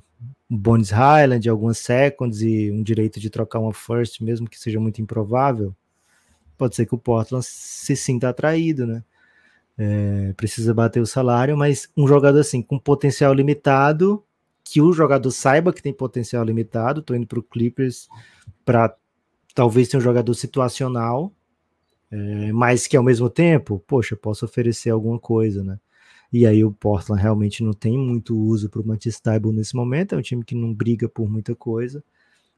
um 0.51 0.57
Bones 0.57 0.91
Highland, 0.91 1.49
algumas 1.49 1.79
seconds 1.79 2.43
e 2.43 2.71
um 2.71 2.83
direito 2.83 3.19
de 3.19 3.31
trocar 3.31 3.59
uma 3.59 3.73
first, 3.73 4.21
mesmo 4.21 4.49
que 4.49 4.59
seja 4.59 4.79
muito 4.79 5.01
improvável, 5.01 5.75
pode 6.59 6.77
ser 6.77 6.85
que 6.85 6.95
o 6.95 6.99
Portland 6.99 7.45
se 7.45 7.97
sinta 7.97 8.29
atraído, 8.29 8.87
né? 8.87 9.03
é, 9.79 10.33
precisa 10.35 10.75
bater 10.75 11.01
o 11.01 11.07
salário, 11.07 11.57
mas 11.57 11.89
um 11.97 12.07
jogador 12.07 12.41
assim 12.41 12.63
com 12.63 12.79
potencial 12.79 13.33
limitado, 13.33 14.23
que 14.73 14.81
o 14.81 14.91
jogador 14.91 15.31
saiba 15.31 15.71
que 15.71 15.83
tem 15.83 15.93
potencial 15.93 16.43
limitado, 16.43 17.03
tô 17.03 17.15
indo 17.15 17.27
para 17.27 17.39
o 17.39 17.43
Clippers 17.43 18.09
para 18.65 18.97
talvez 19.55 19.91
ser 19.91 19.99
um 19.99 20.01
jogador 20.01 20.33
situacional, 20.33 21.31
é, 22.11 22.51
mas 22.53 22.87
que 22.87 22.97
ao 22.97 23.03
mesmo 23.03 23.29
tempo, 23.29 23.85
poxa, 23.87 24.17
posso 24.17 24.47
oferecer 24.47 24.89
alguma 24.89 25.19
coisa, 25.19 25.63
né? 25.63 25.79
E 26.33 26.47
aí 26.47 26.65
o 26.65 26.73
Portland 26.73 27.21
realmente 27.21 27.63
não 27.63 27.75
tem 27.75 27.99
muito 27.99 28.35
uso 28.35 28.71
para 28.71 28.81
o 28.81 28.87
Matisse 28.87 29.21
Taibo 29.21 29.53
nesse 29.53 29.77
momento, 29.77 30.15
é 30.15 30.19
um 30.19 30.23
time 30.23 30.43
que 30.43 30.55
não 30.55 30.73
briga 30.73 31.07
por 31.07 31.31
muita 31.31 31.55
coisa. 31.55 32.03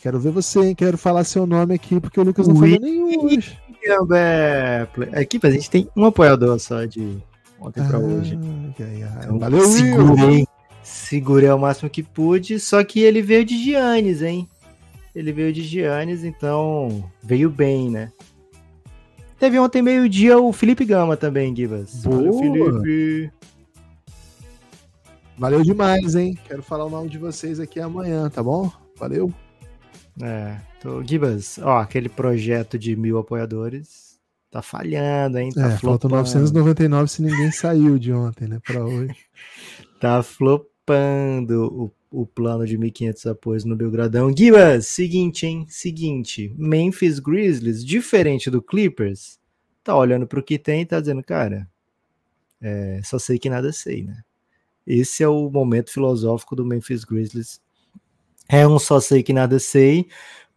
Quero 0.00 0.20
ver 0.20 0.30
você, 0.30 0.60
hein? 0.60 0.74
Quero 0.74 0.96
falar 0.96 1.24
seu 1.24 1.46
nome 1.46 1.74
aqui, 1.74 2.00
porque 2.00 2.20
o 2.20 2.22
Lucas 2.22 2.46
não 2.46 2.54
falou 2.54 2.78
nenhum 2.80 3.26
hoje. 3.26 3.58
Aqui, 5.12 5.40
a 5.42 5.50
gente 5.50 5.68
tem 5.68 5.88
um 5.96 6.04
apoiador 6.04 6.58
só 6.58 6.84
de 6.84 7.20
ontem 7.60 7.84
para 7.86 7.98
hoje. 7.98 8.38
Ai, 8.78 9.02
ai. 9.02 9.24
Então, 9.24 9.38
Valeu, 9.38 9.64
segurei, 9.66 10.46
segurei 10.82 11.48
ao 11.48 11.58
máximo 11.58 11.90
que 11.90 12.02
pude, 12.02 12.58
só 12.58 12.82
que 12.84 13.00
ele 13.00 13.22
veio 13.22 13.44
de 13.44 13.62
Giannis, 13.62 14.22
hein? 14.22 14.48
Ele 15.14 15.32
veio 15.32 15.52
de 15.52 15.62
Giannis, 15.62 16.24
então 16.24 17.04
veio 17.22 17.50
bem, 17.50 17.90
né? 17.90 18.12
Teve 19.38 19.58
ontem 19.58 19.82
meio-dia 19.82 20.38
o 20.38 20.52
Felipe 20.52 20.84
Gama 20.84 21.16
também, 21.16 21.54
Gibas. 21.54 22.04
Valeu, 22.04 22.32
Felipe. 22.38 23.32
Valeu 25.36 25.62
demais, 25.62 26.16
hein? 26.16 26.36
Quero 26.46 26.62
falar 26.62 26.86
o 26.86 26.90
nome 26.90 27.08
de 27.08 27.18
vocês 27.18 27.60
aqui 27.60 27.78
amanhã, 27.78 28.28
tá 28.28 28.42
bom? 28.42 28.70
Valeu. 28.96 29.32
É, 30.20 30.56
tô, 30.80 31.02
Gibas, 31.04 31.58
ó, 31.62 31.78
aquele 31.78 32.08
projeto 32.08 32.76
de 32.76 32.96
mil 32.96 33.18
apoiadores 33.18 34.07
Tá 34.50 34.62
falhando, 34.62 35.38
hein? 35.38 35.50
Tá 35.52 35.72
é, 35.72 35.76
falta 35.76 36.08
999 36.08 37.08
se 37.08 37.22
ninguém 37.22 37.50
saiu 37.50 37.98
de 37.98 38.12
ontem, 38.12 38.48
né? 38.48 38.58
Para 38.64 38.84
hoje. 38.84 39.14
tá 40.00 40.22
flopando 40.22 41.92
o, 42.10 42.22
o 42.22 42.26
plano 42.26 42.66
de 42.66 42.78
1.500 42.78 43.30
apoios 43.30 43.64
no 43.64 43.76
Belgradão. 43.76 44.34
Gibas, 44.34 44.86
seguinte, 44.86 45.46
hein? 45.46 45.66
Seguinte. 45.68 46.54
Memphis 46.56 47.18
Grizzlies, 47.18 47.84
diferente 47.84 48.50
do 48.50 48.62
Clippers, 48.62 49.38
tá 49.84 49.94
olhando 49.94 50.26
pro 50.26 50.42
que 50.42 50.58
tem 50.58 50.80
e 50.80 50.86
tá 50.86 50.98
dizendo, 50.98 51.22
cara, 51.22 51.68
é, 52.60 53.00
só 53.04 53.18
sei 53.18 53.38
que 53.38 53.50
nada 53.50 53.70
sei, 53.70 54.02
né? 54.04 54.22
Esse 54.86 55.22
é 55.22 55.28
o 55.28 55.50
momento 55.50 55.92
filosófico 55.92 56.56
do 56.56 56.64
Memphis 56.64 57.04
Grizzlies. 57.04 57.60
É 58.48 58.66
um 58.66 58.78
só 58.78 58.98
sei 58.98 59.22
que 59.22 59.34
nada 59.34 59.58
sei, 59.58 60.08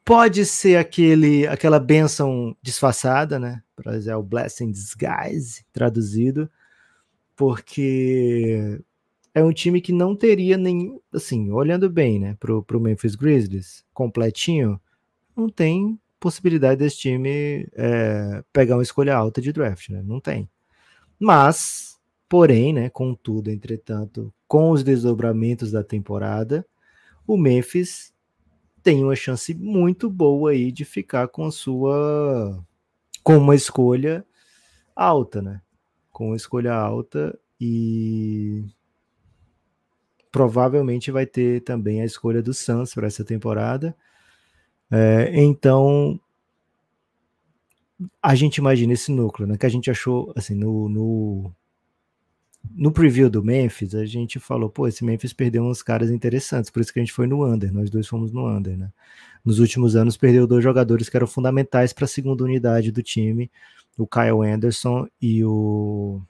Pode 0.04 0.46
ser 0.46 0.78
aquele, 0.78 1.46
aquela 1.48 1.80
benção 1.80 2.56
disfarçada, 2.62 3.40
né? 3.40 3.62
Para 3.76 3.94
dizer 3.94 4.16
o 4.16 4.24
blessing 4.24 4.72
disguise 4.72 5.64
traduzido, 5.72 6.50
porque 7.36 8.82
é 9.34 9.44
um 9.44 9.54
time 9.54 9.80
que 9.80 9.92
não 9.94 10.16
teria 10.16 10.58
nem, 10.58 11.00
assim, 11.14 11.52
olhando 11.52 11.90
bem, 11.90 12.20
né, 12.20 12.36
pro, 12.40 12.62
pro 12.64 12.80
Memphis 12.80 13.16
Grizzlies, 13.16 13.86
completinho, 13.94 14.80
não 15.36 15.50
tem 15.50 16.00
possibilidade 16.20 16.80
desse 16.80 16.98
time 16.98 17.68
é, 17.74 18.44
pegar 18.54 18.76
uma 18.76 18.84
escolha 18.84 19.16
alta 19.16 19.42
de 19.42 19.52
draft, 19.52 19.90
né? 19.90 20.04
Não 20.06 20.20
tem. 20.20 20.50
Mas, 21.20 22.00
porém, 22.30 22.74
né, 22.74 22.90
contudo, 22.90 23.50
entretanto, 23.50 24.34
com 24.48 24.72
os 24.72 24.84
desdobramentos 24.84 25.72
da 25.72 25.84
temporada, 25.84 26.66
o 27.26 27.38
Memphis 27.38 28.11
tem 28.84 29.04
uma 29.04 29.16
chance 29.16 29.54
muito 29.54 30.10
boa 30.10 30.52
aí 30.52 30.72
de 30.72 30.86
ficar 30.86 31.28
com 31.28 31.50
sua 31.52 32.64
com 33.24 33.38
uma 33.38 33.56
escolha 33.56 34.26
alta, 34.96 35.42
né? 35.42 35.62
Com 36.12 36.28
uma 36.28 36.36
escolha 36.36 36.74
alta 36.74 37.38
e 37.60 38.66
provavelmente 40.32 41.12
vai 41.12 41.26
ter 41.26 41.62
também 41.62 42.02
a 42.02 42.06
escolha 42.06 42.42
do 42.42 42.54
Suns 42.54 42.94
para 42.94 43.08
essa 43.08 43.24
temporada. 43.24 43.96
É, 44.90 45.32
então 45.42 46.20
a 48.22 48.34
gente 48.36 48.58
imagina 48.58 48.94
esse 48.94 49.12
núcleo, 49.12 49.48
né? 49.48 49.58
Que 49.58 49.66
a 49.66 49.70
gente 49.70 49.92
achou 49.92 50.34
assim 50.36 50.56
no, 50.56 50.90
no 50.90 51.56
no 52.70 52.92
preview 52.92 53.30
do 53.30 53.44
Memphis, 53.44 53.96
a 53.96 54.06
gente 54.06 54.40
falou, 54.40 54.70
pô, 54.70 54.88
esse 54.88 55.04
Memphis 55.04 55.34
perdeu 55.34 55.64
uns 55.64 55.82
caras 55.82 56.10
interessantes, 56.10 56.70
por 56.70 56.82
isso 56.82 56.94
que 56.94 57.00
a 57.00 57.02
gente 57.02 57.14
foi 57.14 57.28
no 57.28 57.46
under, 57.46 57.74
nós 57.74 57.90
dois 57.90 58.08
fomos 58.08 58.32
no 58.32 58.48
under, 58.48 58.78
né? 58.78 58.92
Nos 59.44 59.60
últimos 59.60 59.96
anos 59.96 60.18
perdeu 60.18 60.46
dois 60.46 60.64
jogadores 60.64 61.10
que 61.10 61.18
eram 61.18 61.28
fundamentais 61.28 61.92
para 61.92 62.06
a 62.06 62.08
segunda 62.08 62.44
unidade 62.44 62.92
do 62.92 63.02
time, 63.02 63.50
o 63.98 64.08
Kyle 64.08 64.42
Anderson 64.46 65.08
e 65.22 65.44
o 65.44 66.22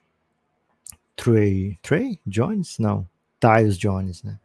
Trey, 1.14 1.78
Trey 1.82 2.18
Jones? 2.26 2.78
Não, 2.78 3.06
Tyus 3.38 3.78
Jones, 3.78 4.22
né? 4.22 4.38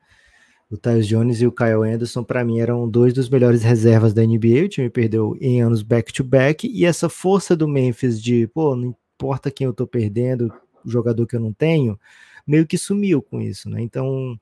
O 0.69 0.75
Tyus 0.75 1.07
Jones 1.07 1.41
e 1.41 1.47
o 1.47 1.51
Kyle 1.51 1.83
Anderson, 1.89 2.23
para 2.23 2.43
mim, 2.43 2.59
eram 2.59 2.89
dois 2.89 3.13
dos 3.13 3.29
melhores 3.29 3.63
reservas 3.63 4.13
da 4.13 4.21
NBA. 4.21 4.65
O 4.65 4.67
time 4.67 4.89
perdeu 4.89 5.37
em 5.39 5.61
anos 5.61 5.81
back-to-back. 5.81 6.67
-back, 6.67 6.73
e 6.73 6.85
essa 6.85 7.07
força 7.07 7.55
do 7.55 7.69
Memphis 7.69 8.21
de, 8.21 8.47
pô, 8.47 8.75
não 8.75 8.93
importa 9.15 9.49
quem 9.49 9.65
eu 9.65 9.73
tô 9.73 9.87
perdendo, 9.87 10.53
jogador 10.85 11.25
que 11.27 11.35
eu 11.35 11.39
não 11.39 11.53
tenho, 11.53 11.99
meio 12.45 12.65
que 12.65 12.77
sumiu 12.77 13.21
com 13.21 13.41
isso, 13.41 13.69
né? 13.69 13.81
Então 13.81 14.39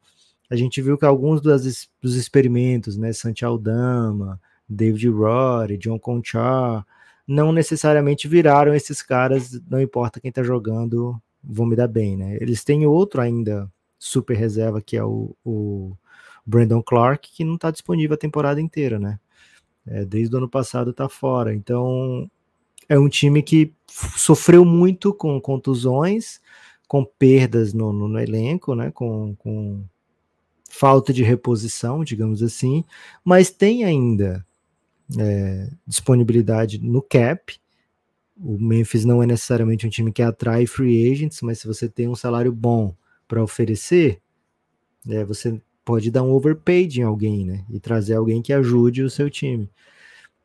a 0.50 0.56
gente 0.56 0.82
viu 0.82 0.98
que 0.98 1.06
alguns 1.06 1.42
das, 1.42 1.90
dos 2.02 2.16
experimentos, 2.16 2.98
né, 2.98 3.12
Santi 3.12 3.44
Aldama, 3.44 4.40
David 4.70 5.10
Rory, 5.10 5.78
John 5.78 6.00
Conchar, 6.00 6.86
não 7.28 7.52
necessariamente 7.52 8.28
viraram 8.28 8.74
esses 8.76 9.02
caras, 9.02 9.60
não 9.68 9.82
importa 9.82 10.20
quem 10.20 10.32
tá 10.32 10.44
jogando, 10.44 11.20
vão 11.44 11.66
me 11.66 11.76
dar 11.76 11.88
bem, 11.88 12.16
né? 12.16 12.38
Eles 12.40 12.64
têm 12.64 12.86
outro 12.86 13.22
ainda 13.22 13.72
super 13.98 14.36
reserva, 14.36 14.82
que 14.82 14.96
é 14.98 15.04
o, 15.04 15.36
o 15.44 15.96
Brandon 16.46 16.82
Clark, 16.82 17.32
que 17.32 17.44
não 17.44 17.58
tá 17.58 17.72
disponível 17.72 18.14
a 18.14 18.18
temporada 18.18 18.62
inteira, 18.62 19.00
né? 19.00 19.20
É, 19.88 20.06
desde 20.06 20.34
o 20.36 20.38
ano 20.38 20.50
passado 20.50 20.94
tá 20.94 21.08
fora, 21.10 21.54
então 21.54 22.30
é 22.88 22.98
um 22.98 23.10
time 23.10 23.42
que 23.42 23.74
sofreu 24.18 24.66
muito 24.66 25.14
com 25.14 25.40
contusões, 25.40 26.40
com 26.88 27.04
perdas 27.04 27.74
no, 27.74 27.92
no, 27.92 28.08
no 28.08 28.20
elenco, 28.20 28.76
né? 28.76 28.92
Com, 28.92 29.36
com 29.36 29.84
falta 30.70 31.14
de 31.14 31.24
reposição, 31.24 32.04
digamos 32.04 32.44
assim, 32.44 32.84
mas 33.24 33.50
tem 33.50 33.86
ainda 33.86 34.46
é, 35.18 35.70
disponibilidade 35.88 36.80
no 36.80 37.02
cap. 37.02 37.58
O 38.38 38.58
Memphis 38.60 39.06
não 39.06 39.24
é 39.24 39.26
necessariamente 39.26 39.88
um 39.88 39.90
time 39.90 40.12
que 40.12 40.22
atrai 40.22 40.66
free 40.66 41.12
agents, 41.12 41.42
mas 41.42 41.60
se 41.60 41.68
você 41.68 41.88
tem 41.88 42.08
um 42.10 42.16
salário 42.16 42.52
bom 42.52 42.94
para 43.28 43.42
oferecer, 43.42 44.20
é, 45.08 45.24
você 45.24 45.62
pode 45.86 46.12
dar 46.12 46.24
um 46.24 46.32
overpaid 46.32 47.00
em 47.00 47.04
alguém, 47.04 47.46
né? 47.46 47.64
E 47.70 47.80
trazer 47.80 48.16
alguém 48.16 48.42
que 48.42 48.52
ajude 48.52 49.04
o 49.04 49.10
seu 49.10 49.30
time. 49.30 49.70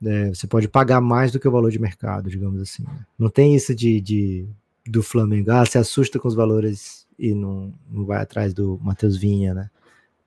É, 0.05 0.29
você 0.29 0.47
pode 0.47 0.69
pagar 0.69 1.01
mais 1.01 1.31
do 1.31 1.39
que 1.39 1.47
o 1.47 1.51
valor 1.51 1.71
de 1.71 1.79
mercado, 1.79 2.31
digamos 2.31 2.61
assim. 2.61 2.85
Né? 2.85 3.07
Não 3.19 3.29
tem 3.29 3.55
isso 3.55 3.75
de, 3.75 4.01
de 4.01 4.49
do 4.87 5.03
Flamengo, 5.03 5.51
ah, 5.53 5.65
se 5.65 5.79
assusta 5.79 6.19
com 6.19 6.27
os 6.27 6.35
valores 6.35 7.07
e 7.19 7.35
não, 7.35 7.73
não 7.91 8.05
vai 8.05 8.21
atrás 8.23 8.55
do 8.55 8.81
Matheus 8.83 9.17
Vinha, 9.17 9.53
né? 9.53 9.71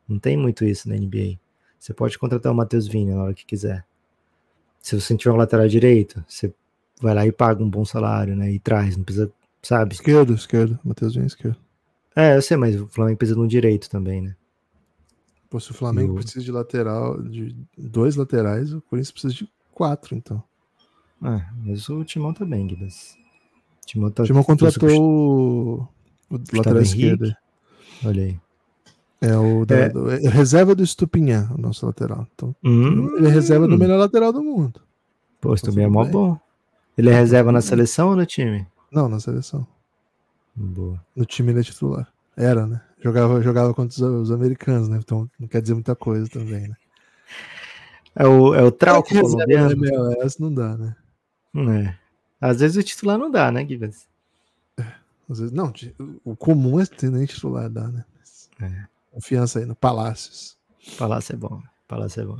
Não 0.08 0.20
tem 0.20 0.38
muito 0.38 0.64
isso 0.64 0.88
na 0.88 0.96
NBA. 0.96 1.40
Você 1.80 1.94
pode 1.94 2.18
contratar 2.20 2.52
o 2.52 2.56
Matheus 2.56 2.88
Vinha 2.88 3.16
na 3.16 3.24
hora 3.24 3.34
que 3.34 3.46
quiser. 3.46 3.84
Se 4.80 5.00
você 5.00 5.18
tiver 5.18 5.34
um 5.34 5.38
lateral 5.38 5.68
direito, 5.68 6.24
você 6.28 6.54
vai 7.02 7.16
lá 7.16 7.26
e 7.26 7.32
paga 7.32 7.64
um 7.64 7.70
bom 7.70 7.84
salário, 7.84 8.36
né? 8.36 8.52
E 8.52 8.60
traz, 8.60 8.96
não 8.96 9.04
precisa, 9.04 9.32
sabe? 9.62 9.96
Esquerdo, 9.96 10.34
esquerdo. 10.34 10.80
Matheus 10.84 11.16
Vinha, 11.16 11.26
esquerdo. 11.26 11.58
É, 12.16 12.36
eu 12.38 12.42
sei, 12.42 12.58
mas 12.58 12.80
o 12.80 12.88
Flamengo 12.88 13.18
precisa 13.18 13.40
de 13.40 13.44
um 13.44 13.48
direito 13.48 13.90
também, 13.90 14.22
né? 14.22 14.36
Pô, 15.50 15.60
se 15.60 15.72
o 15.72 15.74
Flamengo 15.74 16.16
precisa 16.16 16.44
de 16.44 16.52
lateral, 16.52 17.22
de 17.22 17.56
dois 17.78 18.16
laterais, 18.16 18.74
o 18.74 18.82
Corinthians 18.82 19.12
precisa 19.12 19.34
de 19.34 19.50
quatro, 19.74 20.16
então. 20.16 20.44
É, 21.24 21.42
mas 21.66 21.88
o 21.90 22.04
Timão 22.04 22.34
também, 22.34 22.68
tá 22.68 22.76
Guidas. 22.76 23.18
Timão, 23.86 24.12
tá, 24.12 24.24
Timão 24.24 24.44
contratou 24.44 24.90
o, 24.90 25.88
o 26.30 26.40
lateral 26.54 26.82
esquerdo. 26.82 27.36
Olha 28.06 28.24
aí. 28.24 28.40
É 29.22 29.38
o 29.38 29.66
da, 29.66 29.76
é. 29.76 29.90
Do, 29.90 30.12
é 30.12 30.28
reserva 30.28 30.76
do 30.76 30.84
Estupinhã, 30.84 31.50
o 31.58 31.62
nosso 31.62 31.86
lateral. 31.86 32.28
Então, 32.34 32.54
hum. 32.64 33.16
ele 33.18 33.28
é 33.28 33.32
reserva 33.32 33.68
do 33.68 33.78
melhor 33.78 33.98
lateral 33.98 34.34
do 34.34 34.44
mundo. 34.44 34.82
Pô, 35.40 35.52
o 35.52 35.56
Estupinhã 35.56 35.86
é 35.86 35.90
mó 35.90 36.04
bom. 36.04 36.38
Ele 36.98 37.10
é 37.10 37.14
reserva 37.14 37.52
na 37.52 37.62
seleção 37.62 38.10
ou 38.10 38.16
no 38.16 38.26
time? 38.26 38.68
Não, 38.92 39.08
na 39.08 39.20
seleção. 39.20 39.66
Boa. 40.56 41.02
No 41.16 41.26
time 41.26 41.52
ele 41.52 41.62
é 41.62 41.64
titular. 41.64 42.08
Era, 42.36 42.68
né? 42.68 42.82
Jogava, 43.00 43.42
jogava 43.42 43.74
contra 43.74 43.96
os, 43.96 44.02
os, 44.02 44.32
americanos, 44.32 44.88
né? 44.88 45.00
Então 45.02 45.30
não 45.40 45.48
quer 45.48 45.62
dizer 45.62 45.74
muita 45.74 45.96
coisa 45.96 46.30
também, 46.30 46.68
né? 46.68 46.76
É 48.16 48.28
o, 48.28 48.54
é 48.54 48.62
o 48.64 48.72
Trauco 48.72 49.10
colombiano. 49.10 49.72
MLS 49.74 50.40
não 50.40 50.54
dá, 50.54 50.78
né? 50.78 50.96
É. 51.56 51.96
Às 52.40 52.60
vezes 52.60 52.78
o 52.78 52.84
titular 52.84 53.18
não 53.18 53.32
dá, 53.32 53.52
né, 53.52 53.66
Gibbs? 53.66 54.08
É. 54.78 54.86
Às 55.30 55.40
vezes, 55.40 55.52
não, 55.52 55.72
o 56.24 56.36
comum 56.36 56.80
é 56.80 56.86
ter 56.86 57.10
nem 57.10 57.26
titular 57.26 57.70
dá, 57.70 57.88
né? 57.88 58.06
É. 58.62 58.86
Confiança 59.12 59.60
aí 59.60 59.66
no 59.66 59.76
Palácios. 59.76 60.58
Palácio 60.98 61.34
é 61.34 61.38
bom. 61.38 61.62
Palácio 61.88 62.22
é 62.22 62.26
bom. 62.26 62.40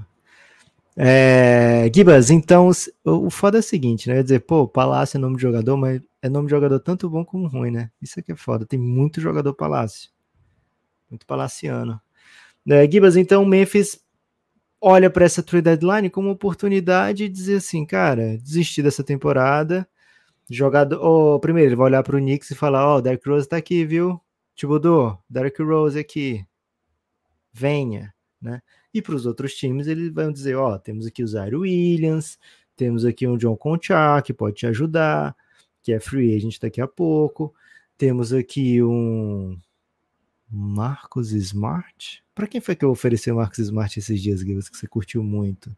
É, 0.96 1.90
Gibas, 1.94 2.30
então 2.30 2.70
o 3.04 3.30
foda 3.30 3.58
é 3.58 3.62
o 3.62 3.64
seguinte, 3.64 4.08
né? 4.08 4.16
Quer 4.16 4.24
dizer, 4.24 4.40
pô, 4.42 4.68
Palácio 4.68 5.18
é 5.18 5.20
nome 5.20 5.38
de 5.38 5.42
jogador, 5.42 5.76
mas 5.76 6.02
é 6.22 6.30
nome 6.30 6.48
de 6.48 6.52
jogador 6.52 6.80
tanto 6.80 7.10
bom 7.10 7.26
como 7.26 7.48
ruim, 7.48 7.72
né? 7.72 7.90
Isso 8.02 8.20
aqui 8.20 8.32
é 8.32 8.36
foda. 8.36 8.66
Tem 8.66 8.78
muito 8.78 9.20
jogador 9.20 9.54
Palácio. 9.54 10.10
Muito 11.10 11.26
palaciano. 11.26 12.00
É, 12.68 12.90
Gibas, 12.90 13.16
então 13.16 13.44
o 13.44 13.46
Memphis 13.46 14.00
olha 14.84 15.10
para 15.10 15.24
essa 15.24 15.42
trade 15.42 15.64
deadline 15.64 16.10
como 16.10 16.30
oportunidade 16.30 17.30
de 17.30 17.30
dizer 17.30 17.56
assim, 17.56 17.86
cara, 17.86 18.38
desistir 18.38 18.84
dessa 18.84 19.04
temporada. 19.04 19.88
Jogador. 20.50 21.00
Oh, 21.02 21.40
primeiro, 21.40 21.70
ele 21.70 21.76
vai 21.78 21.86
olhar 21.86 22.04
para 22.04 22.18
o 22.18 22.20
Knicks 22.20 22.52
e 22.52 22.56
falar: 22.56 22.86
Ó, 22.86 22.98
oh, 22.98 23.02
Derrick 23.02 23.28
Rose 23.28 23.48
tá 23.48 23.56
aqui, 23.56 23.86
viu? 23.86 24.20
Thibodeau, 24.56 25.24
Derrick 25.30 25.64
Rose 25.64 25.98
aqui. 25.98 26.46
Venha, 27.54 28.14
né? 28.42 28.62
E 28.94 29.02
para 29.02 29.16
os 29.16 29.26
outros 29.26 29.56
times, 29.56 29.88
eles 29.88 30.12
vão 30.12 30.32
dizer: 30.34 30.56
Ó, 30.56 30.74
oh, 30.74 30.80
temos 30.80 31.06
aqui 31.08 31.24
o 31.24 31.28
Zaire 31.28 31.56
Williams, 31.56 32.38
temos 32.76 33.06
aqui 33.06 33.26
um 33.26 33.38
John 33.38 33.56
Conchar 33.56 34.22
que 34.22 34.34
pode 34.34 34.58
te 34.58 34.68
ajudar, 34.68 35.34
que 35.82 35.94
é 35.94 36.00
free 36.00 36.36
agent 36.36 36.60
daqui 36.60 36.82
a 36.82 36.88
pouco. 36.88 37.54
Temos 37.98 38.34
aqui 38.34 38.84
um 38.84 39.58
Marcos 40.50 41.32
Smart. 41.32 42.23
Para 42.36 42.48
quem 42.48 42.60
foi 42.60 42.76
que 42.76 42.84
eu 42.84 42.90
ofereci 42.90 43.32
o 43.32 43.36
Marcos 43.36 43.60
Smart 43.60 43.98
esses 43.98 44.22
dias, 44.22 44.40
Gibbs, 44.42 44.70
que 44.70 44.78
você 44.78 44.88
curtiu 44.88 45.24
muito? 45.24 45.76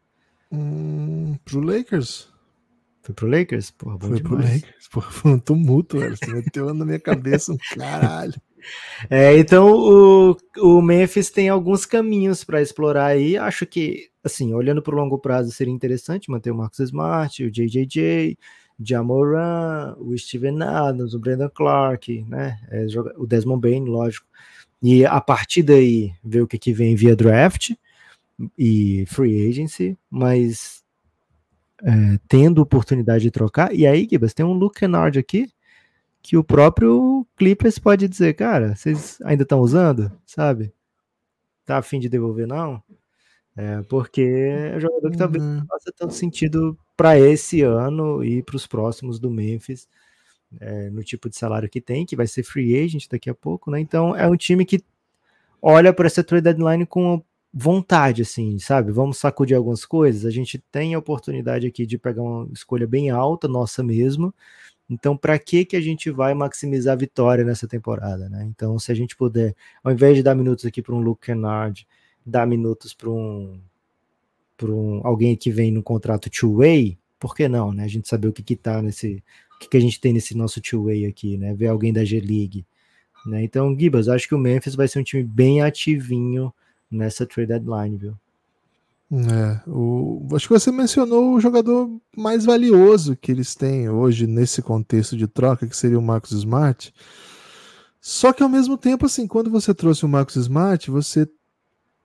Hum, 0.50 1.36
pro 1.44 1.60
Lakers. 1.60 2.28
Foi 3.02 3.14
pro 3.14 3.28
Lakers? 3.28 3.70
Porra, 3.70 3.98
bom 3.98 4.08
foi 4.08 4.16
demais. 4.20 4.44
pro 4.44 4.54
Lakers. 4.54 4.88
Porra, 4.88 5.10
foi 5.10 5.30
um 5.32 5.38
tumulto, 5.38 5.98
velho. 5.98 6.16
Você 6.16 6.32
meteu 6.32 6.72
na 6.74 6.84
minha 6.84 7.00
cabeça 7.00 7.52
um 7.52 7.58
caralho. 7.74 8.34
É, 9.08 9.38
então 9.38 9.70
o, 9.70 10.36
o 10.58 10.82
Memphis 10.82 11.30
tem 11.30 11.48
alguns 11.48 11.86
caminhos 11.86 12.42
para 12.42 12.60
explorar 12.60 13.06
aí. 13.06 13.36
Acho 13.36 13.64
que, 13.64 14.08
assim, 14.24 14.54
olhando 14.54 14.82
para 14.82 14.92
o 14.92 14.98
longo 14.98 15.20
prazo, 15.20 15.52
seria 15.52 15.72
interessante 15.72 16.28
manter 16.28 16.50
o 16.50 16.56
Marcos 16.56 16.80
Smart, 16.80 17.44
o 17.44 17.48
JJJ, 17.48 18.36
Jamoran, 18.80 19.94
o 19.98 20.16
Steven 20.18 20.62
Adams, 20.62 21.14
o 21.14 21.18
Brandon 21.20 21.48
Clark, 21.48 22.24
né? 22.28 22.58
É, 22.68 22.86
o 23.16 23.24
Desmond 23.24 23.60
Bain, 23.60 23.84
lógico. 23.84 24.26
E 24.82 25.04
a 25.04 25.20
partir 25.20 25.62
daí, 25.62 26.12
ver 26.22 26.42
o 26.42 26.46
que, 26.46 26.58
que 26.58 26.72
vem 26.72 26.94
via 26.94 27.16
draft 27.16 27.72
e 28.58 29.04
free 29.06 29.48
agency, 29.48 29.98
mas 30.10 30.84
é, 31.82 32.18
tendo 32.28 32.60
oportunidade 32.60 33.24
de 33.24 33.30
trocar. 33.30 33.74
E 33.74 33.86
aí, 33.86 34.06
Gibas, 34.08 34.34
tem 34.34 34.44
um 34.44 34.52
Luke 34.52 34.78
Kennard 34.78 35.18
aqui 35.18 35.50
que 36.22 36.36
o 36.36 36.44
próprio 36.44 37.26
Clippers 37.36 37.78
pode 37.78 38.08
dizer, 38.08 38.34
cara, 38.34 38.74
vocês 38.74 39.18
ainda 39.24 39.44
estão 39.44 39.60
usando, 39.60 40.10
sabe? 40.26 40.72
Tá 41.64 41.78
afim 41.78 42.00
de 42.00 42.08
devolver, 42.08 42.46
não? 42.46 42.82
É, 43.56 43.80
porque 43.82 44.22
é 44.22 44.76
um 44.76 44.80
jogador 44.80 45.10
que 45.10 45.16
talvez 45.16 45.42
uhum. 45.42 45.58
não 45.58 45.66
faça 45.66 45.92
tanto 45.96 46.12
sentido 46.12 46.78
para 46.96 47.18
esse 47.18 47.62
ano 47.62 48.24
e 48.24 48.42
para 48.42 48.56
os 48.56 48.66
próximos 48.66 49.18
do 49.18 49.30
Memphis 49.30 49.88
é, 50.60 50.90
no 50.90 51.02
tipo 51.02 51.28
de 51.28 51.36
salário 51.36 51.68
que 51.68 51.80
tem, 51.80 52.06
que 52.06 52.16
vai 52.16 52.26
ser 52.26 52.42
free 52.42 52.78
agent 52.78 53.08
daqui 53.08 53.30
a 53.30 53.34
pouco, 53.34 53.70
né? 53.70 53.80
Então 53.80 54.14
é 54.16 54.26
um 54.28 54.36
time 54.36 54.64
que 54.64 54.82
olha 55.60 55.92
para 55.92 56.06
essa 56.06 56.22
trade 56.22 56.44
deadline 56.44 56.86
com 56.86 57.22
vontade, 57.52 58.22
assim, 58.22 58.58
sabe? 58.58 58.92
Vamos 58.92 59.18
sacudir 59.18 59.56
algumas 59.56 59.84
coisas. 59.84 60.26
A 60.26 60.30
gente 60.30 60.58
tem 60.70 60.94
a 60.94 60.98
oportunidade 60.98 61.66
aqui 61.66 61.86
de 61.86 61.96
pegar 61.96 62.22
uma 62.22 62.48
escolha 62.52 62.86
bem 62.86 63.10
alta, 63.10 63.48
nossa 63.48 63.82
mesmo. 63.82 64.34
Então, 64.88 65.16
para 65.16 65.38
que 65.38 65.64
que 65.64 65.76
a 65.76 65.80
gente 65.80 66.10
vai 66.10 66.34
maximizar 66.34 66.92
a 66.92 66.96
vitória 66.96 67.44
nessa 67.44 67.66
temporada, 67.66 68.28
né? 68.28 68.44
Então, 68.44 68.78
se 68.78 68.92
a 68.92 68.94
gente 68.94 69.16
puder, 69.16 69.54
ao 69.82 69.92
invés 69.92 70.16
de 70.16 70.22
dar 70.22 70.34
minutos 70.34 70.64
aqui 70.64 70.82
para 70.82 70.94
um 70.94 71.00
Luke 71.00 71.26
Kennard, 71.26 71.86
dar 72.24 72.46
minutos 72.46 72.94
para 72.94 73.10
um 73.10 73.60
para 74.56 74.70
um, 74.70 75.00
alguém 75.04 75.36
que 75.36 75.50
vem 75.50 75.70
no 75.70 75.82
contrato 75.82 76.30
two-way, 76.30 76.98
por 77.18 77.34
que 77.34 77.48
não, 77.48 77.72
né? 77.72 77.84
A 77.84 77.88
gente 77.88 78.08
saber 78.08 78.28
o 78.28 78.32
que 78.32 78.42
que 78.42 78.56
tá 78.56 78.80
nesse 78.82 79.22
o 79.56 79.58
que, 79.58 79.68
que 79.68 79.76
a 79.76 79.80
gente 79.80 80.00
tem 80.00 80.12
nesse 80.12 80.36
nosso 80.36 80.60
two-way 80.60 81.06
aqui, 81.06 81.36
né? 81.36 81.54
Ver 81.54 81.68
alguém 81.68 81.92
da 81.92 82.04
G-League. 82.04 82.64
Né? 83.26 83.42
Então, 83.42 83.76
Gibas, 83.76 84.08
acho 84.08 84.28
que 84.28 84.34
o 84.34 84.38
Memphis 84.38 84.74
vai 84.74 84.86
ser 84.86 85.00
um 85.00 85.02
time 85.02 85.24
bem 85.24 85.62
ativinho 85.62 86.52
nessa 86.90 87.26
trade 87.26 87.48
deadline, 87.48 87.96
viu? 87.96 88.14
É, 89.12 89.60
o, 89.68 90.26
acho 90.34 90.48
que 90.48 90.54
você 90.54 90.70
mencionou 90.72 91.34
o 91.34 91.40
jogador 91.40 91.88
mais 92.16 92.44
valioso 92.44 93.16
que 93.16 93.30
eles 93.30 93.54
têm 93.54 93.88
hoje 93.88 94.26
nesse 94.26 94.60
contexto 94.60 95.16
de 95.16 95.28
troca, 95.28 95.66
que 95.66 95.76
seria 95.76 95.98
o 95.98 96.02
Marcos 96.02 96.32
Smart. 96.32 96.92
Só 98.00 98.32
que 98.32 98.42
ao 98.42 98.48
mesmo 98.48 98.76
tempo, 98.76 99.06
assim, 99.06 99.26
quando 99.26 99.50
você 99.50 99.72
trouxe 99.74 100.04
o 100.04 100.08
Marcos 100.08 100.36
Smart, 100.36 100.90
você 100.90 101.28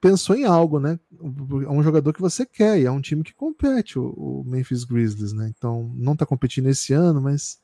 pensou 0.00 0.34
em 0.34 0.44
algo, 0.44 0.80
né? 0.80 0.98
É 1.22 1.70
um 1.70 1.82
jogador 1.82 2.12
que 2.12 2.20
você 2.20 2.44
quer 2.44 2.80
e 2.80 2.84
é 2.84 2.90
um 2.90 3.00
time 3.00 3.22
que 3.22 3.34
compete, 3.34 3.98
o, 3.98 4.42
Memphis 4.46 4.84
Grizzlies, 4.84 5.32
né? 5.32 5.52
Então 5.56 5.90
não 5.94 6.16
tá 6.16 6.26
competindo 6.26 6.68
esse 6.68 6.92
ano, 6.92 7.20
mas 7.20 7.60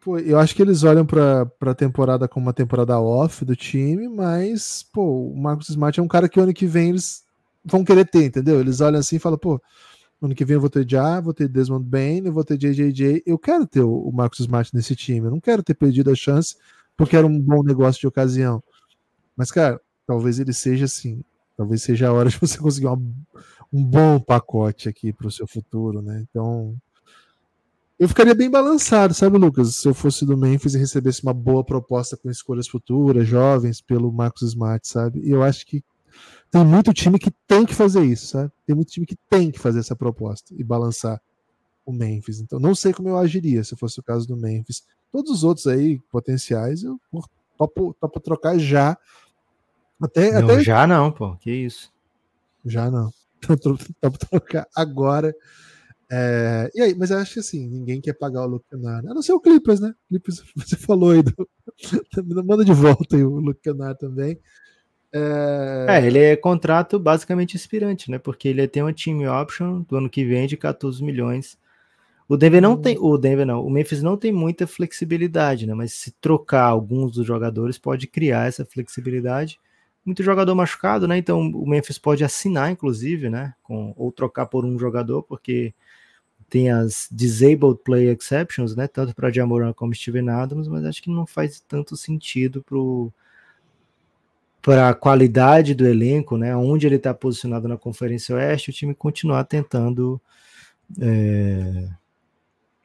pô, 0.00 0.18
eu 0.18 0.38
acho 0.38 0.54
que 0.54 0.62
eles 0.62 0.84
olham 0.84 1.04
para 1.04 1.50
a 1.60 1.74
temporada 1.74 2.28
como 2.28 2.46
uma 2.46 2.52
temporada 2.52 2.98
off 3.00 3.44
do 3.44 3.56
time, 3.56 4.08
mas 4.08 4.84
pô, 4.92 5.30
o 5.30 5.36
Marcus 5.36 5.68
Smart 5.70 5.98
é 5.98 6.02
um 6.02 6.08
cara 6.08 6.28
que 6.28 6.38
ano 6.40 6.54
que 6.54 6.66
vem 6.66 6.90
eles 6.90 7.24
vão 7.64 7.84
querer 7.84 8.08
ter, 8.08 8.24
entendeu? 8.26 8.60
Eles 8.60 8.80
olham 8.80 9.00
assim 9.00 9.16
e 9.16 9.20
falam, 9.20 9.38
pô, 9.38 9.60
ano 10.22 10.34
que 10.34 10.44
vem 10.44 10.54
eu 10.54 10.60
vou 10.60 10.70
ter 10.70 10.88
Já, 10.88 11.20
vou 11.20 11.34
ter 11.34 11.48
Desmond 11.48 11.84
Bain, 11.84 12.22
eu 12.24 12.32
vou 12.32 12.44
ter 12.44 12.56
JJJ, 12.56 13.22
eu 13.26 13.38
quero 13.38 13.66
ter 13.66 13.80
o, 13.80 13.92
o 13.92 14.12
Marcus 14.12 14.40
Smart 14.40 14.74
nesse 14.74 14.94
time, 14.94 15.26
eu 15.26 15.30
não 15.30 15.40
quero 15.40 15.62
ter 15.62 15.74
perdido 15.74 16.10
a 16.10 16.14
chance 16.14 16.56
porque 16.96 17.16
era 17.16 17.26
um 17.26 17.40
bom 17.40 17.62
negócio 17.62 18.00
de 18.00 18.06
ocasião. 18.08 18.62
Mas, 19.36 19.52
cara, 19.52 19.80
talvez 20.04 20.40
ele 20.40 20.52
seja 20.52 20.86
assim. 20.86 21.22
Talvez 21.58 21.82
seja 21.82 22.08
a 22.08 22.12
hora 22.12 22.30
de 22.30 22.38
você 22.38 22.56
conseguir 22.56 22.86
uma, 22.86 23.02
um 23.72 23.84
bom 23.84 24.20
pacote 24.20 24.88
aqui 24.88 25.12
para 25.12 25.26
o 25.26 25.30
seu 25.30 25.44
futuro, 25.44 26.00
né? 26.00 26.24
Então, 26.30 26.76
eu 27.98 28.08
ficaria 28.08 28.32
bem 28.32 28.48
balançado, 28.48 29.12
sabe, 29.12 29.38
Lucas? 29.38 29.74
Se 29.74 29.88
eu 29.88 29.92
fosse 29.92 30.24
do 30.24 30.36
Memphis 30.36 30.74
e 30.74 30.78
recebesse 30.78 31.20
uma 31.24 31.34
boa 31.34 31.64
proposta 31.64 32.16
com 32.16 32.30
escolhas 32.30 32.68
futuras, 32.68 33.26
jovens, 33.26 33.80
pelo 33.80 34.12
Marcos 34.12 34.42
Smart, 34.42 34.86
sabe? 34.86 35.18
E 35.18 35.32
eu 35.32 35.42
acho 35.42 35.66
que 35.66 35.82
tem 36.48 36.64
muito 36.64 36.94
time 36.94 37.18
que 37.18 37.32
tem 37.48 37.66
que 37.66 37.74
fazer 37.74 38.04
isso, 38.04 38.28
sabe? 38.28 38.52
Tem 38.64 38.76
muito 38.76 38.92
time 38.92 39.04
que 39.04 39.16
tem 39.28 39.50
que 39.50 39.58
fazer 39.58 39.80
essa 39.80 39.96
proposta 39.96 40.54
e 40.56 40.62
balançar 40.62 41.20
o 41.84 41.92
Memphis. 41.92 42.38
Então, 42.38 42.60
não 42.60 42.72
sei 42.72 42.92
como 42.92 43.08
eu 43.08 43.18
agiria 43.18 43.64
se 43.64 43.74
fosse 43.74 43.98
o 43.98 44.02
caso 44.02 44.28
do 44.28 44.36
Memphis. 44.36 44.84
Todos 45.10 45.32
os 45.32 45.42
outros 45.42 45.66
aí, 45.66 45.98
potenciais, 46.12 46.84
eu 46.84 47.00
topo, 47.58 47.96
topo 48.00 48.20
trocar 48.20 48.56
já. 48.60 48.96
Até, 50.00 50.32
não, 50.32 50.50
até... 50.50 50.62
Já 50.62 50.86
não, 50.86 51.10
pô, 51.10 51.36
que 51.36 51.50
isso. 51.50 51.92
Já 52.64 52.90
não. 52.90 53.10
Topo 54.00 54.18
trocar 54.18 54.66
agora. 54.74 55.34
É, 56.10 56.70
e 56.74 56.80
aí, 56.80 56.94
mas 56.94 57.10
eu 57.10 57.18
acho 57.18 57.34
que 57.34 57.40
assim, 57.40 57.68
ninguém 57.68 58.00
quer 58.00 58.14
pagar 58.14 58.42
o 58.42 58.46
Luke 58.46 58.64
Kennard. 58.70 59.06
A 59.06 59.14
não 59.14 59.22
ser 59.22 59.32
o 59.32 59.40
Clippers, 59.40 59.80
né? 59.80 59.94
Clippers, 60.08 60.42
você 60.56 60.76
falou 60.76 61.10
aí, 61.10 61.22
do, 61.22 61.48
manda 62.44 62.64
de 62.64 62.72
volta 62.72 63.16
aí 63.16 63.22
o 63.22 63.38
Luke 63.38 63.60
Kennard 63.60 63.98
também. 63.98 64.38
É... 65.12 65.86
é... 65.88 66.06
ele 66.06 66.18
é 66.18 66.36
contrato 66.36 66.98
basicamente 66.98 67.54
inspirante, 67.54 68.10
né? 68.10 68.18
Porque 68.18 68.48
ele 68.48 68.66
tem 68.66 68.82
uma 68.82 68.92
team 68.92 69.20
option 69.40 69.82
do 69.82 69.96
ano 69.96 70.08
que 70.08 70.24
vem 70.24 70.46
de 70.46 70.56
14 70.56 71.02
milhões. 71.04 71.58
O 72.26 72.36
Denver 72.36 72.60
não 72.60 72.72
hum. 72.72 72.80
tem, 72.80 72.98
o 72.98 73.16
Denver 73.16 73.46
não, 73.46 73.64
o 73.64 73.70
Memphis 73.70 74.02
não 74.02 74.16
tem 74.16 74.30
muita 74.30 74.66
flexibilidade, 74.66 75.66
né? 75.66 75.74
Mas 75.74 75.94
se 75.94 76.10
trocar 76.12 76.64
alguns 76.64 77.12
dos 77.12 77.26
jogadores 77.26 77.78
pode 77.78 78.06
criar 78.06 78.48
essa 78.48 78.66
flexibilidade. 78.66 79.58
Muito 80.08 80.22
jogador 80.22 80.54
machucado, 80.54 81.06
né? 81.06 81.18
Então 81.18 81.38
o 81.38 81.68
Memphis 81.68 81.98
pode 81.98 82.24
assinar, 82.24 82.70
inclusive, 82.72 83.28
né? 83.28 83.52
Com, 83.62 83.92
ou 83.94 84.10
trocar 84.10 84.46
por 84.46 84.64
um 84.64 84.78
jogador, 84.78 85.22
porque 85.22 85.74
tem 86.48 86.70
as 86.70 87.06
disabled 87.12 87.80
play 87.84 88.08
exceptions, 88.08 88.74
né? 88.74 88.88
Tanto 88.88 89.14
para 89.14 89.30
Jamoran 89.30 89.74
como 89.74 89.94
Steven 89.94 90.30
Adams, 90.30 90.66
mas 90.66 90.86
acho 90.86 91.02
que 91.02 91.10
não 91.10 91.26
faz 91.26 91.60
tanto 91.60 91.94
sentido 91.94 92.62
pro 92.62 93.12
para 94.62 94.88
a 94.88 94.94
qualidade 94.94 95.74
do 95.74 95.86
elenco, 95.86 96.38
né, 96.38 96.54
onde 96.56 96.86
ele 96.86 96.96
está 96.96 97.14
posicionado 97.14 97.68
na 97.68 97.76
Conferência 97.76 98.34
Oeste, 98.34 98.70
o 98.70 98.72
time 98.72 98.94
continuar 98.94 99.44
tentando 99.44 100.20
é, 101.00 101.88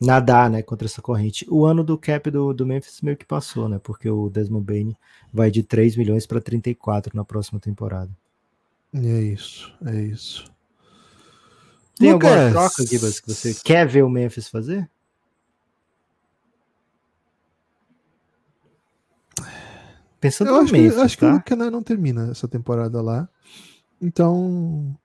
nadar 0.03 0.49
né, 0.49 0.61
contra 0.61 0.85
essa 0.85 1.01
corrente. 1.01 1.45
O 1.49 1.65
ano 1.65 1.83
do 1.83 1.97
cap 1.97 2.29
do, 2.29 2.53
do 2.53 2.65
Memphis 2.65 3.01
meio 3.01 3.17
que 3.17 3.25
passou, 3.25 3.69
né, 3.69 3.79
porque 3.81 4.09
o 4.09 4.29
Desmond 4.29 4.65
Bain 4.65 4.95
vai 5.31 5.49
de 5.49 5.63
3 5.63 5.95
milhões 5.95 6.25
para 6.25 6.41
34 6.41 7.15
na 7.15 7.23
próxima 7.23 7.59
temporada. 7.59 8.11
É 8.93 9.21
isso, 9.21 9.73
é 9.85 10.01
isso. 10.01 10.51
Tem 11.97 12.11
Lucas. 12.11 12.29
alguma 12.29 12.51
troca, 12.51 12.85
Gibas, 12.85 13.19
que 13.19 13.33
você 13.33 13.53
quer 13.63 13.87
ver 13.87 14.03
o 14.03 14.09
Memphis 14.09 14.49
fazer? 14.49 14.89
Pensando 20.19 20.49
eu 20.49 20.55
no 20.55 20.61
acho 20.61 20.73
Memphis, 20.73 20.93
que, 20.93 21.01
acho 21.01 21.17
tá? 21.17 21.19
que 21.19 21.53
o 21.53 21.57
Luke 21.57 21.71
não 21.71 21.83
termina 21.83 22.31
essa 22.31 22.47
temporada 22.47 23.01
lá. 23.01 23.27
Então. 24.01 24.97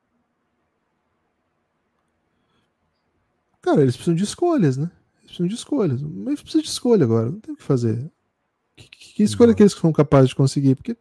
Cara, 3.68 3.82
eles 3.82 3.96
precisam 3.96 4.14
de 4.14 4.24
escolhas, 4.24 4.78
né? 4.78 4.90
Eles 5.18 5.26
precisam 5.26 5.46
de 5.46 5.54
escolhas. 5.54 6.00
Memphis 6.00 6.40
precisa 6.40 6.62
de 6.62 6.70
escolha 6.70 7.04
agora. 7.04 7.30
Não 7.30 7.38
tem 7.38 7.52
o 7.52 7.56
que 7.56 7.62
fazer. 7.62 8.10
Que, 8.74 8.88
que 8.88 9.22
escolha 9.22 9.52
que 9.52 9.62
eles 9.62 9.74
são 9.74 9.92
capazes 9.92 10.30
de 10.30 10.36
conseguir? 10.36 10.74
Porque 10.74 10.96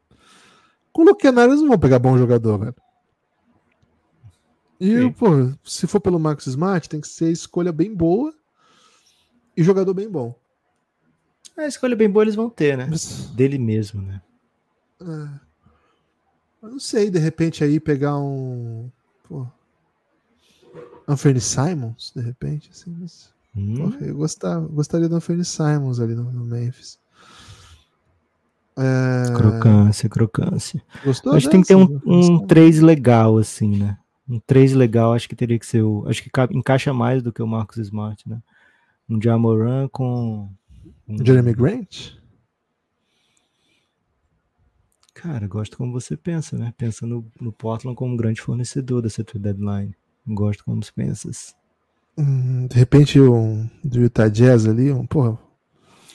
com 0.91 1.03
o 1.03 1.05
Luke 1.05 1.25
eles 1.25 1.61
não 1.61 1.69
vão 1.69 1.79
pegar 1.79 1.97
bom 1.97 2.17
jogador, 2.17 2.57
velho. 2.57 2.75
E, 4.81 5.09
pô, 5.11 5.27
se 5.63 5.87
for 5.87 6.01
pelo 6.01 6.19
Max 6.19 6.45
Smart, 6.45 6.89
tem 6.89 6.99
que 6.99 7.07
ser 7.07 7.31
escolha 7.31 7.71
bem 7.71 7.95
boa 7.95 8.33
e 9.55 9.63
jogador 9.63 9.93
bem 9.93 10.09
bom. 10.09 10.37
A 11.57 11.67
escolha 11.67 11.95
bem 11.95 12.09
boa 12.09 12.25
eles 12.25 12.35
vão 12.35 12.49
ter, 12.49 12.77
né? 12.77 12.85
Mas... 12.89 13.27
Dele 13.29 13.57
mesmo, 13.57 14.01
né? 14.01 14.21
É. 14.99 15.39
Eu 16.63 16.69
não 16.71 16.79
sei, 16.79 17.09
de 17.09 17.17
repente 17.17 17.63
aí 17.63 17.79
pegar 17.79 18.17
um. 18.17 18.91
Pô. 19.23 19.47
Anthony 21.07 21.39
Simons, 21.39 22.11
de 22.15 22.21
repente, 22.21 22.69
assim, 22.71 22.95
mas. 22.99 23.31
Hum. 23.55 23.75
Porra, 23.77 24.05
eu 24.05 24.15
gostava, 24.15 24.67
gostaria 24.67 25.07
do 25.07 25.15
Anthony 25.15 25.45
Simons 25.45 25.99
ali 25.99 26.13
no, 26.13 26.31
no 26.31 26.43
Memphis. 26.43 26.99
É... 28.77 29.33
Crocância, 29.33 30.09
crocância. 30.09 30.83
Gostou? 31.03 31.33
Acho 31.33 31.47
que 31.47 31.51
tem 31.51 31.61
que 31.61 31.67
ter 31.67 31.75
um, 31.75 31.99
um 32.05 32.45
3 32.45 32.81
legal, 32.81 33.37
assim, 33.37 33.77
né? 33.77 33.97
Um 34.29 34.39
3 34.39 34.73
legal, 34.73 35.13
acho 35.13 35.27
que 35.27 35.35
teria 35.35 35.57
que 35.57 35.65
ser 35.65 35.81
o. 35.81 36.05
Acho 36.07 36.21
que 36.21 36.29
encaixa 36.51 36.93
mais 36.93 37.23
do 37.23 37.31
que 37.31 37.41
o 37.41 37.47
Marcos 37.47 37.77
Smart, 37.77 38.27
né? 38.29 38.39
Um 39.09 39.19
Jamoran 39.21 39.87
com 39.87 40.51
Jeremy 41.07 41.53
Grant? 41.53 42.17
Cara, 45.13 45.47
gosto 45.47 45.77
como 45.77 45.93
você 45.93 46.15
pensa, 46.15 46.57
né? 46.57 46.73
Pensa 46.77 47.07
no, 47.07 47.25
no 47.41 47.51
Portland 47.51 47.95
como 47.95 48.13
um 48.13 48.17
grande 48.17 48.41
fornecedor 48.41 49.01
dessa 49.01 49.23
trade 49.23 49.43
deadline. 49.43 49.95
Gosto 50.27 50.63
como 50.65 50.83
você 50.83 50.91
pensas. 50.91 51.55
Hum, 52.17 52.67
de 52.67 52.75
repente, 52.75 53.19
um 53.19 53.69
do 53.83 54.01
Utah 54.01 54.27
Jazz 54.27 54.67
ali, 54.67 54.91
um, 54.91 55.05
porra. 55.05 55.37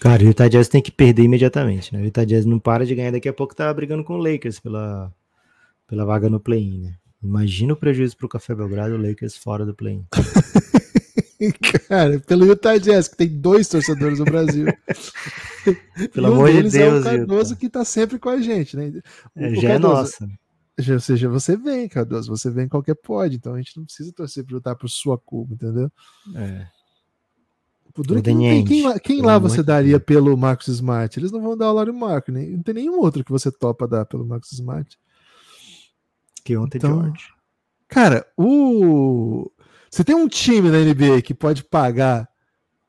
Cara, 0.00 0.22
o 0.22 0.26
Utah 0.26 0.48
Jazz 0.48 0.68
tem 0.68 0.82
que 0.82 0.90
perder 0.90 1.22
imediatamente, 1.22 1.94
né? 1.94 2.02
O 2.02 2.04
Utah 2.04 2.24
Jazz 2.24 2.44
não 2.44 2.58
para 2.58 2.84
de 2.84 2.94
ganhar, 2.94 3.12
daqui 3.12 3.28
a 3.28 3.32
pouco 3.32 3.54
tá 3.54 3.72
brigando 3.72 4.02
com 4.02 4.14
o 4.14 4.22
Lakers 4.22 4.58
pela, 4.58 5.12
pela 5.86 6.04
vaga 6.04 6.28
no 6.28 6.40
play-in, 6.40 6.80
né? 6.80 6.94
Imagina 7.22 7.72
o 7.72 7.76
prejuízo 7.76 8.16
pro 8.16 8.28
Café 8.28 8.52
Belgrado, 8.52 8.94
o 8.94 9.00
Lakers 9.00 9.36
fora 9.36 9.64
do 9.64 9.74
play-in. 9.74 10.04
Cara, 11.88 12.20
pelo 12.20 12.46
Utah 12.46 12.78
Jazz, 12.78 13.08
que 13.08 13.16
tem 13.16 13.28
dois 13.28 13.68
torcedores 13.68 14.18
no 14.18 14.24
Brasil. 14.24 14.66
Pelo 16.12 16.28
um 16.28 16.32
amor 16.32 16.52
de 16.52 16.62
Deus, 16.62 16.74
é 16.74 16.88
o 16.88 17.02
Cardoso 17.02 17.50
Utah. 17.52 17.60
que 17.60 17.68
tá 17.68 17.84
sempre 17.84 18.18
com 18.18 18.28
a 18.28 18.40
gente, 18.40 18.76
né? 18.76 18.92
O, 19.34 19.40
é, 19.40 19.54
já 19.54 19.70
é 19.70 19.78
nossa. 19.78 20.28
Ou 20.88 21.00
seja, 21.00 21.28
você 21.28 21.56
vem, 21.56 21.88
Cardoso, 21.88 22.30
você 22.30 22.50
vem 22.50 22.68
qualquer 22.68 22.94
pode, 22.94 23.36
então 23.36 23.54
a 23.54 23.58
gente 23.58 23.76
não 23.76 23.84
precisa 23.84 24.12
torcer 24.12 24.44
para 24.44 24.54
lutar 24.54 24.76
por 24.76 24.88
sua 24.88 25.18
culpa, 25.18 25.54
entendeu? 25.54 25.90
É. 26.34 26.66
Dura 27.94 28.22
que 28.22 28.22
tem, 28.22 28.64
quem, 28.64 28.98
quem 29.00 29.20
lá 29.20 29.38
você 29.38 29.62
daria 29.62 30.00
pelo 30.00 30.34
Marcos 30.36 30.68
Smart? 30.68 31.18
Eles 31.18 31.30
não 31.30 31.42
vão 31.42 31.56
dar 31.56 31.70
o 31.70 31.74
Lário 31.74 31.92
Marco, 31.92 32.32
nem, 32.32 32.52
não 32.52 32.62
tem 32.62 32.74
nenhum 32.74 32.98
outro 32.98 33.22
que 33.22 33.30
você 33.30 33.52
topa 33.52 33.86
dar 33.86 34.06
pelo 34.06 34.26
Marcos 34.26 34.52
Smart. 34.52 34.98
Que 36.42 36.56
ontem 36.56 36.78
então, 36.78 37.02
George. 37.02 37.26
Cara, 37.88 38.26
o 38.36 39.50
você 39.90 40.02
tem 40.02 40.14
um 40.14 40.26
time 40.26 40.70
na 40.70 40.78
NBA 40.78 41.20
que 41.20 41.34
pode 41.34 41.62
pagar 41.62 42.26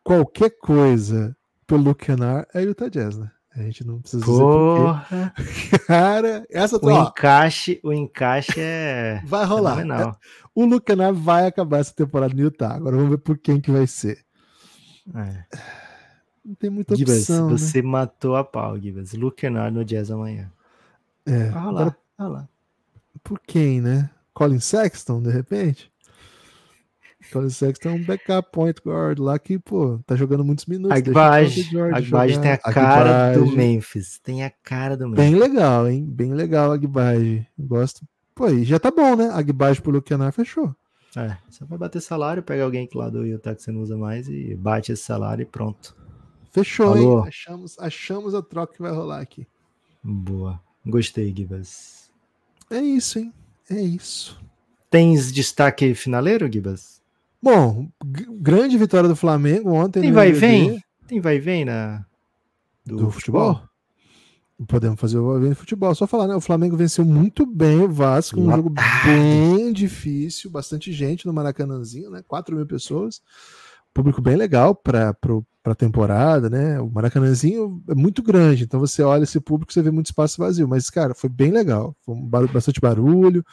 qualquer 0.01 0.51
coisa 0.51 1.35
pelo 1.67 1.83
Luke 1.83 2.05
Kennard, 2.05 2.47
é 2.53 2.59
o 2.59 2.69
Utah 2.69 2.87
Jazz, 2.87 3.17
né? 3.17 3.29
A 3.56 3.62
gente 3.62 3.86
não 3.86 4.01
precisa 4.01 4.26
Porra. 4.26 5.34
dizer 5.38 5.80
Cara, 5.86 6.45
essa 6.49 6.84
o 6.84 6.91
encaixe, 6.91 7.80
o 7.84 7.93
encaixe 7.93 8.60
é 8.60 9.22
vai 9.28 9.45
rolar. 9.45 9.80
É, 9.80 10.16
o 10.56 10.82
Kennard 10.82 11.20
vai 11.20 11.45
acabar 11.45 11.80
essa 11.80 11.93
temporada 11.93 12.34
no 12.34 12.41
Utah. 12.41 12.74
Agora 12.74 12.95
vamos 12.95 13.12
ver 13.12 13.20
por 13.20 13.38
quem 13.38 13.62
que 13.62 13.72
vai 13.72 13.86
ser. 13.86 14.26
É. 15.16 15.43
Não 16.43 16.56
tem 16.56 16.70
muita 16.70 16.95
Gibas, 16.95 17.20
opção. 17.22 17.49
Né? 17.49 17.58
Você 17.58 17.82
né? 17.82 17.88
matou 17.88 18.36
a 18.36 18.43
pau. 18.43 18.76
Luke 19.14 19.38
Kennard 19.38 19.76
no 19.76 19.86
Jazz 19.86 20.10
amanhã. 20.10 20.51
É. 21.26 21.49
Vai 21.49 21.64
rolar, 21.64 21.82
Agora, 21.82 21.97
vai 22.18 22.28
rolar. 22.28 22.49
Por 23.24 23.39
quem, 23.39 23.82
né? 23.82 24.10
Colin 24.34 24.60
Sexton, 24.60 25.22
de 25.22 25.30
repente? 25.30 25.92
Tony 27.32 27.49
Sexton 27.49 27.89
é 27.89 27.91
um 27.93 28.03
backup 28.03 28.51
point 28.51 28.80
guard 28.86 29.19
lá 29.19 29.39
que, 29.39 29.57
pô, 29.57 29.99
tá 30.05 30.15
jogando 30.15 30.43
muitos 30.43 30.65
minutos. 30.65 30.97
Agbage, 30.97 31.67
Agbage 31.93 32.39
tem 32.39 32.51
a 32.51 32.57
cara 32.57 33.30
Agbage. 33.32 33.39
do 33.51 33.55
Memphis. 33.57 34.19
Tem 34.19 34.43
a 34.43 34.49
cara 34.49 34.95
do 34.97 35.07
Memphis. 35.09 35.26
Bem 35.26 35.36
legal, 35.36 35.88
hein? 35.88 36.05
Bem 36.05 36.34
legal 36.34 36.71
Agbage. 36.71 37.47
Gosto. 37.57 38.05
Pô, 38.36 38.49
e 38.49 38.63
já 38.63 38.80
tá 38.80 38.91
bom, 38.91 39.15
né? 39.15 39.30
Agbage 39.30 39.82
pro 39.82 39.91
Lucianar 39.91 40.32
fechou. 40.34 40.76
É, 41.15 41.38
só 41.49 41.63
vai 41.65 41.78
bater 41.78 42.01
salário, 42.01 42.41
pega 42.41 42.63
alguém 42.63 42.88
que 42.88 42.97
lá 42.97 43.07
do 43.07 43.24
Utah 43.26 43.53
que 43.53 43.61
você 43.61 43.71
não 43.71 43.82
usa 43.82 43.95
mais 43.95 44.28
e 44.28 44.55
bate 44.55 44.91
esse 44.91 45.03
salário 45.03 45.43
e 45.43 45.45
pronto. 45.45 45.95
Fechou, 46.51 46.93
Falou. 46.95 47.19
hein? 47.21 47.28
Achamos, 47.28 47.78
achamos 47.80 48.34
a 48.36 48.41
troca 48.41 48.74
que 48.74 48.82
vai 48.82 48.91
rolar 48.91 49.21
aqui. 49.21 49.47
Boa. 50.03 50.59
Gostei, 50.86 51.34
Gibas. 51.36 52.09
É 52.69 52.80
isso, 52.82 53.19
hein? 53.19 53.32
É 53.69 53.80
isso. 53.80 54.41
Tens 54.89 55.32
destaque 55.32 55.93
finaleiro, 55.95 56.51
Gibas? 56.51 57.01
Bom, 57.43 57.89
grande 58.39 58.77
vitória 58.77 59.09
do 59.09 59.17
Flamengo 59.17 59.69
ontem. 59.73 59.99
Tem 59.99 60.13
vai 60.13 60.29
e 60.29 60.31
vem? 60.31 60.81
Tem 61.05 61.19
vai 61.19 61.35
e 61.35 61.39
vem 61.41 61.65
na 61.65 62.05
do, 62.85 62.95
do 62.95 63.11
futebol? 63.11 63.55
futebol? 63.55 63.69
Podemos 64.65 64.97
fazer 64.97 65.17
o 65.17 65.39
vem 65.41 65.49
no 65.49 65.55
futebol. 65.55 65.93
Só 65.93 66.07
falar, 66.07 66.27
né? 66.27 66.35
O 66.37 66.41
Flamengo 66.41 66.77
venceu 66.77 67.03
muito 67.03 67.45
bem 67.45 67.81
o 67.81 67.89
Vasco, 67.89 68.39
um 68.39 68.49
jogo 68.49 68.73
bem 69.03 69.73
difícil, 69.73 70.49
bastante 70.49 70.93
gente 70.93 71.25
no 71.25 71.33
Maracanãzinho, 71.33 72.09
né? 72.09 72.23
4 72.25 72.55
mil 72.55 72.65
pessoas. 72.65 73.21
Público 73.93 74.21
bem 74.21 74.37
legal 74.37 74.73
para 74.73 75.13
a 75.65 75.75
temporada, 75.75 76.49
né? 76.49 76.79
O 76.79 76.89
Maracanãzinho 76.89 77.83
é 77.89 77.93
muito 77.93 78.23
grande, 78.23 78.63
então 78.63 78.79
você 78.79 79.03
olha 79.03 79.23
esse 79.23 79.41
público, 79.41 79.73
você 79.73 79.81
vê 79.81 79.91
muito 79.91 80.05
espaço 80.05 80.37
vazio. 80.37 80.65
Mas, 80.65 80.89
cara, 80.89 81.13
foi 81.13 81.29
bem 81.29 81.51
legal. 81.51 81.93
Foi 82.05 82.15
um 82.15 82.25
barulho, 82.25 82.53
bastante 82.53 82.79
barulho, 82.79 83.45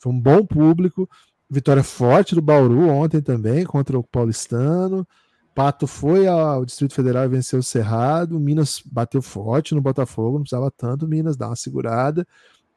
foi 0.00 0.12
um 0.12 0.20
bom 0.20 0.44
público. 0.44 1.08
Vitória 1.48 1.82
forte 1.82 2.34
do 2.34 2.42
Bauru 2.42 2.88
ontem 2.88 3.20
também 3.20 3.64
contra 3.64 3.98
o 3.98 4.02
Paulistano. 4.02 5.06
Pato 5.54 5.86
foi 5.86 6.26
ao 6.26 6.64
Distrito 6.64 6.94
Federal 6.94 7.24
e 7.24 7.28
venceu 7.28 7.60
o 7.60 7.62
Cerrado. 7.62 8.38
Minas 8.38 8.82
bateu 8.84 9.22
forte 9.22 9.74
no 9.74 9.80
Botafogo, 9.80 10.34
não 10.34 10.42
precisava 10.42 10.70
tanto. 10.70 11.08
Minas 11.08 11.36
dá 11.36 11.48
uma 11.48 11.56
segurada. 11.56 12.26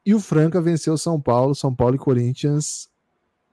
E 0.06 0.14
o 0.14 0.20
Franca 0.20 0.62
venceu 0.62 0.98
São 0.98 1.20
Paulo. 1.20 1.54
São 1.54 1.74
Paulo 1.76 1.96
e 1.96 2.00
Corinthians 2.00 2.90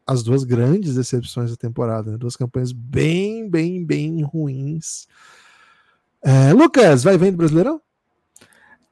as 0.07 0.23
duas 0.23 0.45
grandes 0.45 0.95
decepções 0.95 1.51
da 1.51 1.57
temporada, 1.57 2.13
né? 2.13 2.17
duas 2.17 2.37
campanhas 2.37 2.71
bem, 2.71 3.51
bem, 3.51 3.85
bem 3.85 4.23
ruins. 4.23 5.09
É, 6.23 6.53
Lucas, 6.53 7.03
vai 7.03 7.19
vendo 7.19 7.37
Brasileirão? 7.37 7.81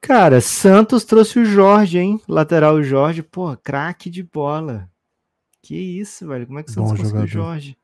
Cara, 0.01 0.41
Santos 0.41 1.05
trouxe 1.05 1.39
o 1.39 1.45
Jorge, 1.45 1.97
hein? 1.97 2.21
Lateral 2.27 2.83
Jorge, 2.83 3.23
pô, 3.23 3.55
craque 3.55 4.09
de 4.09 4.21
bola. 4.21 4.89
Que 5.65 5.75
isso, 5.75 6.27
velho? 6.27 6.45
Como 6.45 6.59
é 6.59 6.63
que 6.63 6.69
o 6.69 6.73
Santos 6.73 6.91
Bom 6.91 6.97
conseguiu 6.97 7.25
jogador. 7.25 7.27
Jorge? 7.27 7.77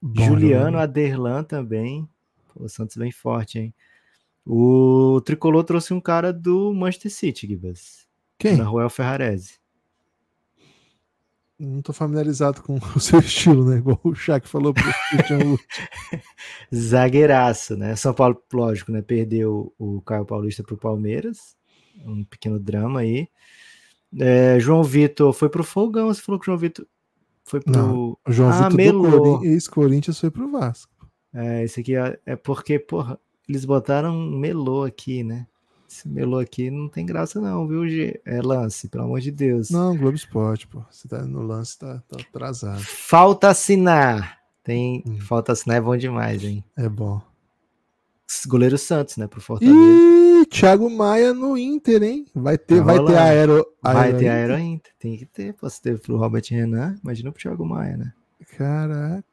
Bom 0.00 0.24
Juliano, 0.26 0.64
jogador. 0.66 0.78
Aderlan 0.78 1.42
também. 1.42 2.08
Pô, 2.54 2.62
o 2.62 2.68
Santos 2.68 2.96
bem 2.96 3.10
forte, 3.10 3.58
hein? 3.58 3.74
O 4.46 5.20
Tricolor 5.22 5.64
trouxe 5.64 5.92
um 5.92 6.00
cara 6.00 6.32
do 6.32 6.72
Manchester 6.72 7.10
City, 7.10 7.48
Gibas. 7.48 8.06
Quem? 8.38 8.56
Naruel 8.56 8.88
Ferrarese. 8.88 9.58
Não 11.58 11.82
tô 11.82 11.92
familiarizado 11.92 12.62
com 12.62 12.78
o 12.94 13.00
seu 13.00 13.18
estilo, 13.18 13.68
né? 13.68 13.78
Igual 13.78 13.98
o 14.04 14.14
Shaq 14.14 14.46
falou 14.46 14.72
pro 14.72 14.84
Christian 15.10 15.38
Wood. 15.38 15.66
Zagueiraço, 16.72 17.76
né? 17.76 17.96
São 17.96 18.14
Paulo, 18.14 18.40
lógico, 18.52 18.92
né? 18.92 19.02
Perdeu 19.02 19.74
o 19.76 20.00
Caio 20.02 20.24
Paulista 20.24 20.62
pro 20.62 20.76
Palmeiras. 20.76 21.56
Um 22.04 22.22
pequeno 22.22 22.60
drama 22.60 23.00
aí. 23.00 23.28
É, 24.16 24.60
João 24.60 24.84
Vitor 24.84 25.32
foi 25.32 25.48
pro 25.48 25.64
Fogão. 25.64 26.06
Você 26.06 26.22
falou 26.22 26.38
que 26.38 26.44
o 26.44 26.46
João 26.46 26.58
Vitor 26.58 26.86
foi 27.46 27.60
pro. 27.60 27.72
Não, 27.72 28.18
O 28.26 28.32
João 28.32 28.50
Ah, 28.50 28.68
Vitor 28.68 29.44
ex-Corinthians 29.44 30.18
foi 30.18 30.30
pro 30.30 30.50
Vasco. 30.50 30.92
É, 31.32 31.62
esse 31.62 31.80
aqui 31.80 31.94
é, 31.94 32.18
é 32.26 32.34
porque, 32.34 32.78
porra, 32.78 33.18
eles 33.48 33.64
botaram 33.64 34.14
melô 34.18 34.82
aqui, 34.82 35.22
né? 35.22 35.46
Esse 35.88 36.08
melô 36.08 36.40
aqui 36.40 36.68
não 36.70 36.88
tem 36.88 37.06
graça, 37.06 37.40
não, 37.40 37.68
viu, 37.68 37.88
G? 37.88 38.20
É 38.24 38.42
lance, 38.42 38.88
pelo 38.88 39.04
amor 39.04 39.20
de 39.20 39.30
Deus. 39.30 39.70
Não, 39.70 39.96
Globo 39.96 40.16
Esporte, 40.16 40.66
pô. 40.66 40.82
Você 40.90 41.06
tá 41.06 41.22
no 41.22 41.42
lance, 41.42 41.78
tá, 41.78 42.02
tá 42.08 42.16
atrasado. 42.20 42.80
Falta 42.80 43.48
assinar. 43.48 44.38
Tem. 44.64 45.04
Hum. 45.06 45.20
Falta 45.20 45.52
assinar 45.52 45.76
é 45.76 45.80
bom 45.80 45.96
demais, 45.96 46.42
hein? 46.42 46.64
É 46.76 46.88
bom. 46.88 47.22
Goleiro 48.48 48.76
Santos, 48.76 49.16
né? 49.16 49.28
Pro 49.28 49.40
Fortaleza. 49.40 49.76
Ih, 49.78 50.25
Thiago 50.44 50.90
Maia 50.90 51.32
no 51.32 51.56
Inter, 51.56 52.02
hein? 52.02 52.26
Vai 52.34 52.58
ter, 52.58 52.78
Tá 52.78 52.82
vai 52.84 52.94
ter 52.96 53.00
rolando. 53.02 53.18
aero, 53.18 53.66
Vai 53.82 53.96
aero 54.08 54.18
ter 54.18 54.28
aero 54.28 54.54
ainda. 54.54 54.82
Tem 54.98 55.16
que 55.16 55.24
ter. 55.24 55.54
Pô, 55.54 55.70
se 55.70 55.80
teve 55.80 55.98
pro 56.00 56.16
Robert 56.16 56.44
Renan, 56.50 56.96
imagina 57.02 57.30
pro 57.32 57.40
Thiago 57.40 57.64
Maia, 57.64 57.96
né? 57.96 58.12
Caraca. 58.58 59.24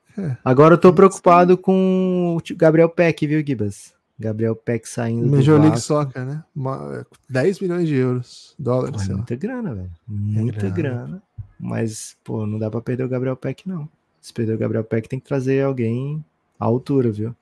Agora 0.46 0.76
eu 0.76 0.78
tô 0.78 0.94
preocupado 0.94 1.58
com 1.58 2.38
o 2.38 2.56
Gabriel 2.56 2.88
Peck, 2.90 3.26
viu, 3.26 3.44
Gibas? 3.46 3.92
Gabriel 4.20 4.56
Peck 4.56 4.88
saindo 4.88 5.28
Major 5.28 5.58
do 5.58 5.64
League. 5.64 5.80
Soccer, 5.82 6.24
né? 6.24 6.44
Uma- 6.56 7.06
10 7.28 7.60
milhões 7.60 7.88
de 7.88 7.96
euros, 7.96 8.54
dólares, 8.60 9.02
Porra, 9.02 9.12
é 9.12 9.16
muita 9.16 9.36
grana, 9.36 9.74
velho. 9.74 9.92
Muita 10.08 10.70
grana. 10.70 10.96
grana. 11.06 11.24
Mas, 11.60 12.16
pô, 12.24 12.46
não 12.46 12.60
dá 12.60 12.70
pra 12.70 12.80
perder 12.80 13.04
o 13.04 13.10
Gabriel 13.10 13.36
Peck, 13.36 13.68
não. 13.68 13.90
Se 14.22 14.32
perder 14.32 14.54
o 14.54 14.58
Gabriel 14.58 14.84
Peck, 14.84 15.10
tem 15.10 15.20
que 15.20 15.26
trazer 15.26 15.64
alguém 15.66 16.24
à 16.60 16.66
altura, 16.66 17.12
viu? 17.12 17.36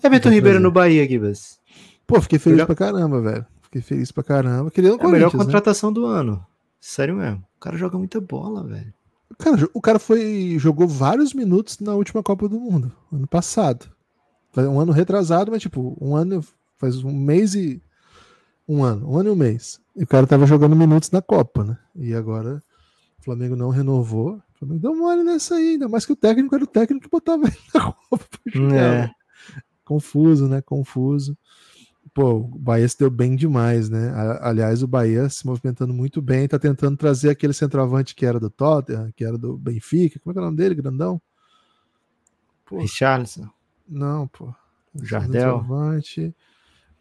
Que 0.00 0.28
Ribeiro 0.28 0.60
no 0.60 0.70
Bahia, 0.70 1.06
Gibas. 1.08 1.58
Pô, 2.06 2.20
fiquei 2.20 2.38
feliz 2.38 2.56
Melhor- 2.56 2.66
pra 2.66 2.74
caramba, 2.76 3.20
velho. 3.20 3.46
Fiquei 3.62 3.82
feliz 3.82 4.12
pra 4.12 4.22
caramba. 4.22 4.70
Queria 4.70 4.90
no 4.92 5.00
É 5.00 5.04
a 5.04 5.08
melhor 5.08 5.32
né? 5.32 5.38
contratação 5.44 5.92
do 5.92 6.06
ano. 6.06 6.44
Sério 6.80 7.16
mesmo. 7.16 7.44
O 7.56 7.60
cara 7.60 7.76
joga 7.76 7.98
muita 7.98 8.20
bola, 8.20 8.62
velho. 8.64 8.92
Cara, 9.38 9.68
o 9.74 9.80
cara 9.80 9.98
foi 9.98 10.56
jogou 10.58 10.86
vários 10.86 11.34
minutos 11.34 11.78
na 11.80 11.94
última 11.94 12.22
Copa 12.22 12.48
do 12.48 12.60
Mundo, 12.60 12.92
ano 13.12 13.26
passado. 13.26 13.86
Faz 14.52 14.66
Um 14.68 14.78
ano 14.78 14.92
retrasado, 14.92 15.50
mas 15.50 15.60
tipo, 15.60 15.96
um 16.00 16.14
ano 16.14 16.42
faz 16.78 17.02
um 17.02 17.12
mês 17.12 17.54
e 17.56 17.82
um 18.68 18.84
ano, 18.84 19.10
um 19.10 19.18
ano 19.18 19.30
e 19.30 19.32
um 19.32 19.36
mês. 19.36 19.80
E 19.96 20.04
o 20.04 20.06
cara 20.06 20.26
tava 20.28 20.46
jogando 20.46 20.76
minutos 20.76 21.10
na 21.10 21.20
Copa, 21.20 21.64
né? 21.64 21.76
E 21.96 22.14
agora 22.14 22.62
o 23.18 23.24
Flamengo 23.24 23.56
não 23.56 23.70
renovou. 23.70 24.36
O 24.54 24.58
Flamengo 24.60 24.80
deu 24.80 24.94
mole 24.96 25.24
nessa 25.24 25.56
aí, 25.56 25.70
ainda 25.72 25.88
mais 25.88 26.06
que 26.06 26.12
o 26.12 26.16
técnico 26.16 26.54
era 26.54 26.62
o 26.64 26.68
técnico 26.68 27.04
que 27.04 27.10
botava 27.10 27.46
ele 27.48 27.56
na 27.74 27.80
Copa. 28.08 28.26
É. 28.74 29.10
Confuso, 29.84 30.48
né? 30.48 30.62
Confuso. 30.62 31.36
Pô, 32.16 32.36
o 32.36 32.58
Bahia 32.58 32.88
se 32.88 32.98
deu 32.98 33.10
bem 33.10 33.36
demais, 33.36 33.90
né? 33.90 34.10
Aliás, 34.40 34.82
o 34.82 34.86
Bahia 34.86 35.28
se 35.28 35.44
movimentando 35.44 35.92
muito 35.92 36.22
bem, 36.22 36.48
tá 36.48 36.58
tentando 36.58 36.96
trazer 36.96 37.28
aquele 37.28 37.52
centroavante 37.52 38.14
que 38.14 38.24
era 38.24 38.40
do 38.40 38.48
Tottenham, 38.48 39.12
que 39.14 39.22
era 39.22 39.36
do 39.36 39.58
Benfica. 39.58 40.18
Como 40.20 40.30
é 40.30 40.32
que 40.32 40.38
é 40.38 40.40
o 40.40 40.44
nome 40.46 40.56
dele, 40.56 40.74
grandão? 40.74 41.20
Pô, 42.64 42.78
Richarlison. 42.78 43.50
não, 43.86 44.26
pô. 44.26 44.50
Jardel. 45.02 45.58
Centroavante 45.58 46.34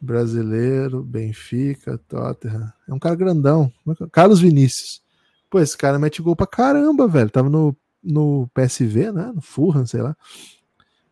brasileiro, 0.01 1.01
Benfica, 1.01 1.97
Tottenham. 2.09 2.73
É 2.85 2.93
um 2.93 2.99
cara 2.99 3.15
grandão. 3.15 3.71
É 3.87 4.03
é? 4.03 4.07
Carlos 4.11 4.41
Vinícius. 4.41 5.01
Pô, 5.49 5.61
esse 5.61 5.77
cara 5.77 5.97
mete 5.97 6.21
gol 6.21 6.35
pra 6.35 6.45
caramba, 6.45 7.07
velho. 7.07 7.29
Tava 7.29 7.49
no, 7.49 7.73
no 8.03 8.49
PSV, 8.53 9.13
né? 9.13 9.31
No 9.33 9.41
Fulham, 9.41 9.85
sei 9.85 10.01
lá. 10.01 10.13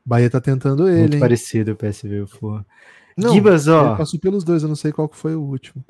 Bahia 0.06 0.30
tá 0.30 0.41
tentando 0.41 0.89
ele, 0.89 0.99
Muito 0.99 1.14
hein? 1.14 1.20
parecido 1.22 1.72
o 1.72 1.76
PSV, 1.78 2.20
o 2.20 2.28
Furra. 2.28 2.66
Não, 3.18 3.34
Gibas, 3.34 3.68
ó. 3.68 3.95
Passou 3.95 4.20
pelos 4.20 4.43
dois, 4.43 4.64
eu 4.64 4.70
não 4.70 4.76
sei 4.76 4.91
qual 4.91 5.09
foi 5.11 5.36
o 5.36 5.41
último. 5.41 5.84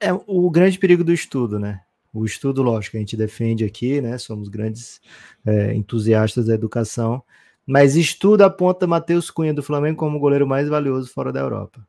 É 0.00 0.12
o 0.12 0.50
grande 0.50 0.78
perigo 0.78 1.04
do 1.04 1.12
estudo, 1.12 1.58
né? 1.58 1.82
O 2.12 2.24
estudo, 2.24 2.62
lógico, 2.62 2.96
a 2.96 3.00
gente 3.00 3.16
defende 3.16 3.64
aqui, 3.64 4.00
né? 4.00 4.16
Somos 4.18 4.48
grandes 4.48 5.00
é, 5.44 5.74
entusiastas 5.74 6.46
da 6.46 6.54
educação, 6.54 7.22
mas 7.66 7.96
estudo 7.96 8.42
aponta 8.42 8.86
Matheus 8.86 9.30
Cunha 9.30 9.52
do 9.52 9.62
Flamengo 9.62 9.98
como 9.98 10.16
o 10.16 10.20
goleiro 10.20 10.46
mais 10.46 10.68
valioso 10.68 11.12
fora 11.12 11.32
da 11.32 11.40
Europa. 11.40 11.86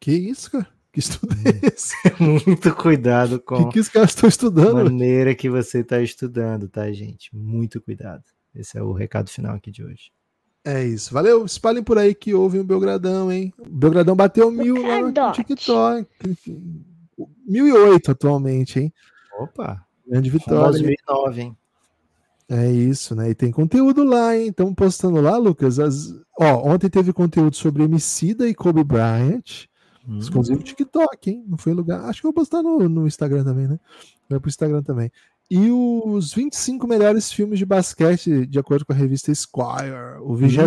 Que 0.00 0.12
isso, 0.12 0.50
cara? 0.50 0.68
Que 0.92 1.00
estudo 1.00 1.36
é 1.44 1.68
esse? 1.68 1.94
Muito 2.18 2.74
cuidado 2.74 3.38
com 3.38 3.66
que, 3.66 3.74
que 3.74 3.80
os 3.80 3.88
caras 3.88 4.10
estão 4.10 4.26
a 4.26 4.30
estudando? 4.30 4.74
velho? 4.76 4.84
maneira 4.90 5.34
que 5.34 5.50
você 5.50 5.80
está 5.80 6.00
estudando, 6.00 6.68
tá, 6.68 6.90
gente? 6.90 7.34
Muito 7.34 7.80
cuidado. 7.80 8.24
Esse 8.54 8.78
é 8.78 8.82
o 8.82 8.92
recado 8.92 9.30
final 9.30 9.54
aqui 9.54 9.70
de 9.70 9.84
hoje. 9.84 10.10
É 10.64 10.84
isso. 10.84 11.12
Valeu. 11.12 11.44
Espalhem 11.44 11.82
por 11.82 11.98
aí 11.98 12.14
que 12.14 12.34
houve 12.34 12.58
um 12.58 12.64
Belgradão, 12.64 13.30
hein? 13.32 13.52
O 13.58 13.68
Belgradão 13.68 14.14
bateu 14.14 14.50
mil 14.50 14.82
lá 14.82 15.00
no. 15.00 15.32
TikTok. 15.32 16.06
1008 17.46 18.10
atualmente, 18.10 18.80
hein? 18.80 18.92
Opa! 19.38 19.84
Grande 20.06 20.30
vitória. 20.30 20.70
2009, 20.70 21.40
hein? 21.40 21.56
É 22.50 22.70
isso, 22.70 23.14
né? 23.14 23.30
E 23.30 23.34
tem 23.34 23.50
conteúdo 23.50 24.04
lá, 24.04 24.34
hein? 24.36 24.48
Estamos 24.48 24.74
postando 24.74 25.20
lá, 25.20 25.36
Lucas. 25.36 25.78
As... 25.78 26.14
Ó, 26.38 26.72
ontem 26.72 26.88
teve 26.88 27.12
conteúdo 27.12 27.54
sobre 27.54 27.82
Emicida 27.82 28.48
e 28.48 28.54
Kobe 28.54 28.82
Bryant. 28.82 29.66
Hum. 30.08 30.18
Exclusivo 30.18 30.62
TikTok, 30.62 31.30
hein? 31.30 31.44
Não 31.46 31.58
foi 31.58 31.74
lugar. 31.74 32.04
Acho 32.04 32.22
que 32.22 32.26
eu 32.26 32.32
vou 32.32 32.40
postar 32.40 32.62
no, 32.62 32.88
no 32.88 33.06
Instagram 33.06 33.44
também, 33.44 33.68
né? 33.68 33.78
Vai 34.28 34.40
pro 34.40 34.48
Instagram 34.48 34.82
também. 34.82 35.12
E 35.50 35.70
os 35.70 36.34
25 36.34 36.86
melhores 36.86 37.32
filmes 37.32 37.58
de 37.58 37.64
basquete, 37.64 38.46
de 38.46 38.58
acordo 38.58 38.84
com 38.84 38.92
a 38.92 38.96
revista 38.96 39.32
Esquire. 39.32 40.18
O 40.20 40.34
20 40.34 40.58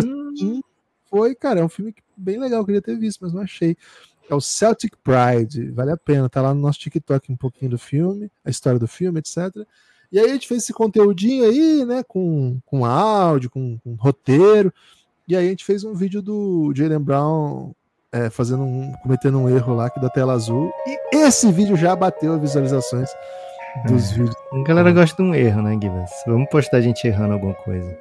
Hum, 0.44 0.60
foi, 1.08 1.34
cara, 1.34 1.60
é 1.60 1.64
um 1.64 1.68
filme 1.68 1.92
que- 1.92 2.02
bem 2.16 2.38
legal, 2.38 2.60
eu 2.60 2.64
queria 2.64 2.82
ter 2.82 2.96
visto, 2.98 3.20
mas 3.22 3.32
não 3.32 3.42
achei. 3.42 3.76
É 4.28 4.34
o 4.34 4.40
Celtic 4.40 4.94
Pride, 5.02 5.70
vale 5.70 5.90
a 5.92 5.96
pena, 5.96 6.28
tá 6.28 6.40
lá 6.42 6.54
no 6.54 6.60
nosso 6.60 6.78
TikTok 6.80 7.30
um 7.30 7.36
pouquinho 7.36 7.70
do 7.70 7.78
filme, 7.78 8.30
a 8.44 8.50
história 8.50 8.78
do 8.78 8.88
filme, 8.88 9.18
etc. 9.20 9.38
E 10.10 10.18
aí 10.18 10.26
a 10.30 10.32
gente 10.32 10.48
fez 10.48 10.62
esse 10.62 10.72
conteúdinho 10.72 11.44
aí, 11.44 11.84
né, 11.84 12.02
com, 12.02 12.58
com 12.66 12.84
áudio, 12.84 13.50
com, 13.50 13.78
com 13.78 13.94
roteiro, 13.94 14.72
e 15.28 15.36
aí 15.36 15.46
a 15.46 15.50
gente 15.50 15.64
fez 15.64 15.84
um 15.84 15.94
vídeo 15.94 16.20
do 16.22 16.72
Jalen 16.74 16.98
Brown 17.00 17.72
é, 18.10 18.28
fazendo 18.30 18.62
um, 18.62 18.92
cometendo 19.02 19.38
um 19.38 19.48
erro 19.48 19.74
lá 19.74 19.88
que 19.90 20.00
da 20.00 20.08
tela 20.10 20.32
azul, 20.34 20.72
e 20.86 21.16
esse 21.16 21.50
vídeo 21.52 21.76
já 21.76 21.94
bateu 21.96 22.34
as 22.34 22.40
visualizações 22.40 23.10
dos 23.86 24.12
vídeos. 24.12 24.34
a 24.52 24.62
galera 24.62 24.92
gosta 24.92 25.22
de 25.22 25.28
um 25.28 25.34
erro, 25.34 25.62
né, 25.62 25.78
Gibas? 25.80 26.10
Vamos 26.26 26.48
postar 26.50 26.78
a 26.78 26.80
gente 26.80 27.06
errando 27.06 27.34
alguma 27.34 27.54
coisa. 27.54 27.96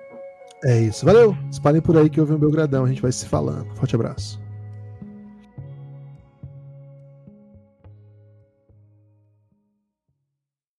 É 0.64 0.80
isso, 0.80 1.06
valeu, 1.06 1.36
espalhem 1.50 1.82
por 1.82 1.98
aí 1.98 2.08
que 2.10 2.20
houve 2.20 2.34
um 2.34 2.38
Belgradão, 2.38 2.86
a 2.86 2.88
gente 2.88 3.02
vai 3.02 3.12
se 3.12 3.26
falando, 3.26 3.66
forte 3.76 3.96
abraço. 3.96 4.40